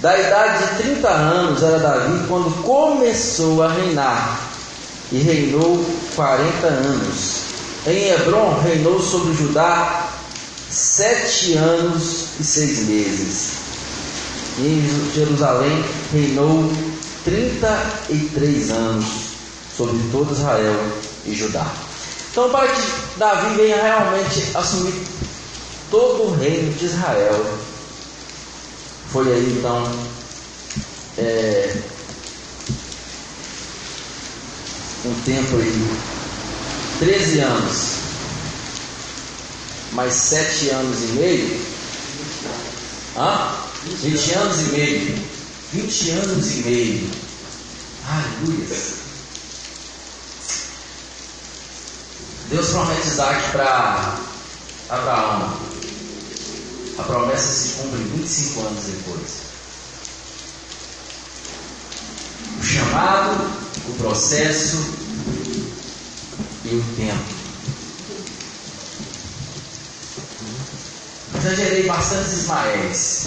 Da 0.00 0.18
idade 0.18 0.66
de 0.66 0.82
30 0.82 1.08
anos 1.10 1.62
era 1.62 1.78
Davi 1.78 2.26
quando 2.26 2.62
começou 2.62 3.62
a 3.62 3.70
reinar 3.70 4.40
e 5.12 5.18
reinou 5.18 5.84
40 6.16 6.66
anos. 6.66 7.40
Em 7.86 8.08
Hebron 8.08 8.58
reinou 8.62 8.98
sobre 8.98 9.34
Judá 9.34 10.08
sete 10.70 11.52
anos 11.52 12.28
e 12.40 12.44
seis 12.44 12.86
meses. 12.86 13.50
E 14.56 14.62
em 14.62 15.12
Jerusalém 15.14 15.84
reinou 16.10 16.72
33 17.26 18.70
anos 18.70 19.04
sobre 19.76 19.98
todo 20.10 20.32
Israel 20.32 20.80
e 21.26 21.34
Judá. 21.34 21.66
Então, 22.30 22.48
para 22.48 22.68
que 22.68 22.80
Davi 23.18 23.54
venha 23.54 23.76
realmente 23.82 24.46
assumir 24.54 24.94
todo 25.90 26.24
o 26.24 26.34
reino 26.34 26.72
de 26.74 26.86
Israel, 26.86 27.58
foi 29.12 29.32
aí 29.32 29.56
então 29.58 29.90
é, 31.18 31.76
um 35.04 35.14
tempo 35.24 35.56
aí, 35.56 35.96
13 36.98 37.40
anos, 37.40 37.96
mais 39.92 40.14
7 40.14 40.70
anos 40.70 41.00
e 41.00 41.12
meio, 41.12 41.60
hã? 43.16 43.64
20 43.84 44.32
anos 44.34 44.60
e 44.60 44.64
meio, 44.72 45.24
20 45.72 46.10
anos 46.10 46.52
e 46.52 46.56
meio, 46.62 47.10
aleluia. 48.08 48.94
Deus 52.50 52.68
promete 52.68 53.06
Isaac 53.06 53.50
para 53.52 54.18
Abraão. 54.90 55.73
A 56.96 57.02
promessa 57.02 57.48
se 57.48 57.68
cumpre 57.74 58.02
25 58.04 58.60
anos 58.60 58.84
depois. 58.84 59.30
O 62.60 62.64
chamado, 62.64 63.50
o 63.88 63.94
processo 63.94 64.76
e 66.64 66.68
o 66.68 66.84
tempo. 66.96 67.34
Já 71.42 71.54
gerei 71.54 71.86
bastantes 71.86 72.32
Ismaéis. 72.32 73.26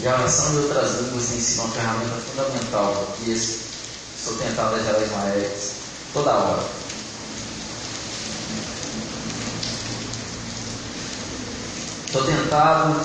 E 0.00 0.08
a 0.08 0.14
oração 0.14 0.50
de 0.50 0.58
outras 0.58 1.00
línguas 1.00 1.26
tem 1.26 1.40
sido 1.40 1.62
uma 1.62 1.74
ferramenta 1.74 2.16
fundamental, 2.16 3.14
porque 3.16 3.30
estou 3.30 4.34
tentado 4.36 4.74
a 4.74 4.78
gerar 4.80 5.00
Ismaéis 5.00 5.72
toda 6.12 6.32
hora. 6.32 6.81
Estou 12.12 12.26
tentado 12.26 13.00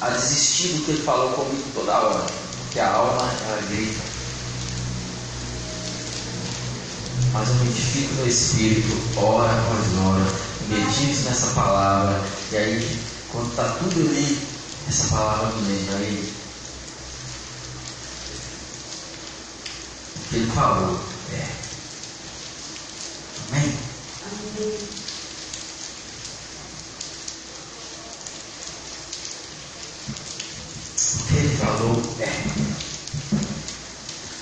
a 0.00 0.10
desistir 0.10 0.68
do 0.74 0.84
que 0.84 0.92
ele 0.92 1.02
falou 1.02 1.32
comigo 1.32 1.64
toda 1.74 1.92
hora, 1.92 2.24
porque 2.60 2.78
a 2.78 2.88
alma 2.88 3.28
ela 3.48 3.60
grita. 3.68 4.00
Mas 7.32 7.48
eu 7.48 7.54
me 7.56 7.68
edifico 7.68 8.14
no 8.14 8.28
Espírito, 8.28 9.18
hora 9.18 9.50
após 9.50 10.06
hora, 10.06 10.24
medito 10.68 11.28
nessa 11.28 11.48
palavra, 11.48 12.22
e 12.52 12.56
aí, 12.56 13.00
quando 13.32 13.50
está 13.50 13.64
tudo 13.70 14.00
ali, 14.08 14.38
essa 14.88 15.08
palavra 15.08 15.48
me 15.56 15.68
lembra 15.68 15.96
aí. 15.96 16.32
O 20.14 20.28
que 20.28 20.36
ele 20.36 20.50
falou 20.52 21.00
é. 21.32 21.48
Amém? 23.50 23.76
Amém. 24.22 24.96
ele 31.38 31.56
falou 31.56 32.02
é. 32.20 32.32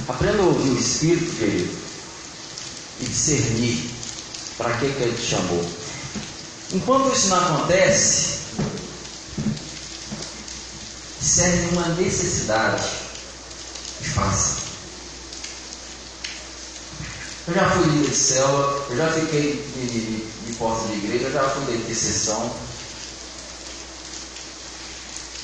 Aprenda 0.08 0.42
a 0.42 0.46
ouvir 0.46 0.70
o 0.70 0.78
Espírito, 0.78 1.36
querido, 1.36 1.78
e 3.00 3.04
discernir 3.06 3.90
para 4.58 4.76
que, 4.76 4.92
que 4.92 5.02
ele 5.02 5.16
te 5.16 5.26
chamou. 5.26 5.64
Enquanto 6.72 7.14
isso 7.14 7.28
não 7.28 7.38
acontece, 7.38 8.38
serve 11.20 11.68
uma 11.72 11.88
necessidade 11.88 12.84
e 14.00 14.04
faça. 14.04 14.64
Eu 17.46 17.54
já 17.54 17.70
fui 17.70 17.84
líder 17.84 18.10
de 18.10 18.16
célula, 18.16 18.86
eu 18.90 18.96
já 18.96 19.12
fiquei 19.12 19.52
de, 19.74 19.86
de, 19.86 20.46
de 20.46 20.52
porta 20.54 20.86
de 20.88 20.94
igreja, 20.94 21.26
eu 21.26 21.32
já 21.32 21.48
fui 21.50 21.64
de 21.66 21.82
intercessão, 21.82 22.54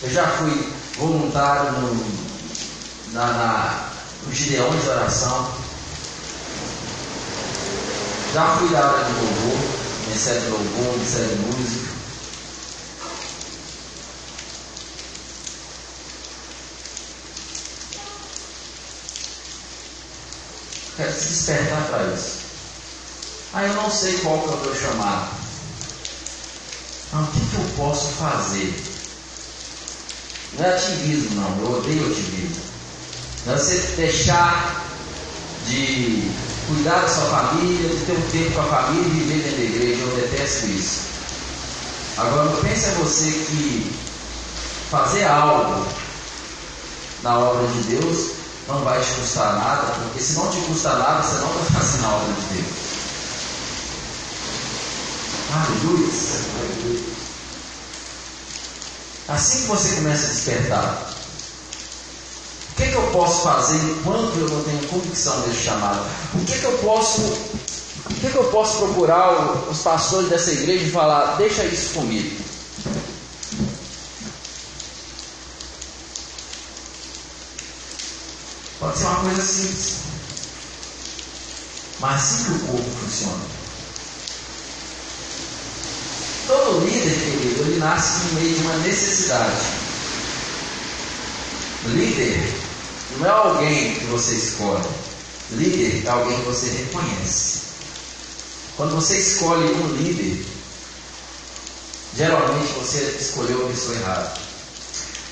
eu 0.03 0.11
já 0.11 0.27
fui 0.39 0.73
voluntário 0.97 1.73
no, 1.73 1.95
na, 3.13 3.27
na, 3.27 3.90
no 4.27 4.35
Gideões 4.35 4.83
de 4.83 4.89
Oração. 4.89 5.55
Já 8.33 8.57
fui 8.57 8.69
da 8.69 8.87
área 8.87 9.05
de 9.05 9.13
louvor, 9.13 9.59
Ministério 10.07 10.41
de 10.41 10.49
Louvor, 10.49 10.93
Ministério 10.95 11.29
de 11.29 11.37
Música. 11.37 11.91
Quero 20.97 21.13
se 21.13 21.29
despertar 21.29 21.87
para 21.89 22.15
isso. 22.15 22.41
Ah, 23.53 23.65
eu 23.65 23.75
não 23.75 23.91
sei 23.91 24.19
qual 24.19 24.39
que 24.39 24.49
eu 24.49 24.57
vou 24.59 24.75
chamar. 24.77 25.33
Mas 27.13 27.29
o 27.29 27.33
que, 27.33 27.41
que 27.41 27.57
eu 27.57 27.77
posso 27.77 28.13
fazer? 28.13 28.85
Não 30.53 30.65
é 30.65 30.75
ativismo, 30.75 31.41
não. 31.41 31.59
Eu 31.59 31.79
odeio 31.79 32.07
ativismo. 32.07 32.70
É 33.47 33.57
você 33.57 33.95
deixar 33.97 34.85
de 35.67 36.31
cuidar 36.67 37.01
da 37.01 37.09
sua 37.09 37.25
família, 37.25 37.89
de 37.89 38.05
ter 38.05 38.13
um 38.13 38.31
tempo 38.31 38.55
com 38.55 38.61
a 38.61 38.65
família 38.65 39.07
e 39.07 39.11
viver 39.11 39.43
dentro 39.43 39.57
da 39.57 39.65
igreja. 39.65 40.03
Eu 40.03 40.17
detesto 40.17 40.67
isso. 40.67 41.01
Agora, 42.19 42.51
em 42.51 42.95
você 43.03 43.31
que 43.31 43.97
fazer 44.91 45.25
algo 45.25 45.87
na 47.23 47.39
obra 47.39 47.67
de 47.69 47.83
Deus 47.97 48.33
não 48.69 48.85
vai 48.85 49.01
te 49.01 49.13
custar 49.15 49.55
nada, 49.57 49.93
porque 49.95 50.21
se 50.21 50.35
não 50.35 50.51
te 50.51 50.59
custa 50.59 50.93
nada, 50.95 51.23
você 51.23 51.39
não 51.39 51.63
está 51.63 51.79
fazendo 51.79 52.05
a 52.05 52.09
obra 52.09 52.35
de 52.35 52.55
Deus. 52.55 52.91
Aleluia. 55.53 56.09
Assim 59.29 59.61
que 59.63 59.67
você 59.67 59.95
começa 59.97 60.27
a 60.27 60.31
despertar, 60.31 61.10
que, 62.81 62.89
que 62.89 62.95
eu 62.95 63.11
posso 63.13 63.43
fazer 63.43 63.77
enquanto 63.77 64.37
eu 64.39 64.49
não 64.49 64.65
tenho 64.65 64.89
convicção 64.89 65.39
desse 65.43 65.65
chamado? 65.65 66.01
O 66.35 66.45
que, 66.45 66.59
que 66.59 66.65
eu 66.65 66.79
posso, 66.79 67.21
o 67.21 68.15
que, 68.15 68.31
que 68.31 68.37
eu 68.37 68.45
posso 68.45 68.79
procurar 68.79 69.69
os 69.69 69.79
pastores 69.81 70.31
dessa 70.31 70.53
igreja 70.53 70.87
e 70.87 70.91
falar, 70.91 71.37
deixa 71.37 71.63
isso 71.65 71.95
comigo? 71.95 72.43
Pode 78.79 78.99
ser 78.99 79.05
uma 79.05 79.21
coisa 79.21 79.43
simples. 79.43 79.97
Mas 82.01 82.15
assim 82.15 82.45
que 82.45 82.51
o 82.53 82.67
corpo 82.67 82.91
funciona. 83.03 83.61
Todo 86.47 86.87
líder, 86.87 87.15
querido, 87.15 87.63
ele 87.63 87.79
nasce 87.79 88.25
no 88.25 88.41
meio 88.41 88.55
de 88.55 88.61
uma 88.63 88.77
necessidade. 88.79 89.67
Líder 91.85 92.70
não 93.21 93.27
é 93.27 93.31
alguém 93.31 93.95
que 93.95 94.05
você 94.07 94.35
escolhe. 94.35 94.83
Líder 95.51 96.07
é 96.07 96.11
alguém 96.11 96.39
que 96.39 96.47
você 96.47 96.71
reconhece. 96.71 97.61
Quando 98.77 98.95
você 98.95 99.19
escolhe 99.19 99.65
um 99.75 99.89
líder, 99.97 100.43
geralmente 102.17 102.73
você 102.73 103.17
escolheu 103.21 103.67
a 103.67 103.69
pessoa 103.69 103.95
errada. 103.97 104.33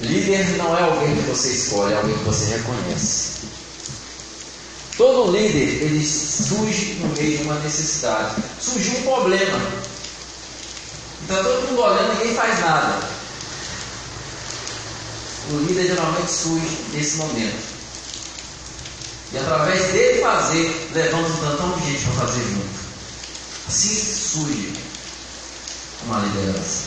Líder 0.01 0.59
não 0.59 0.77
é 0.77 0.83
alguém 0.83 1.17
que 1.17 1.23
você 1.23 1.49
escolhe, 1.49 1.95
é 1.95 1.97
alguém 1.97 2.19
que 2.19 2.25
você 2.25 2.45
reconhece. 2.57 3.39
Todo 4.99 5.33
líder, 5.33 5.83
ele 5.83 6.07
surge 6.07 6.95
no 7.01 7.09
meio 7.17 7.39
de 7.39 7.45
uma 7.45 7.55
necessidade. 7.61 8.43
Surgiu 8.61 8.99
um 8.99 9.03
problema. 9.03 9.61
Está 11.23 11.43
todo 11.43 11.69
mundo 11.69 11.81
olhando, 11.81 12.19
ninguém 12.19 12.35
faz 12.35 12.61
nada. 12.61 13.09
O 15.51 15.59
líder 15.61 15.87
geralmente 15.87 16.31
surge 16.31 16.77
nesse 16.93 17.17
momento. 17.17 17.78
E 19.33 19.39
através 19.39 19.93
dele 19.93 20.23
fazer, 20.23 20.91
levamos 20.95 21.31
um 21.33 21.37
tantão 21.37 21.73
de 21.79 21.91
gente 21.91 22.05
para 22.05 22.27
fazer 22.27 22.43
junto. 22.45 22.79
Assim 23.69 23.95
surge 23.95 24.73
uma 26.07 26.21
liderança. 26.21 26.85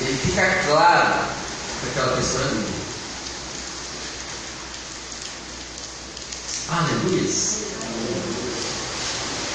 Ele 0.00 0.18
fica 0.18 0.64
claro 0.66 1.24
que 1.80 1.88
aquela 1.90 2.16
pessoa 2.16 2.42
é 2.42 2.48
líder. 2.48 2.86
Aleluia. 6.68 7.30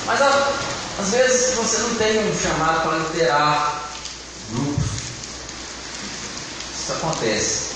Mas 0.06 0.22
às 1.00 1.10
vezes 1.10 1.56
você 1.56 1.78
não 1.80 1.96
tem 1.96 2.20
um 2.20 2.40
chamado 2.40 2.84
para 2.84 2.98
liderar 2.98 3.92
grupos. 4.52 4.86
Isso 6.74 6.94
acontece. 6.94 7.71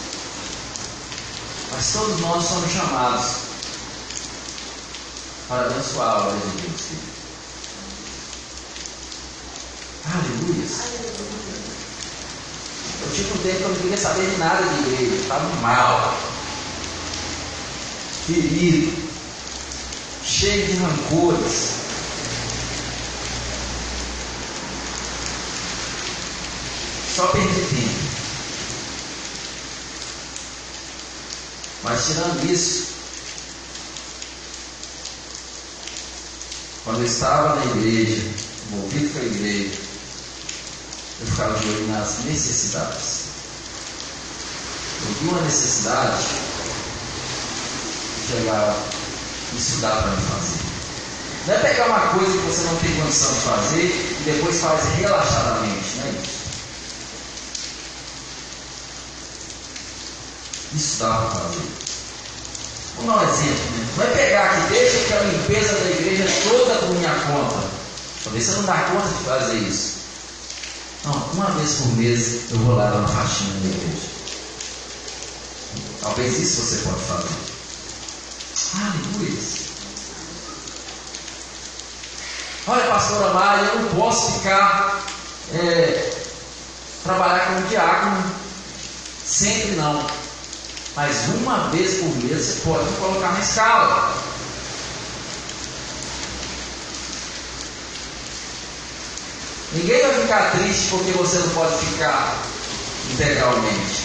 Mas 1.71 1.93
todos 1.93 2.19
nós 2.21 2.43
somos 2.43 2.71
chamados 2.71 3.35
para 5.47 5.65
abençoar 5.65 6.07
a 6.07 6.19
obra 6.21 6.37
de 6.39 6.61
Deus. 6.61 6.81
Aleluia. 10.13 10.65
Eu 13.01 13.11
tive 13.13 13.33
um 13.33 13.37
tempo 13.43 13.57
que 13.57 13.63
eu 13.63 13.69
não 13.69 13.75
queria 13.75 13.97
saber 13.97 14.29
de 14.29 14.37
nada 14.37 14.63
de 14.63 14.93
igreja. 14.93 15.15
Estava 15.15 15.49
mal. 15.61 16.17
Ferido. 18.25 19.05
Cheio 20.23 20.65
de 20.67 20.77
rancores. 20.77 21.75
Só 27.15 27.27
perdi 27.27 27.61
tempo. 27.61 28.14
Mas 31.85 32.07
tirando 32.07 32.51
isso, 32.51 32.87
quando 36.83 37.01
eu 37.01 37.05
estava 37.05 37.55
na 37.57 37.65
igreja, 37.77 38.23
envolvido 38.71 39.13
com 39.13 39.19
a 39.19 39.21
igreja, 39.21 39.77
eu 41.21 41.27
ficava 41.27 41.59
de 41.59 41.69
olho 41.69 41.87
nas 41.89 42.23
necessidades. 42.25 43.25
Eu 45.05 45.13
vi 45.13 45.27
uma 45.27 45.41
necessidade, 45.41 46.25
chegava, 48.31 48.75
isso 49.55 49.77
dá 49.77 49.91
para 49.91 50.09
me 50.09 50.21
fazer. 50.23 50.59
Não 51.45 51.53
é 51.53 51.57
pegar 51.59 51.85
uma 51.85 51.99
coisa 52.17 52.31
que 52.31 52.47
você 52.47 52.63
não 52.63 52.75
tem 52.77 52.95
condição 52.95 53.31
de 53.31 53.39
fazer 53.41 53.85
e 53.85 54.23
depois 54.25 54.59
faz 54.59 54.85
relaxadamente, 54.97 55.97
não 55.97 56.05
é 56.07 56.09
isso? 56.09 56.45
Para 60.75 61.29
fazer. 61.29 61.61
Vamos 62.97 63.15
dar 63.15 63.25
um 63.25 63.29
exemplo. 63.29 63.63
Né? 63.97 64.03
É 64.03 64.17
pegar 64.17 64.43
aqui, 64.43 64.73
deixa 64.73 64.97
que 65.05 65.13
a 65.13 65.19
limpeza 65.21 65.73
da 65.73 65.89
igreja 65.89 66.25
toda 66.49 66.75
por 66.75 66.89
minha 66.95 67.13
conta. 67.13 67.63
Talvez 68.23 68.43
você 68.43 68.55
não 68.57 68.63
dá 68.63 68.77
conta 68.83 69.07
de 69.07 69.23
fazer 69.23 69.57
isso. 69.59 69.95
Não, 71.05 71.13
uma 71.33 71.45
vez 71.51 71.75
por 71.75 71.87
mês 71.95 72.51
eu 72.51 72.57
vou 72.59 72.75
lá 72.75 72.89
dar 72.89 72.97
uma 72.97 73.07
faxina 73.07 73.53
na 73.53 73.69
igreja. 73.69 74.07
Talvez 76.01 76.39
isso 76.39 76.61
você 76.61 76.75
pode 76.83 77.01
fazer. 77.05 77.55
Aleluia. 78.75 79.41
Olha, 82.67 82.85
pastora 82.87 83.33
Maria, 83.33 83.65
eu 83.65 83.81
não 83.81 83.89
posso 83.95 84.39
ficar 84.39 85.05
é, 85.53 86.13
trabalhar 87.03 87.45
como 87.45 87.67
diácono 87.67 88.45
sempre 89.25 89.71
não. 89.75 90.24
Mas 90.95 91.27
uma 91.27 91.69
vez 91.69 91.95
por 91.95 92.15
mês 92.23 92.45
você 92.45 92.59
pode 92.61 92.89
colocar 92.95 93.33
na 93.33 93.39
escala. 93.39 94.15
Ninguém 99.73 100.01
vai 100.03 100.13
ficar 100.21 100.51
triste 100.51 100.87
porque 100.89 101.11
você 101.11 101.37
não 101.39 101.49
pode 101.49 101.77
ficar 101.85 102.37
integralmente. 103.11 104.03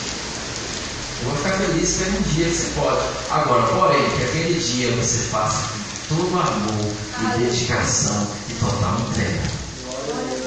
Eu 1.23 1.29
vou 1.29 1.37
ficar 1.37 1.59
feliz 1.59 1.97
pelo 1.99 2.19
um 2.19 2.23
dia 2.23 2.47
que 2.47 2.57
você 2.57 2.71
pode. 2.75 3.07
Agora, 3.31 3.63
porém, 3.69 4.11
que 4.17 4.25
aquele 4.25 4.59
dia 4.59 4.91
você 4.97 5.19
faça 5.31 5.69
com 6.09 6.17
todo 6.17 6.41
amor 6.41 6.93
e 7.21 7.39
dedicação 7.39 8.27
e 8.49 8.55
total 8.55 8.97
entrega. 9.11 9.61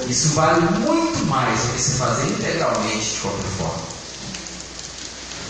Isso 0.09 0.33
vale 0.33 0.61
muito 0.79 1.25
mais 1.27 1.61
do 1.61 1.73
que 1.73 1.81
você 1.81 1.97
fazer 1.97 2.27
integralmente 2.27 3.11
de 3.11 3.19
qualquer 3.21 3.47
forma. 3.57 3.92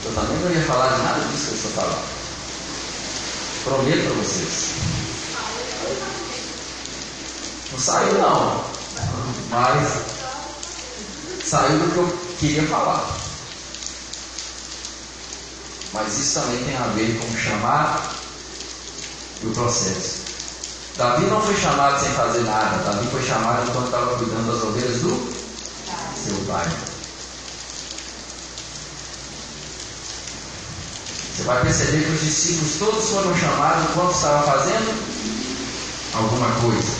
Eu 0.05 0.13
também 0.13 0.37
não 0.39 0.51
ia 0.51 0.65
falar 0.65 0.95
de 0.95 1.01
nada 1.01 1.19
disso 1.27 1.45
que 1.45 1.51
eu 1.51 1.55
estou 1.55 1.71
falando. 1.71 2.03
Prometo 3.63 4.03
para 4.03 4.23
vocês. 4.23 4.73
Não 7.71 7.79
saiu 7.79 8.13
não 8.19 8.73
mas 9.53 9.87
saiu 11.45 11.77
do 11.79 11.91
que 11.91 11.97
eu 11.97 12.19
queria 12.39 12.67
falar. 12.67 13.07
Mas 15.93 16.17
isso 16.17 16.39
também 16.39 16.63
tem 16.63 16.75
a 16.75 16.87
ver 16.95 17.19
com 17.19 17.27
o 17.27 17.37
chamado 17.37 18.01
e 19.43 19.47
o 19.47 19.51
processo. 19.51 20.23
Davi 20.97 21.25
não 21.25 21.41
foi 21.41 21.55
chamado 21.55 21.99
sem 21.99 22.09
fazer 22.11 22.41
nada. 22.41 22.83
Davi 22.83 23.07
foi 23.11 23.21
chamado 23.21 23.69
enquanto 23.69 23.85
estava 23.85 24.17
cuidando 24.17 24.51
das 24.51 24.63
ovelhas 24.63 25.01
do 25.01 25.33
seu 26.23 26.35
pai. 26.47 26.92
Você 31.43 31.47
vai 31.47 31.61
perceber 31.61 32.05
que 32.05 32.11
os 32.13 32.21
discípulos 32.21 32.75
todos 32.79 33.09
foram 33.09 33.37
chamados 33.37 33.89
enquanto 33.89 34.15
estavam 34.15 34.43
fazendo 34.43 34.95
alguma 36.13 36.49
coisa. 36.61 36.93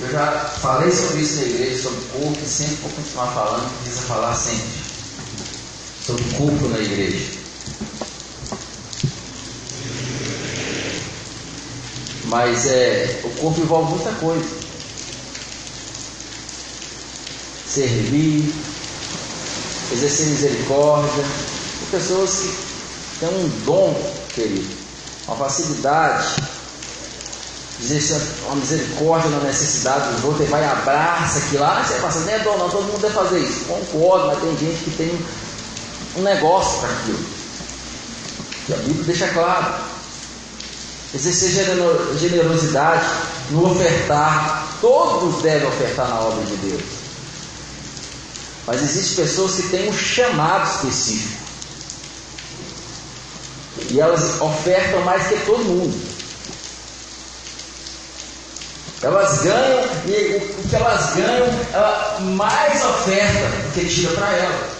Eu 0.00 0.12
já 0.12 0.32
falei 0.60 0.92
sobre 0.92 1.22
isso 1.22 1.36
na 1.36 1.42
igreja, 1.44 1.82
sobre 1.84 1.98
o 1.98 2.08
corpo, 2.08 2.38
e 2.44 2.46
sempre 2.46 2.74
vou 2.74 2.90
continuar 2.90 3.26
falando, 3.28 3.82
precisa 3.82 4.02
falar 4.02 4.34
sempre. 4.34 4.68
Sobre 6.06 6.22
o 6.22 6.34
corpo 6.34 6.68
na 6.68 6.78
igreja. 6.78 7.38
Mas 12.26 12.66
é, 12.66 13.20
o 13.24 13.30
corpo 13.30 13.60
envolve 13.62 13.94
muita 13.94 14.12
coisa. 14.20 14.46
Servir, 17.66 18.54
exercer 19.90 20.26
misericórdia. 20.26 21.24
Pessoas 21.92 22.30
que 22.30 23.20
têm 23.20 23.28
um 23.28 23.48
dom, 23.64 24.14
querido, 24.34 24.74
uma 25.28 25.36
facilidade 25.36 26.34
existe 27.82 28.14
uma 28.46 28.56
misericórdia 28.56 29.30
na 29.30 29.40
necessidade 29.40 30.14
dos 30.14 30.24
outros, 30.24 30.46
e 30.46 30.50
vai 30.50 30.62
e 30.62 30.64
abraça 30.64 31.38
aquilo 31.38 31.62
lá. 31.62 31.82
Você 31.82 32.00
passa, 32.00 32.20
não 32.20 32.30
é 32.30 32.38
dom, 32.38 32.56
não, 32.56 32.70
todo 32.70 32.84
mundo 32.84 33.00
deve 33.00 33.14
fazer 33.14 33.40
isso. 33.40 33.64
Concordo, 33.64 34.28
mas 34.28 34.38
tem 34.40 34.56
gente 34.56 34.84
que 34.84 34.90
tem 34.96 35.26
um 36.16 36.22
negócio 36.22 36.80
para 36.80 36.90
aquilo. 36.90 37.24
Que 38.66 38.74
a 38.74 38.76
Bíblia 38.76 39.04
deixa 39.04 39.28
claro. 39.28 39.74
Exercer 41.14 41.50
generosidade 42.18 43.04
no 43.50 43.70
ofertar. 43.70 44.68
Todos 44.80 45.42
devem 45.42 45.68
ofertar 45.68 46.08
na 46.08 46.20
obra 46.20 46.44
de 46.44 46.56
Deus. 46.56 46.82
Mas 48.66 48.80
existem 48.82 49.24
pessoas 49.24 49.56
que 49.56 49.68
têm 49.68 49.90
um 49.90 49.92
chamado 49.92 50.70
específico. 50.70 51.41
E 53.90 54.00
elas 54.00 54.40
ofertam 54.40 55.00
mais 55.02 55.26
que 55.28 55.36
todo 55.46 55.64
mundo. 55.64 56.12
Elas 59.02 59.42
ganham, 59.42 59.84
e 60.06 60.36
o 60.36 60.68
que 60.68 60.76
elas 60.76 61.14
ganham, 61.14 61.46
ela 61.72 62.20
mais 62.20 62.84
oferta 62.84 63.48
do 63.48 63.72
que 63.74 63.88
tira 63.88 64.12
para 64.12 64.32
ela. 64.32 64.70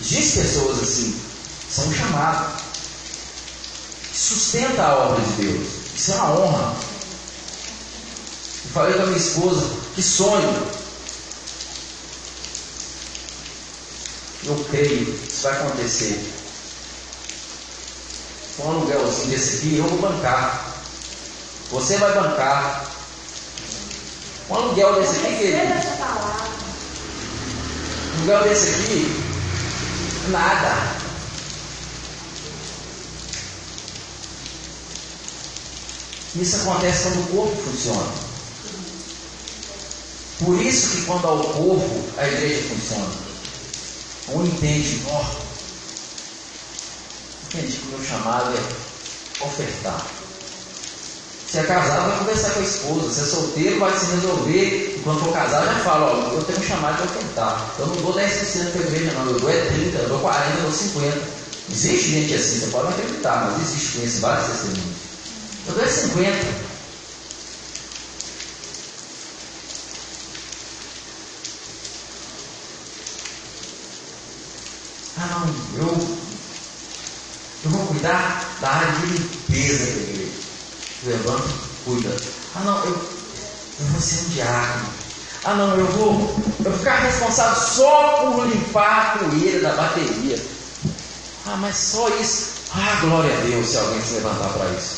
Diz 0.00 0.34
pessoas 0.34 0.82
assim, 0.82 1.20
são 1.70 1.92
chamadas. 1.92 2.60
Sustenta 4.12 4.82
a 4.82 4.96
obra 4.96 5.24
de 5.24 5.32
Deus. 5.44 5.68
Isso 5.94 6.12
é 6.12 6.14
uma 6.16 6.40
honra. 6.40 6.76
Eu 8.64 8.70
falei 8.72 8.94
com 8.94 9.02
a 9.02 9.06
minha 9.06 9.18
esposa, 9.18 9.64
que 9.94 10.02
sonho. 10.02 10.66
Eu 14.44 14.66
creio, 14.70 15.20
isso 15.28 15.42
vai 15.42 15.52
acontecer. 15.52 16.45
Um 18.58 18.70
aluguelzinho 18.70 19.28
desse 19.28 19.56
aqui, 19.56 19.76
eu 19.78 19.86
vou 19.86 19.98
bancar. 19.98 20.74
Você 21.70 21.96
vai 21.98 22.14
bancar. 22.14 22.90
Um 24.48 24.54
aluguel 24.54 24.94
desse 24.94 25.16
aqui, 25.16 25.36
querido. 25.36 25.74
Um 28.12 28.18
aluguel 28.18 28.42
desse 28.44 28.68
aqui, 28.70 29.22
nada. 30.30 30.96
Isso 36.36 36.56
acontece 36.56 37.02
quando 37.04 37.20
o 37.20 37.26
corpo 37.28 37.62
funciona. 37.62 38.12
Por 40.38 40.60
isso 40.60 40.90
que 40.90 41.02
quando 41.06 41.26
há 41.26 41.32
o 41.32 41.44
corpo, 41.44 42.04
a 42.18 42.28
igreja 42.28 42.68
funciona. 42.68 43.12
Um 44.28 44.44
entende, 44.44 45.02
ó, 45.08 45.45
entende 47.56 47.76
que 47.78 47.86
o 47.86 47.90
meu 47.90 48.04
chamado 48.04 48.54
é 48.54 49.44
ofertar. 49.44 50.06
Se 51.50 51.58
é 51.58 51.62
casado, 51.62 52.10
vai 52.10 52.18
conversar 52.18 52.50
com 52.50 52.60
a 52.60 52.62
esposa. 52.62 53.12
Se 53.12 53.20
é 53.20 53.24
solteiro, 53.24 53.80
vai 53.80 53.98
se 53.98 54.06
resolver. 54.06 55.00
Quando 55.04 55.20
for 55.20 55.32
casado, 55.32 55.66
já 55.66 55.78
fala, 55.80 56.06
ó, 56.06 56.32
eu 56.32 56.42
tenho 56.44 56.58
um 56.58 56.62
chamado 56.62 56.96
de 56.96 57.08
ofertar. 57.08 57.74
Eu 57.78 57.86
não 57.86 57.96
dou 57.96 58.14
10% 58.14 58.72
para 58.72 58.80
a 58.80 58.84
igreja, 58.84 59.12
não. 59.12 59.26
Eu 59.26 59.40
dou 59.40 59.50
é 59.50 59.66
30, 59.66 59.96
eu 59.96 60.08
dou 60.08 60.20
40, 60.20 60.56
eu 60.56 60.62
dou 60.62 60.72
50. 60.72 61.22
Existe 61.70 62.10
gente 62.10 62.34
assim, 62.34 62.60
você 62.60 62.66
pode 62.66 62.84
não 62.84 62.92
acreditar, 62.92 63.50
mas 63.50 63.68
existe, 63.68 63.98
conheço 63.98 64.20
vários 64.20 64.46
testemunhos. 64.48 64.96
Eu 65.66 65.74
dou 65.74 65.84
é 65.84 65.88
50. 65.88 66.66
Ah 75.18 75.26
não, 75.28 75.80
eu, 75.80 76.25
cuidar 77.96 78.44
da 78.60 78.68
área 78.68 78.92
de 78.92 79.06
limpeza 79.06 79.84
da 79.84 80.00
igreja. 80.02 80.32
Levanta, 81.04 81.48
cuida. 81.84 82.16
Ah 82.54 82.60
não, 82.60 82.84
eu, 82.84 82.92
eu 82.92 83.86
vou 83.86 84.00
ser 84.00 84.26
um 84.26 84.28
diácono. 84.30 84.88
Ah 85.44 85.54
não, 85.54 85.76
eu 85.76 85.86
vou, 85.86 86.36
eu 86.64 86.70
vou 86.70 86.78
ficar 86.78 86.96
responsável 86.98 87.62
só 87.62 88.32
por 88.32 88.46
limpar 88.48 89.16
a 89.16 89.18
poeira 89.18 89.60
da 89.60 89.74
bateria. 89.74 90.42
Ah, 91.46 91.56
mas 91.56 91.76
só 91.76 92.08
isso. 92.20 92.56
Ah, 92.74 92.98
glória 93.00 93.32
a 93.32 93.40
Deus 93.42 93.68
se 93.68 93.76
alguém 93.78 94.02
se 94.02 94.14
levantar 94.14 94.48
para 94.48 94.70
isso. 94.70 94.96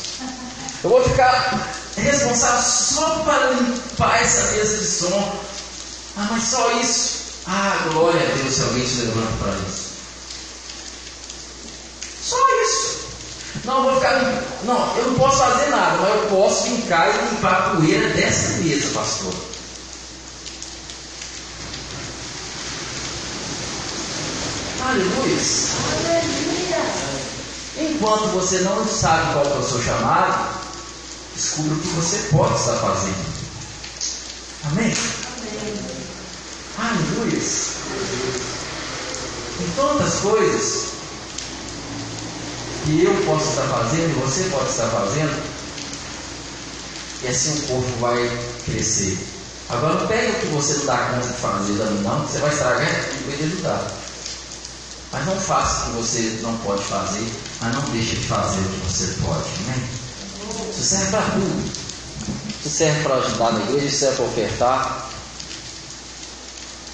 Eu 0.83 0.89
vou 0.89 1.03
ficar 1.03 1.71
responsável 1.95 2.63
só 2.63 3.19
para 3.19 3.51
limpar 3.51 4.21
essa 4.23 4.51
mesa 4.53 4.77
de 4.77 4.85
som. 4.85 5.39
Ah, 6.17 6.27
mas 6.31 6.43
só 6.43 6.71
isso. 6.79 7.19
Ah, 7.45 7.87
glória 7.91 8.21
a 8.21 8.35
Deus 8.37 8.55
se 8.55 8.61
alguém 8.63 8.87
se 8.87 9.01
levanta 9.01 9.31
para 9.43 9.53
isso. 9.67 9.88
Só 12.29 12.37
isso. 12.61 12.99
Não, 13.65 13.83
vou 13.83 13.95
ficar. 13.95 14.21
Não, 14.63 14.97
eu 14.97 15.07
não 15.07 15.15
posso 15.15 15.37
fazer 15.39 15.69
nada, 15.71 15.97
mas 15.97 16.15
eu 16.15 16.27
posso 16.29 16.63
ficar 16.65 17.09
e 17.09 17.29
limpar 17.29 17.53
a 17.53 17.75
poeira 17.75 18.07
dessa 18.09 18.59
mesa, 18.59 18.93
pastor. 18.93 19.33
Aleluia. 24.87 25.37
Enquanto 27.79 28.27
você 28.33 28.59
não 28.59 28.87
sabe 28.87 29.33
qual 29.33 29.45
é 29.45 29.57
o 29.57 29.63
seu 29.63 29.81
chamado, 29.81 30.55
descubra 31.35 31.73
o 31.73 31.79
que 31.79 31.87
você 31.87 32.17
pode 32.29 32.59
estar 32.59 32.73
fazendo. 32.73 33.39
Amém? 34.65 34.93
Aleluia. 36.77 37.41
Em 39.59 39.71
tantas 39.75 40.13
coisas 40.19 40.88
que 42.89 43.03
eu 43.05 43.13
posso 43.25 43.49
estar 43.49 43.67
fazendo 43.67 44.19
você 44.25 44.43
pode 44.49 44.69
estar 44.69 44.87
fazendo, 44.87 45.43
e 47.21 47.27
assim 47.27 47.59
o 47.59 47.67
corpo 47.67 47.91
vai 47.99 48.39
crescer. 48.65 49.17
Agora 49.69 50.07
pega 50.07 50.31
o 50.31 50.39
que 50.39 50.45
você 50.47 50.73
não 50.79 50.85
dá 50.85 50.97
conta 50.97 51.27
de 51.27 51.33
fazer, 51.33 51.73
não, 51.73 52.25
você 52.25 52.39
vai 52.39 52.49
estragar 52.49 52.89
e 52.89 53.29
vai 53.29 53.45
ajudar. 53.45 53.91
Mas 55.11 55.25
não 55.25 55.35
faça 55.39 55.81
o 55.81 55.85
que 55.85 55.97
você 55.97 56.39
não 56.41 56.57
pode 56.59 56.83
fazer, 56.83 57.27
mas 57.61 57.75
não 57.75 57.81
deixe 57.91 58.15
de 58.15 58.27
fazer 58.27 58.59
o 58.59 58.63
que 58.63 58.91
você 58.91 59.05
pode. 59.21 59.49
Né? 59.67 59.89
Isso 60.71 60.83
serve 60.83 61.11
para 61.11 61.21
tudo. 61.21 61.71
Isso 62.59 62.69
serve 62.69 63.03
para 63.03 63.15
ajudar 63.15 63.53
na 63.53 63.59
igreja, 63.61 63.85
isso 63.85 63.99
serve 63.99 64.15
para 64.15 64.25
ofertar. 64.25 65.09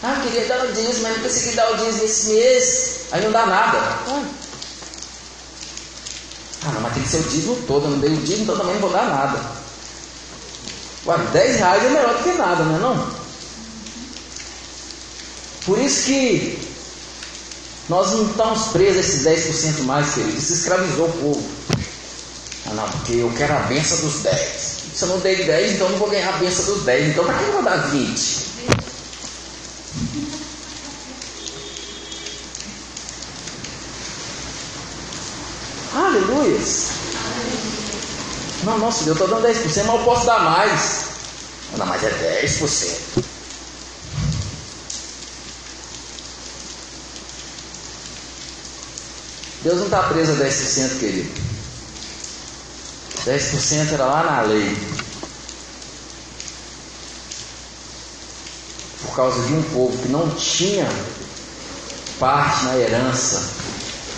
Ah, 0.04 0.22
queria 0.24 0.46
dar 0.48 0.66
o 0.66 0.72
dízimo, 0.74 1.04
mas 1.04 1.18
não 1.18 1.24
consegui 1.24 1.56
dar 1.56 1.72
o 1.72 1.78
dízimo 1.78 2.04
esse 2.04 2.26
mês. 2.28 2.96
Aí 3.12 3.24
não 3.24 3.32
dá 3.32 3.46
nada. 3.46 3.78
Ah, 4.08 4.24
não, 6.72 6.82
mas 6.82 6.94
tem 6.94 7.04
que 7.04 7.10
ser 7.10 7.18
o 7.18 7.24
dízimo 7.24 7.56
todo. 7.68 7.86
Eu 7.86 7.92
não 7.92 8.00
dei 8.00 8.14
o 8.14 8.18
dízimo, 8.18 8.44
então 8.44 8.58
também 8.58 8.74
não 8.74 8.82
vou 8.82 8.92
dar 8.92 9.08
nada. 9.08 9.40
Ué, 11.06 11.18
10 11.34 11.58
reais 11.58 11.84
é 11.84 11.90
melhor 11.90 12.18
do 12.18 12.24
que 12.24 12.34
nada, 12.34 12.64
não 12.64 12.76
é 12.76 12.80
não? 12.80 13.08
Por 15.66 15.80
isso 15.80 16.06
que 16.06 16.60
nós 17.90 18.12
não 18.12 18.26
estamos 18.28 18.68
presos 18.68 19.26
a 19.26 19.32
esses 19.34 19.56
10% 19.56 19.84
mais, 19.84 20.14
querido. 20.14 20.38
Isso 20.38 20.54
escravizou 20.54 21.08
o 21.08 21.14
povo. 21.14 21.50
Ah, 22.68 22.74
não, 22.74 22.90
porque 22.90 23.14
eu 23.14 23.32
quero 23.38 23.54
a 23.54 23.60
benção 23.62 23.98
dos 24.00 24.22
10. 24.22 24.76
Se 24.96 25.04
eu 25.04 25.10
não 25.10 25.20
dei 25.20 25.44
10, 25.44 25.74
então 25.74 25.88
eu 25.88 25.92
não 25.92 26.00
vou 26.00 26.10
ganhar 26.10 26.34
a 26.34 26.38
benção 26.38 26.66
dos 26.66 26.84
10. 26.84 27.10
Então, 27.10 27.26
para 27.26 27.38
que 27.38 27.44
eu 27.44 27.54
vou 27.54 27.64
dar 27.64 27.78
20? 27.90 28.55
Aleluia. 36.16 36.60
Não, 38.64 38.78
nossa, 38.78 39.04
eu 39.04 39.14
estou 39.14 39.28
dando 39.28 39.46
10%, 39.46 39.66
mas 39.66 39.88
eu 39.88 40.04
posso 40.06 40.26
dar 40.26 40.40
mais. 40.40 41.06
Não, 41.78 41.86
mas 41.86 42.04
é 42.04 42.42
10%. 42.42 43.24
Deus 49.62 49.78
não 49.78 49.86
está 49.86 50.04
preso 50.04 50.32
a 50.32 50.36
10%, 50.36 51.00
querido. 51.00 51.42
10% 53.26 53.94
era 53.94 54.06
lá 54.06 54.24
na 54.24 54.42
lei. 54.42 54.78
Por 59.02 59.16
causa 59.18 59.46
de 59.46 59.54
um 59.54 59.64
povo 59.64 59.98
que 60.02 60.08
não 60.08 60.30
tinha 60.30 60.88
parte 62.20 62.64
na 62.66 62.78
herança 62.78 63.44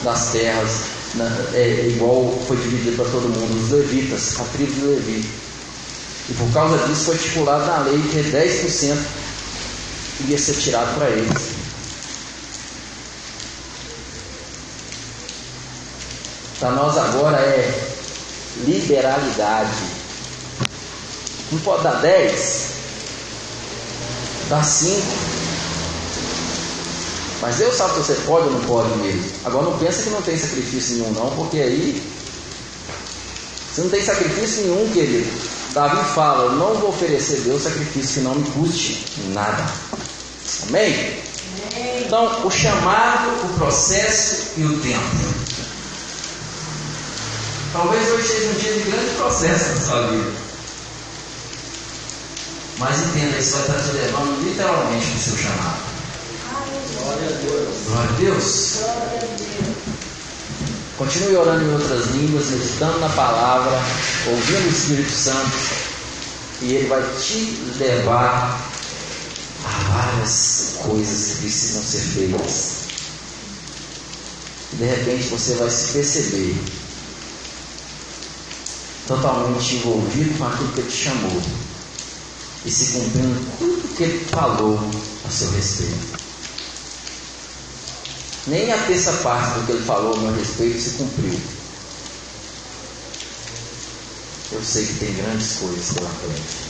das 0.03 0.31
terras, 0.31 0.96
na, 1.17 1.25
é, 1.53 1.87
igual 1.87 2.31
foi 2.47 2.57
dividido 2.57 2.95
para 2.95 3.11
todo 3.11 3.27
mundo, 3.29 3.63
os 3.65 3.71
levitas, 3.71 4.39
a 4.39 4.43
tribo 4.45 4.71
de 4.71 4.81
Levi. 4.81 5.29
E 6.29 6.33
por 6.33 6.51
causa 6.53 6.77
disso 6.87 7.05
foi 7.05 7.15
estipulado 7.15 7.65
na 7.65 7.79
lei 7.79 8.01
que 8.09 8.17
10% 8.19 8.97
ia 10.27 10.37
ser 10.37 10.53
tirado 10.55 10.95
para 10.95 11.09
eles. 11.09 11.57
Para 16.59 16.71
nós 16.71 16.97
agora 16.97 17.37
é 17.37 17.97
liberalidade. 18.65 19.97
Não 21.51 21.59
pode 21.59 21.83
dar 21.83 22.01
10, 22.01 22.69
dá 24.49 24.63
5. 24.63 25.36
Mas 27.41 27.57
Deus 27.57 27.75
sabe 27.75 27.93
se 27.93 27.99
você 27.99 28.13
pode 28.25 28.47
ou 28.47 28.53
não 28.53 28.61
pode 28.61 28.89
mesmo. 28.97 29.23
Agora 29.45 29.65
não 29.65 29.77
pensa 29.77 30.03
que 30.03 30.09
não 30.09 30.21
tem 30.21 30.37
sacrifício 30.37 30.97
nenhum 30.97 31.11
não, 31.11 31.29
porque 31.35 31.57
aí 31.57 32.01
você 33.77 33.81
não 33.81 33.89
tem 33.91 34.03
sacrifício 34.03 34.63
nenhum, 34.63 34.91
querido. 34.91 35.29
Davi 35.71 36.03
fala, 36.15 36.45
eu 36.45 36.51
não 36.53 36.73
vou 36.73 36.89
oferecer 36.89 37.41
a 37.41 37.43
Deus 37.43 37.61
sacrifício 37.61 38.15
que 38.15 38.19
não 38.21 38.33
me 38.33 38.49
custe 38.49 39.05
nada. 39.33 39.63
Amém? 40.67 41.21
Amém? 41.75 42.03
Então, 42.03 42.43
o 42.43 42.49
chamado, 42.49 43.45
o 43.45 43.53
processo 43.53 44.53
e 44.57 44.65
o 44.65 44.79
tempo. 44.79 45.05
Talvez 47.71 48.09
hoje 48.09 48.27
seja 48.27 48.49
um 48.49 48.53
dia 48.53 48.73
de 48.73 48.89
grande 48.89 49.11
processo 49.11 49.69
na 49.69 49.81
sua 49.81 50.07
vida. 50.07 50.31
Mas 52.79 52.99
entenda, 52.99 53.37
isso 53.37 53.57
vai 53.57 53.61
estar 53.61 53.79
te 53.79 53.91
levando 53.95 54.43
literalmente 54.43 55.05
para 55.05 55.15
o 55.15 55.19
seu 55.19 55.37
chamado. 55.37 55.86
Glória 57.03 57.27
a 57.27 57.31
Deus. 57.31 57.77
Glória 57.85 58.09
a 58.09 58.13
Deus. 58.13 58.79
Continue 60.97 61.35
orando 61.35 61.63
em 61.63 61.73
outras 61.73 62.07
línguas, 62.07 62.49
meditando 62.49 62.99
na 62.99 63.09
palavra, 63.09 63.79
ouvindo 64.27 64.65
o 64.65 64.71
Espírito 64.71 65.11
Santo, 65.11 65.57
e 66.61 66.73
ele 66.73 66.87
vai 66.87 67.03
te 67.19 67.61
levar 67.77 68.59
a 69.63 69.93
várias 69.93 70.77
coisas 70.81 71.33
que 71.33 71.41
precisam 71.41 71.83
ser 71.83 71.99
feitas. 71.99 72.77
De 74.73 74.85
repente 74.85 75.29
você 75.29 75.53
vai 75.55 75.69
se 75.69 75.93
perceber 75.93 76.57
totalmente 79.07 79.75
envolvido 79.75 80.37
com 80.37 80.45
aquilo 80.45 80.71
que 80.73 80.79
ele 80.81 80.89
te 80.89 80.97
chamou 80.97 81.41
e 82.65 82.71
se 82.71 82.93
cumprindo 82.93 83.39
tudo 83.57 83.95
que 83.95 84.03
ele 84.03 84.25
falou 84.25 84.79
a 85.25 85.29
seu 85.29 85.49
respeito. 85.51 86.16
Nem 88.47 88.71
a 88.71 88.77
terça 88.77 89.11
parte 89.23 89.59
do 89.59 89.65
que 89.65 89.71
ele 89.73 89.85
falou 89.85 90.13
a 90.13 90.17
meu 90.19 90.33
respeito 90.33 90.79
se 90.79 90.91
cumpriu. 90.91 91.39
Eu 94.53 94.63
sei 94.63 94.85
que 94.85 94.93
tem 94.93 95.13
grandes 95.15 95.57
coisas 95.57 95.93
pela 95.93 96.09
frente. 96.09 96.67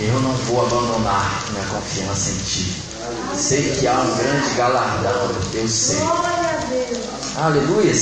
Eu 0.00 0.20
não 0.20 0.32
vou 0.32 0.66
abandonar 0.66 1.44
minha 1.50 1.64
confiança 1.66 2.30
em 2.30 2.38
Ti. 2.38 2.82
Sei 3.36 3.72
que 3.72 3.86
há 3.86 4.00
um 4.00 4.16
grande 4.16 4.54
galardão, 4.54 5.30
eu 5.52 5.68
sei. 5.68 5.98
Aleluia. 7.36 7.92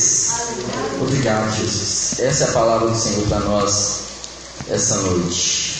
Obrigado, 1.00 1.56
Jesus. 1.56 2.20
Essa 2.20 2.44
é 2.44 2.48
a 2.48 2.52
palavra 2.52 2.88
do 2.88 2.96
Senhor 2.96 3.26
para 3.26 3.40
nós 3.40 4.00
essa 4.68 4.96
noite. 4.96 5.79